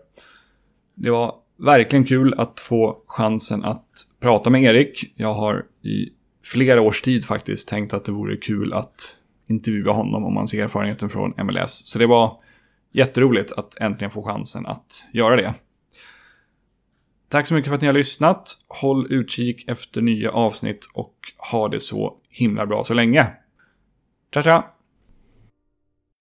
Det 0.94 1.10
var 1.10 1.34
verkligen 1.56 2.04
kul 2.04 2.34
att 2.38 2.60
få 2.60 3.02
chansen 3.06 3.64
att 3.64 3.86
prata 4.20 4.50
med 4.50 4.62
Erik. 4.62 5.12
Jag 5.16 5.34
har 5.34 5.64
i 5.82 6.08
flera 6.44 6.80
års 6.80 7.02
tid 7.02 7.24
faktiskt 7.24 7.68
tänkt 7.68 7.94
att 7.94 8.04
det 8.04 8.12
vore 8.12 8.36
kul 8.36 8.72
att 8.72 9.16
intervjua 9.46 9.92
honom 9.92 10.24
om 10.24 10.34
man 10.34 10.48
ser 10.48 10.62
erfarenheten 10.62 11.08
från 11.08 11.34
MLS. 11.36 11.82
Så 11.86 11.98
det 11.98 12.06
var 12.06 12.36
jätteroligt 12.92 13.52
att 13.52 13.80
äntligen 13.80 14.10
få 14.10 14.22
chansen 14.22 14.66
att 14.66 15.06
göra 15.12 15.36
det. 15.36 15.54
Tack 17.34 17.46
så 17.46 17.54
mycket 17.54 17.68
för 17.68 17.74
att 17.74 17.80
ni 17.80 17.86
har 17.86 17.94
lyssnat. 17.94 18.56
Håll 18.68 19.12
utkik 19.12 19.68
efter 19.68 20.00
nya 20.00 20.30
avsnitt 20.30 20.88
och 20.92 21.14
ha 21.50 21.68
det 21.68 21.80
så 21.80 22.16
himla 22.28 22.66
bra 22.66 22.84
så 22.84 22.94
länge. 22.94 23.30
Ciao, 24.32 24.42
ciao! 24.42 24.73